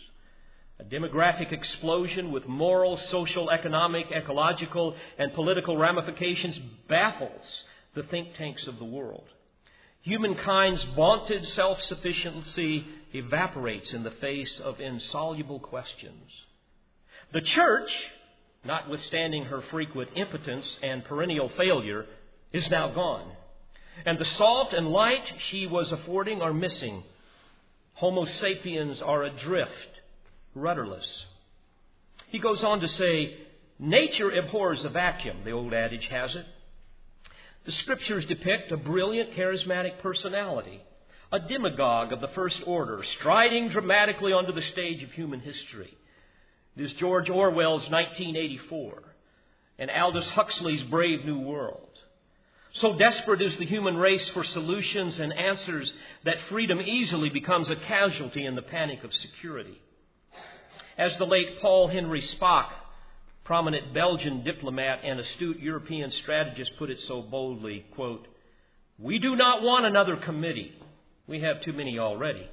A 0.79 0.85
demographic 0.85 1.51
explosion 1.51 2.31
with 2.31 2.47
moral, 2.47 2.95
social, 3.11 3.51
economic, 3.51 4.09
ecological, 4.09 4.95
and 5.17 5.33
political 5.33 5.77
ramifications 5.77 6.57
baffles 6.87 7.45
the 7.93 8.03
think 8.03 8.35
tanks 8.35 8.65
of 8.67 8.79
the 8.79 8.85
world. 8.85 9.25
Humankind's 10.03 10.83
vaunted 10.95 11.47
self 11.49 11.81
sufficiency 11.83 12.85
evaporates 13.13 13.91
in 13.93 14.03
the 14.03 14.11
face 14.11 14.59
of 14.63 14.79
insoluble 14.79 15.59
questions. 15.59 16.31
The 17.33 17.41
church, 17.41 17.91
notwithstanding 18.65 19.45
her 19.45 19.61
frequent 19.69 20.11
impotence 20.15 20.65
and 20.81 21.05
perennial 21.05 21.49
failure, 21.49 22.05
is 22.51 22.69
now 22.69 22.89
gone. 22.89 23.31
And 24.05 24.17
the 24.17 24.25
salt 24.25 24.73
and 24.73 24.87
light 24.87 25.23
she 25.49 25.67
was 25.67 25.91
affording 25.91 26.41
are 26.41 26.53
missing. 26.53 27.03
Homo 27.93 28.25
sapiens 28.25 29.01
are 29.01 29.23
adrift 29.23 30.01
rudderless. 30.55 31.25
He 32.29 32.39
goes 32.39 32.63
on 32.63 32.79
to 32.81 32.87
say, 32.87 33.37
Nature 33.79 34.31
abhors 34.31 34.83
a 34.83 34.89
vacuum, 34.89 35.37
the 35.43 35.51
old 35.51 35.73
adage 35.73 36.07
has 36.07 36.35
it. 36.35 36.45
The 37.65 37.71
scriptures 37.73 38.25
depict 38.25 38.71
a 38.71 38.77
brilliant, 38.77 39.33
charismatic 39.33 39.99
personality, 40.01 40.81
a 41.31 41.39
demagogue 41.39 42.11
of 42.11 42.19
the 42.19 42.29
first 42.29 42.57
order, 42.65 43.03
striding 43.19 43.69
dramatically 43.69 44.33
onto 44.33 44.51
the 44.51 44.63
stage 44.63 45.03
of 45.03 45.11
human 45.11 45.41
history. 45.41 45.95
It 46.75 46.83
is 46.83 46.93
George 46.93 47.29
Orwell's 47.29 47.87
1984 47.89 49.03
and 49.77 49.91
Aldous 49.91 50.29
Huxley's 50.31 50.83
Brave 50.83 51.23
New 51.23 51.39
World. 51.39 51.87
So 52.75 52.97
desperate 52.97 53.41
is 53.41 53.55
the 53.57 53.65
human 53.65 53.97
race 53.97 54.27
for 54.29 54.43
solutions 54.43 55.19
and 55.19 55.33
answers 55.33 55.91
that 56.23 56.37
freedom 56.49 56.79
easily 56.79 57.29
becomes 57.29 57.69
a 57.69 57.75
casualty 57.75 58.45
in 58.45 58.55
the 58.55 58.61
panic 58.61 59.03
of 59.03 59.13
security. 59.13 59.79
As 60.97 61.15
the 61.17 61.25
late 61.25 61.61
Paul 61.61 61.89
Henry 61.89 62.21
Spaak, 62.21 62.69
prominent 63.51 63.93
Belgian 63.93 64.45
diplomat 64.45 65.01
and 65.03 65.19
astute 65.19 65.59
European 65.59 66.09
strategist, 66.09 66.71
put 66.79 66.89
it 66.89 66.97
so 67.05 67.21
boldly, 67.21 67.85
quote, 67.95 68.25
We 68.97 69.19
do 69.19 69.35
not 69.35 69.61
want 69.61 69.85
another 69.85 70.15
committee. 70.15 70.71
We 71.27 71.41
have 71.41 71.59
too 71.59 71.73
many 71.73 71.99
already. 71.99 72.49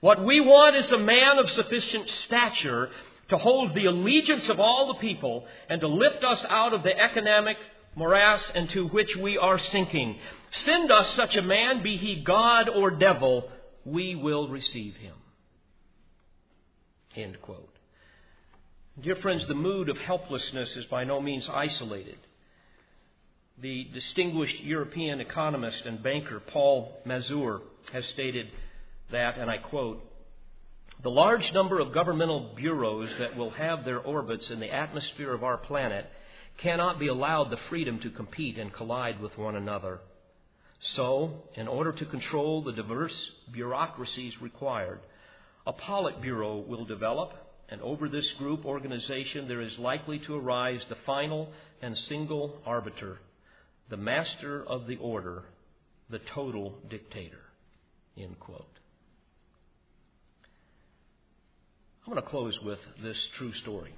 What 0.00 0.24
we 0.24 0.40
want 0.40 0.74
is 0.74 0.90
a 0.90 0.98
man 0.98 1.38
of 1.38 1.48
sufficient 1.50 2.10
stature 2.24 2.90
to 3.28 3.38
hold 3.38 3.72
the 3.76 3.84
allegiance 3.84 4.48
of 4.48 4.58
all 4.58 4.88
the 4.88 4.98
people 4.98 5.46
and 5.68 5.80
to 5.80 5.86
lift 5.86 6.24
us 6.24 6.44
out 6.48 6.72
of 6.72 6.82
the 6.82 6.98
economic 6.98 7.56
morass 7.94 8.42
into 8.56 8.88
which 8.88 9.14
we 9.14 9.38
are 9.38 9.60
sinking. 9.60 10.18
Send 10.64 10.90
us 10.90 11.14
such 11.14 11.36
a 11.36 11.42
man, 11.42 11.84
be 11.84 11.96
he 11.96 12.16
God 12.16 12.68
or 12.68 12.90
devil, 12.90 13.48
we 13.84 14.16
will 14.16 14.48
receive 14.48 14.96
him. 14.96 15.14
End 17.14 17.40
quote. 17.40 17.71
Dear 19.00 19.16
friends, 19.16 19.48
the 19.48 19.54
mood 19.54 19.88
of 19.88 19.96
helplessness 19.96 20.76
is 20.76 20.84
by 20.84 21.04
no 21.04 21.18
means 21.18 21.48
isolated. 21.50 22.18
The 23.62 23.88
distinguished 23.94 24.60
European 24.60 25.18
economist 25.18 25.86
and 25.86 26.02
banker 26.02 26.40
Paul 26.40 27.00
Mazur 27.06 27.62
has 27.90 28.04
stated 28.12 28.48
that, 29.10 29.38
and 29.38 29.50
I 29.50 29.56
quote, 29.56 30.04
the 31.02 31.10
large 31.10 31.50
number 31.54 31.80
of 31.80 31.94
governmental 31.94 32.52
bureaus 32.54 33.08
that 33.18 33.34
will 33.34 33.48
have 33.52 33.86
their 33.86 33.98
orbits 33.98 34.50
in 34.50 34.60
the 34.60 34.72
atmosphere 34.72 35.32
of 35.32 35.42
our 35.42 35.56
planet 35.56 36.04
cannot 36.58 36.98
be 36.98 37.08
allowed 37.08 37.50
the 37.50 37.60
freedom 37.70 37.98
to 38.00 38.10
compete 38.10 38.58
and 38.58 38.74
collide 38.74 39.20
with 39.22 39.38
one 39.38 39.56
another. 39.56 40.00
So, 40.96 41.44
in 41.54 41.66
order 41.66 41.92
to 41.92 42.04
control 42.04 42.62
the 42.62 42.72
diverse 42.72 43.16
bureaucracies 43.52 44.34
required, 44.42 45.00
a 45.66 45.72
Politburo 45.72 46.66
will 46.66 46.84
develop 46.84 47.32
and 47.72 47.80
over 47.80 48.06
this 48.06 48.26
group 48.36 48.66
organization 48.66 49.48
there 49.48 49.62
is 49.62 49.72
likely 49.78 50.18
to 50.18 50.36
arise 50.36 50.82
the 50.90 50.96
final 51.06 51.48
and 51.80 51.96
single 52.06 52.60
arbiter, 52.66 53.18
the 53.88 53.96
master 53.96 54.62
of 54.66 54.86
the 54.86 54.96
order, 54.96 55.44
the 56.10 56.20
total 56.34 56.74
dictator. 56.90 57.40
End 58.18 58.38
quote. 58.38 58.66
I'm 62.06 62.12
going 62.12 62.22
to 62.22 62.28
close 62.28 62.58
with 62.62 62.78
this 63.02 63.16
true 63.38 63.54
story. 63.62 63.94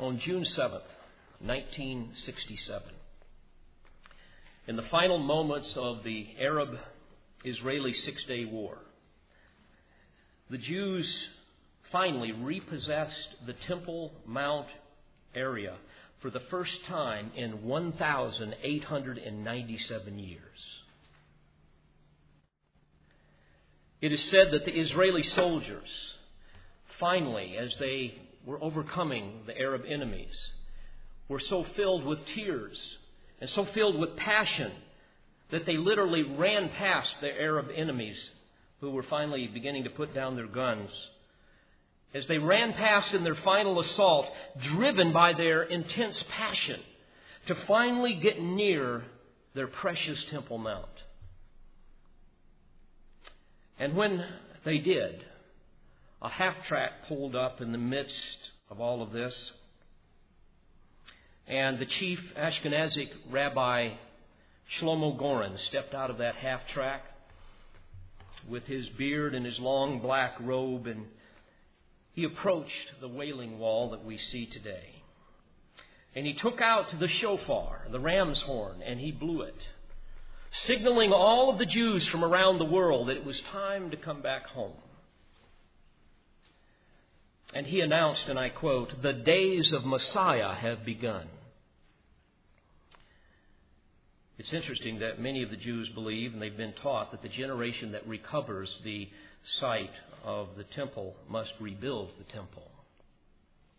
On 0.00 0.18
June 0.24 0.46
7th, 0.56 0.88
1967, 1.40 2.82
in 4.68 4.76
the 4.76 4.84
final 4.90 5.18
moments 5.18 5.70
of 5.76 6.02
the 6.02 6.28
Arab 6.40 6.70
Israeli 7.44 7.92
Six 8.06 8.24
Day 8.24 8.46
War, 8.46 8.78
the 10.50 10.58
Jews 10.58 11.06
finally 11.92 12.32
repossessed 12.32 13.36
the 13.46 13.52
Temple 13.52 14.10
Mount 14.26 14.66
area 15.34 15.76
for 16.20 16.30
the 16.30 16.40
first 16.50 16.84
time 16.86 17.30
in 17.36 17.64
1,897 17.64 20.18
years. 20.18 20.40
It 24.00 24.12
is 24.12 24.22
said 24.30 24.52
that 24.52 24.64
the 24.64 24.72
Israeli 24.72 25.22
soldiers, 25.22 25.88
finally, 26.98 27.56
as 27.56 27.72
they 27.78 28.14
were 28.44 28.60
overcoming 28.62 29.42
the 29.46 29.58
Arab 29.58 29.84
enemies, 29.86 30.34
were 31.28 31.40
so 31.40 31.64
filled 31.76 32.04
with 32.04 32.18
tears 32.34 32.76
and 33.40 33.48
so 33.50 33.66
filled 33.66 33.98
with 33.98 34.16
passion 34.16 34.72
that 35.50 35.66
they 35.66 35.76
literally 35.76 36.22
ran 36.22 36.70
past 36.70 37.10
their 37.20 37.38
Arab 37.38 37.68
enemies 37.74 38.16
who 38.80 38.90
were 38.90 39.02
finally 39.04 39.46
beginning 39.46 39.84
to 39.84 39.90
put 39.90 40.14
down 40.14 40.36
their 40.36 40.46
guns, 40.46 40.90
as 42.14 42.26
they 42.26 42.38
ran 42.38 42.72
past 42.72 43.12
in 43.14 43.22
their 43.22 43.36
final 43.36 43.80
assault, 43.80 44.26
driven 44.74 45.12
by 45.12 45.32
their 45.32 45.62
intense 45.62 46.22
passion 46.30 46.80
to 47.46 47.54
finally 47.66 48.14
get 48.14 48.40
near 48.40 49.04
their 49.54 49.66
precious 49.66 50.18
Temple 50.30 50.58
Mount. 50.58 50.86
And 53.78 53.96
when 53.96 54.24
they 54.64 54.78
did, 54.78 55.24
a 56.22 56.28
half 56.28 56.54
track 56.68 56.92
pulled 57.08 57.34
up 57.34 57.60
in 57.60 57.72
the 57.72 57.78
midst 57.78 58.50
of 58.70 58.80
all 58.80 59.02
of 59.02 59.12
this. 59.12 59.34
And 61.46 61.78
the 61.78 61.86
chief 61.86 62.20
Ashkenazic 62.38 63.08
rabbi 63.30 63.90
Shlomo 64.78 65.18
Goren 65.18 65.56
stepped 65.68 65.94
out 65.94 66.10
of 66.10 66.18
that 66.18 66.36
half 66.36 66.60
track 66.74 67.04
with 68.48 68.64
his 68.64 68.88
beard 68.90 69.34
and 69.34 69.44
his 69.44 69.58
long 69.58 70.00
black 70.00 70.34
robe, 70.40 70.86
and 70.86 71.06
he 72.12 72.24
approached 72.24 73.00
the 73.00 73.08
wailing 73.08 73.58
wall 73.58 73.90
that 73.90 74.04
we 74.04 74.18
see 74.18 74.46
today. 74.46 75.02
And 76.14 76.26
he 76.26 76.34
took 76.34 76.60
out 76.60 76.86
the 76.98 77.08
shofar, 77.08 77.86
the 77.90 78.00
ram's 78.00 78.40
horn, 78.40 78.82
and 78.82 78.98
he 78.98 79.12
blew 79.12 79.42
it, 79.42 79.56
signaling 80.66 81.12
all 81.12 81.50
of 81.50 81.58
the 81.58 81.66
Jews 81.66 82.06
from 82.08 82.24
around 82.24 82.58
the 82.58 82.64
world 82.64 83.08
that 83.08 83.16
it 83.16 83.24
was 83.24 83.40
time 83.52 83.90
to 83.90 83.96
come 83.96 84.20
back 84.20 84.46
home. 84.46 84.76
And 87.54 87.66
he 87.66 87.80
announced, 87.80 88.22
and 88.28 88.38
I 88.38 88.48
quote, 88.48 89.02
the 89.02 89.12
days 89.12 89.72
of 89.72 89.84
Messiah 89.84 90.54
have 90.54 90.84
begun. 90.84 91.28
It's 94.40 94.54
interesting 94.54 95.00
that 95.00 95.20
many 95.20 95.42
of 95.42 95.50
the 95.50 95.56
Jews 95.58 95.90
believe, 95.90 96.32
and 96.32 96.40
they've 96.40 96.56
been 96.56 96.72
taught, 96.82 97.10
that 97.10 97.20
the 97.20 97.28
generation 97.28 97.92
that 97.92 98.08
recovers 98.08 98.74
the 98.84 99.06
site 99.60 99.92
of 100.24 100.48
the 100.56 100.64
temple 100.64 101.14
must 101.28 101.52
rebuild 101.60 102.08
the 102.16 102.24
temple. 102.32 102.62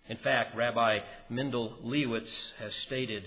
In 0.08 0.18
fact, 0.18 0.56
Rabbi 0.56 1.00
Mendel 1.32 1.78
Lewitz 1.84 2.30
has 2.60 2.72
stated 2.86 3.24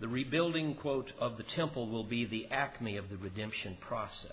the 0.00 0.08
rebuilding, 0.08 0.76
quote, 0.76 1.12
of 1.20 1.36
the 1.36 1.42
temple 1.54 1.86
will 1.90 2.02
be 2.02 2.24
the 2.24 2.46
acme 2.50 2.96
of 2.96 3.10
the 3.10 3.18
redemption 3.18 3.76
process. 3.82 4.32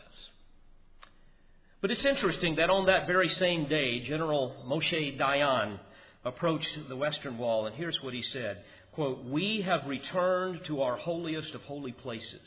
But 1.82 1.92
it's 1.92 2.06
interesting 2.06 2.56
that 2.56 2.70
on 2.70 2.86
that 2.86 3.08
very 3.08 3.28
same 3.28 3.68
day, 3.68 4.08
General 4.08 4.56
Moshe 4.66 5.20
Dayan 5.20 5.80
approached 6.24 6.88
the 6.88 6.96
Western 6.96 7.38
Wall, 7.38 7.66
and 7.66 7.76
here's 7.76 8.02
what 8.02 8.14
he 8.14 8.24
said 8.32 8.64
quote, 8.94 9.24
We 9.24 9.62
have 9.62 9.88
returned 9.88 10.66
to 10.66 10.82
our 10.82 10.98
holiest 10.98 11.54
of 11.54 11.62
holy 11.64 11.92
places, 11.92 12.42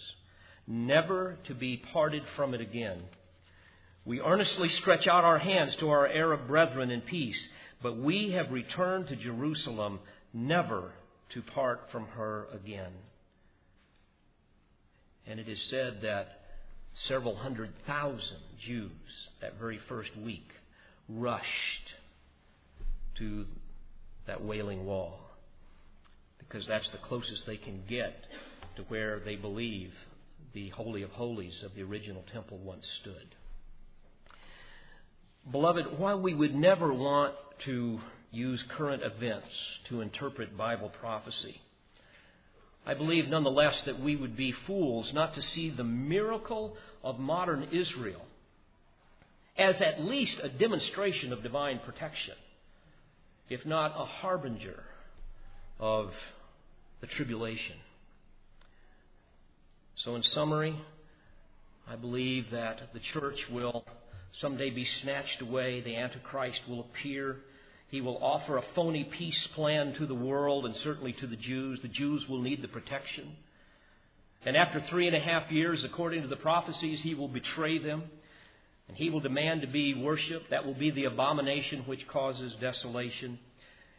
never 0.66 1.38
to 1.46 1.54
be 1.54 1.82
parted 1.92 2.22
from 2.36 2.54
it 2.54 2.60
again. 2.60 3.02
We 4.04 4.20
earnestly 4.20 4.68
stretch 4.68 5.06
out 5.06 5.24
our 5.24 5.38
hands 5.38 5.74
to 5.76 5.90
our 5.90 6.06
Arab 6.06 6.46
brethren 6.46 6.90
in 6.90 7.00
peace, 7.00 7.48
but 7.82 7.96
we 7.96 8.32
have 8.32 8.50
returned 8.50 9.08
to 9.08 9.16
Jerusalem, 9.16 10.00
never 10.32 10.92
to 11.30 11.42
part 11.42 11.88
from 11.90 12.06
her 12.08 12.46
again. 12.52 12.92
And 15.26 15.40
it 15.40 15.48
is 15.48 15.62
said 15.70 16.02
that 16.02 16.40
several 16.94 17.34
hundred 17.34 17.72
thousand 17.86 18.40
Jews 18.60 18.90
that 19.40 19.58
very 19.58 19.78
first 19.88 20.14
week 20.18 20.48
rushed 21.08 21.94
to 23.16 23.46
that 24.26 24.44
wailing 24.44 24.84
wall 24.84 25.23
because 26.54 26.68
that's 26.68 26.88
the 26.90 26.98
closest 26.98 27.44
they 27.46 27.56
can 27.56 27.82
get 27.88 28.14
to 28.76 28.82
where 28.84 29.18
they 29.24 29.34
believe 29.34 29.90
the 30.52 30.68
Holy 30.68 31.02
of 31.02 31.10
Holies 31.10 31.64
of 31.64 31.74
the 31.74 31.82
original 31.82 32.22
temple 32.32 32.58
once 32.58 32.86
stood. 33.00 33.34
Beloved, 35.50 35.98
while 35.98 36.20
we 36.20 36.32
would 36.32 36.54
never 36.54 36.94
want 36.94 37.34
to 37.64 37.98
use 38.30 38.62
current 38.76 39.02
events 39.02 39.48
to 39.88 40.00
interpret 40.00 40.56
Bible 40.56 40.92
prophecy, 41.00 41.60
I 42.86 42.94
believe 42.94 43.28
nonetheless 43.28 43.74
that 43.86 44.00
we 44.00 44.14
would 44.14 44.36
be 44.36 44.54
fools 44.64 45.10
not 45.12 45.34
to 45.34 45.42
see 45.42 45.70
the 45.70 45.82
miracle 45.82 46.76
of 47.02 47.18
modern 47.18 47.64
Israel 47.72 48.22
as 49.58 49.74
at 49.80 50.04
least 50.04 50.36
a 50.40 50.50
demonstration 50.50 51.32
of 51.32 51.42
divine 51.42 51.80
protection, 51.84 52.34
if 53.48 53.66
not 53.66 53.92
a 53.96 54.04
harbinger 54.04 54.84
of 55.80 56.12
the 57.00 57.06
tribulation. 57.06 57.76
So, 59.96 60.16
in 60.16 60.22
summary, 60.22 60.78
I 61.88 61.96
believe 61.96 62.50
that 62.50 62.92
the 62.92 63.00
church 63.12 63.38
will 63.50 63.84
someday 64.40 64.70
be 64.70 64.86
snatched 65.02 65.40
away. 65.40 65.80
The 65.80 65.96
Antichrist 65.96 66.60
will 66.68 66.80
appear. 66.80 67.36
He 67.88 68.00
will 68.00 68.18
offer 68.22 68.56
a 68.56 68.64
phony 68.74 69.04
peace 69.04 69.46
plan 69.54 69.94
to 69.94 70.06
the 70.06 70.14
world 70.14 70.66
and 70.66 70.74
certainly 70.82 71.12
to 71.12 71.26
the 71.26 71.36
Jews. 71.36 71.78
The 71.82 71.88
Jews 71.88 72.28
will 72.28 72.42
need 72.42 72.62
the 72.62 72.68
protection. 72.68 73.36
And 74.44 74.56
after 74.56 74.80
three 74.90 75.06
and 75.06 75.16
a 75.16 75.20
half 75.20 75.50
years, 75.50 75.84
according 75.84 76.22
to 76.22 76.28
the 76.28 76.36
prophecies, 76.36 77.00
he 77.02 77.14
will 77.14 77.28
betray 77.28 77.78
them. 77.78 78.04
And 78.88 78.96
he 78.96 79.10
will 79.10 79.20
demand 79.20 79.62
to 79.62 79.66
be 79.66 79.94
worshiped. 79.94 80.50
That 80.50 80.66
will 80.66 80.74
be 80.74 80.90
the 80.90 81.04
abomination 81.04 81.84
which 81.86 82.06
causes 82.08 82.52
desolation. 82.60 83.38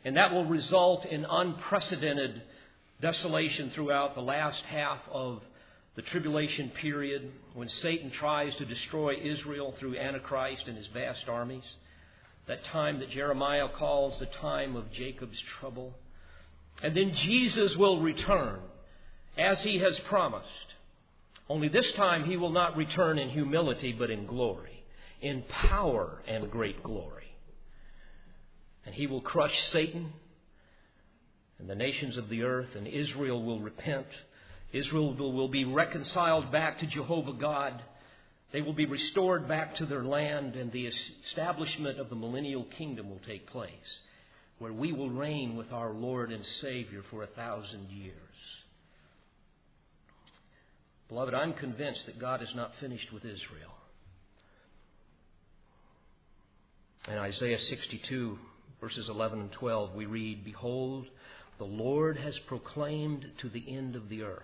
And 0.04 0.18
that 0.18 0.32
will 0.32 0.46
result 0.46 1.06
in 1.06 1.26
unprecedented 1.26 2.42
desolation 3.02 3.72
throughout 3.72 4.16
the 4.16 4.22
last 4.22 4.64
half 4.66 5.00
of 5.12 5.42
the 5.96 6.02
tribulation 6.02 6.70
period 6.82 7.32
when 7.54 7.70
Satan 7.82 8.12
tries 8.12 8.56
to 8.56 8.66
destroy 8.66 9.16
Israel 9.16 9.74
through 9.80 9.98
Antichrist 9.98 10.64
and 10.68 10.78
his 10.78 10.88
vast 10.88 11.28
armies. 11.28 11.64
That 12.48 12.64
time 12.66 13.00
that 13.00 13.10
Jeremiah 13.10 13.70
calls 13.70 14.20
the 14.20 14.26
time 14.26 14.76
of 14.76 14.92
Jacob's 14.92 15.42
trouble. 15.60 15.94
And 16.84 16.96
then 16.96 17.14
Jesus 17.14 17.76
will 17.78 18.02
return 18.02 18.60
as 19.38 19.60
he 19.62 19.80
has 19.80 19.98
promised. 20.08 20.48
Only 21.48 21.70
this 21.70 21.92
time 21.94 22.26
he 22.26 22.38
will 22.38 22.52
not 22.52 22.76
return 22.76 23.18
in 23.18 23.30
humility 23.30 23.94
but 23.94 24.10
in 24.10 24.26
glory, 24.26 24.84
in 25.22 25.44
power 25.44 26.22
and 26.28 26.52
great 26.52 26.84
glory. 26.84 27.24
And 28.86 28.94
he 28.94 29.08
will 29.08 29.22
crush 29.22 29.54
Satan 29.72 30.12
and 31.60 31.70
the 31.70 31.76
nations 31.76 32.18
of 32.18 32.30
the 32.30 32.44
earth, 32.44 32.76
and 32.76 32.88
Israel 32.88 33.44
will 33.44 33.60
repent 33.60 34.08
Israel 34.76 35.14
will 35.16 35.48
be 35.48 35.64
reconciled 35.64 36.52
back 36.52 36.80
to 36.80 36.88
Jehovah 36.88 37.34
God. 37.34 37.82
They 38.52 38.62
will 38.62 38.74
be 38.74 38.86
restored 38.86 39.48
back 39.48 39.78
to 39.78 39.86
their 39.86 40.04
land, 40.04 40.56
and 40.56 40.72
the 40.72 40.92
establishment 41.26 42.00
of 42.00 42.10
the 42.10 42.16
millennial 42.16 42.66
kingdom 42.78 43.10
will 43.10 43.22
take 43.26 43.48
place, 43.48 44.00
where 44.60 44.74
we 44.74 44.92
will 44.92 45.10
reign 45.10 45.56
with 45.56 45.72
our 45.72 45.92
Lord 45.94 46.32
and 46.32 46.44
Savior 46.62 47.04
for 47.10 47.24
a 47.24 47.28
thousand 47.28 47.90
years. 47.90 48.16
Beloved, 51.08 51.34
I'm 51.34 51.54
convinced 51.54 52.06
that 52.08 52.20
God 52.20 52.42
is 52.42 52.54
not 52.54 52.74
finished 52.82 53.14
with 53.14 53.24
Israel. 53.24 53.72
In 57.08 57.14
Isaiah 57.14 57.60
62, 57.60 58.40
verses 58.82 59.08
11 59.08 59.40
and 59.40 59.52
12, 59.54 59.94
we 59.94 60.06
read, 60.06 60.44
Behold, 60.44 61.06
the 61.58 61.66
Lord 61.66 62.18
has 62.18 62.38
proclaimed 62.40 63.26
to 63.40 63.50
the 63.50 63.64
end 63.68 63.96
of 63.96 64.10
the 64.10 64.24
earth 64.24 64.44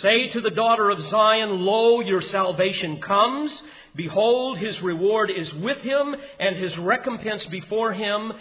Say 0.00 0.28
to 0.30 0.40
the 0.40 0.50
daughter 0.50 0.88
of 0.88 1.02
Zion, 1.10 1.64
Lo, 1.64 2.00
your 2.00 2.22
salvation 2.22 3.02
comes. 3.02 3.52
Behold, 3.94 4.56
his 4.58 4.80
reward 4.80 5.30
is 5.30 5.52
with 5.54 5.78
him, 5.78 6.16
and 6.40 6.56
his 6.56 6.76
recompense 6.78 7.44
before 7.46 7.92
him. 7.92 8.32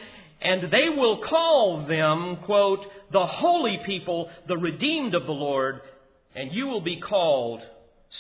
And 0.42 0.72
they 0.72 0.90
will 0.90 1.18
call 1.18 1.86
them, 1.86 2.38
quote, 2.44 2.86
the 3.12 3.26
holy 3.26 3.80
people, 3.86 4.30
the 4.48 4.58
redeemed 4.58 5.16
of 5.16 5.26
the 5.26 5.34
Lord, 5.34 5.82
and 6.34 6.52
you 6.54 6.68
will 6.68 6.82
be 6.82 7.00
called, 7.00 7.62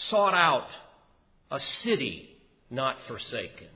sought 0.09 0.33
out, 0.33 0.67
a 1.49 1.59
city 1.81 2.29
not 2.69 2.97
forsaken. 3.07 3.67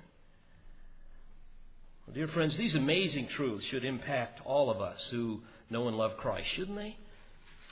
Dear 2.14 2.30
friends, 2.30 2.56
these 2.56 2.74
amazing 2.74 3.28
truths 3.36 3.66
should 3.66 3.84
impact 3.84 4.40
all 4.46 4.70
of 4.70 4.80
us 4.82 5.00
who 5.12 5.42
know 5.70 5.90
and 5.90 5.98
love 5.98 6.16
Christ, 6.18 6.48
shouldn't 6.56 6.78
they? 6.78 6.96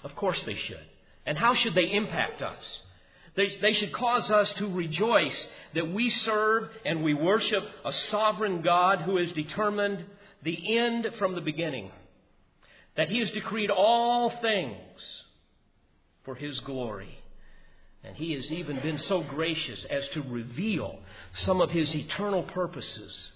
Of 0.03 0.13
course 0.15 0.41
they 0.43 0.55
should. 0.55 0.85
And 1.25 1.37
how 1.37 1.55
should 1.55 1.73
they 1.73 1.91
impact 1.91 2.41
us? 2.41 2.81
They, 3.35 3.47
they 3.61 3.73
should 3.73 3.93
cause 3.93 4.29
us 4.29 4.51
to 4.57 4.67
rejoice 4.67 5.47
that 5.73 5.91
we 5.91 6.09
serve 6.09 6.69
and 6.85 7.01
we 7.01 7.13
worship 7.13 7.63
a 7.85 7.93
sovereign 8.11 8.61
God 8.61 9.01
who 9.01 9.17
has 9.17 9.31
determined 9.31 10.03
the 10.43 10.77
end 10.77 11.11
from 11.17 11.35
the 11.35 11.41
beginning. 11.41 11.89
That 12.97 13.09
He 13.09 13.19
has 13.19 13.31
decreed 13.31 13.71
all 13.71 14.29
things 14.41 15.01
for 16.25 16.35
His 16.35 16.59
glory. 16.59 17.17
And 18.03 18.17
He 18.17 18.33
has 18.33 18.51
even 18.51 18.81
been 18.81 18.99
so 18.99 19.21
gracious 19.21 19.83
as 19.89 20.07
to 20.09 20.21
reveal 20.21 20.99
some 21.39 21.61
of 21.61 21.71
His 21.71 21.95
eternal 21.95 22.43
purposes 22.43 23.31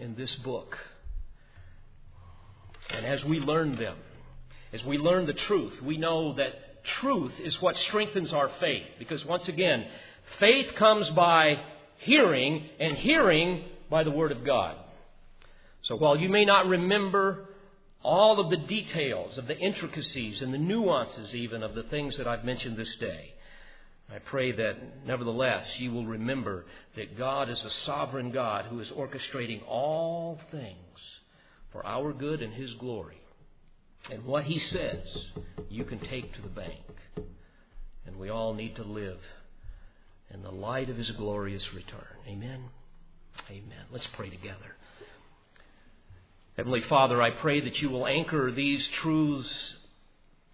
in 0.00 0.16
this 0.16 0.34
book. 0.36 0.76
And 2.90 3.06
as 3.06 3.24
we 3.24 3.38
learn 3.38 3.76
them, 3.76 3.96
as 4.72 4.82
we 4.84 4.98
learn 4.98 5.26
the 5.26 5.32
truth, 5.32 5.80
we 5.82 5.96
know 5.96 6.34
that 6.34 6.84
truth 7.00 7.32
is 7.40 7.60
what 7.60 7.76
strengthens 7.76 8.32
our 8.32 8.50
faith. 8.60 8.86
Because 8.98 9.24
once 9.24 9.46
again, 9.48 9.86
Faith 10.38 10.74
comes 10.76 11.08
by 11.10 11.60
hearing, 11.98 12.68
and 12.78 12.96
hearing 12.98 13.64
by 13.90 14.04
the 14.04 14.10
Word 14.10 14.32
of 14.32 14.44
God. 14.44 14.76
So 15.82 15.96
while 15.96 16.16
you 16.16 16.28
may 16.28 16.44
not 16.44 16.66
remember 16.66 17.48
all 18.02 18.40
of 18.40 18.50
the 18.50 18.56
details, 18.56 19.36
of 19.36 19.46
the 19.46 19.58
intricacies 19.58 20.40
and 20.40 20.54
the 20.54 20.58
nuances 20.58 21.34
even 21.34 21.62
of 21.62 21.74
the 21.74 21.82
things 21.84 22.16
that 22.16 22.28
I've 22.28 22.44
mentioned 22.44 22.76
this 22.76 22.94
day, 23.00 23.34
I 24.12 24.18
pray 24.18 24.52
that 24.52 25.06
nevertheless 25.06 25.66
you 25.78 25.92
will 25.92 26.06
remember 26.06 26.66
that 26.96 27.16
God 27.16 27.48
is 27.48 27.60
a 27.60 27.70
sovereign 27.86 28.32
God 28.32 28.66
who 28.66 28.80
is 28.80 28.88
orchestrating 28.88 29.62
all 29.68 30.40
things 30.50 30.76
for 31.72 31.86
our 31.86 32.12
good 32.12 32.42
and 32.42 32.52
His 32.52 32.72
glory. 32.74 33.20
And 34.10 34.24
what 34.24 34.44
He 34.44 34.58
says, 34.58 35.02
you 35.68 35.84
can 35.84 36.00
take 36.00 36.34
to 36.34 36.42
the 36.42 36.48
bank. 36.48 36.82
And 38.06 38.16
we 38.16 38.30
all 38.30 38.54
need 38.54 38.74
to 38.76 38.82
live 38.82 39.18
in 40.34 40.42
the 40.42 40.50
light 40.50 40.90
of 40.90 40.96
His 40.96 41.10
glorious 41.12 41.64
return. 41.74 42.16
Amen. 42.26 42.64
Amen. 43.48 43.84
Let's 43.92 44.08
pray 44.14 44.30
together. 44.30 44.76
Heavenly 46.56 46.82
Father, 46.88 47.22
I 47.22 47.30
pray 47.30 47.60
that 47.60 47.76
you 47.78 47.90
will 47.90 48.06
anchor 48.06 48.50
these 48.50 48.84
truths 49.02 49.48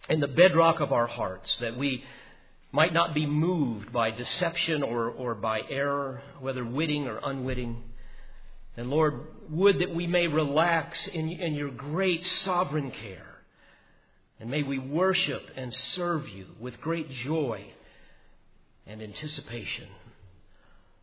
in 0.08 0.20
the 0.20 0.28
bedrock 0.28 0.80
of 0.80 0.92
our 0.92 1.06
hearts, 1.06 1.50
that 1.60 1.76
we 1.76 2.04
might 2.76 2.92
not 2.92 3.14
be 3.14 3.24
moved 3.24 3.90
by 3.90 4.10
deception 4.10 4.82
or, 4.82 5.08
or 5.08 5.34
by 5.34 5.62
error, 5.70 6.20
whether 6.40 6.62
witting 6.62 7.06
or 7.06 7.18
unwitting. 7.24 7.82
And 8.76 8.90
Lord, 8.90 9.28
would 9.48 9.78
that 9.78 9.94
we 9.94 10.06
may 10.06 10.26
relax 10.26 10.98
in, 11.06 11.30
in 11.30 11.54
your 11.54 11.70
great 11.70 12.22
sovereign 12.44 12.90
care. 12.90 13.38
And 14.38 14.50
may 14.50 14.62
we 14.62 14.78
worship 14.78 15.42
and 15.56 15.74
serve 15.94 16.28
you 16.28 16.48
with 16.60 16.78
great 16.82 17.10
joy 17.24 17.64
and 18.86 19.00
anticipation 19.00 19.88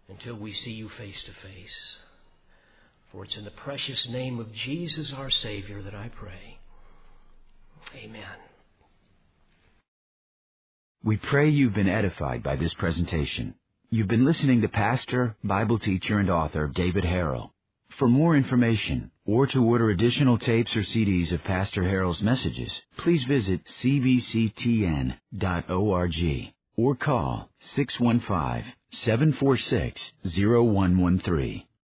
until 0.09 0.35
we 0.35 0.53
see 0.53 0.73
you 0.73 0.89
face 0.89 1.23
to 1.23 1.31
face. 1.31 1.97
For 3.11 3.23
it's 3.23 3.35
in 3.35 3.45
the 3.45 3.49
precious 3.49 4.07
name 4.09 4.39
of 4.39 4.53
Jesus 4.53 5.11
our 5.11 5.31
Savior 5.31 5.81
that 5.81 5.95
I 5.95 6.09
pray. 6.09 6.59
Amen. 7.95 8.52
We 11.05 11.17
pray 11.17 11.49
you've 11.49 11.73
been 11.73 11.89
edified 11.89 12.43
by 12.43 12.55
this 12.55 12.73
presentation. 12.75 13.55
You've 13.89 14.07
been 14.07 14.23
listening 14.23 14.61
to 14.61 14.69
pastor, 14.69 15.35
Bible 15.43 15.77
teacher, 15.77 16.17
and 16.17 16.29
author 16.29 16.67
David 16.73 17.03
Harrell. 17.03 17.49
For 17.97 18.07
more 18.07 18.37
information 18.37 19.11
or 19.25 19.45
to 19.47 19.65
order 19.65 19.89
additional 19.89 20.37
tapes 20.37 20.73
or 20.77 20.83
CDs 20.83 21.33
of 21.33 21.43
Pastor 21.43 21.83
Harrell's 21.83 22.21
messages, 22.21 22.71
please 22.95 23.25
visit 23.25 23.65
cbctn.org 23.83 25.13
or 26.77 26.95
call 26.95 27.49
615 27.75 28.73
746 28.91 30.13
0113. 30.23 31.63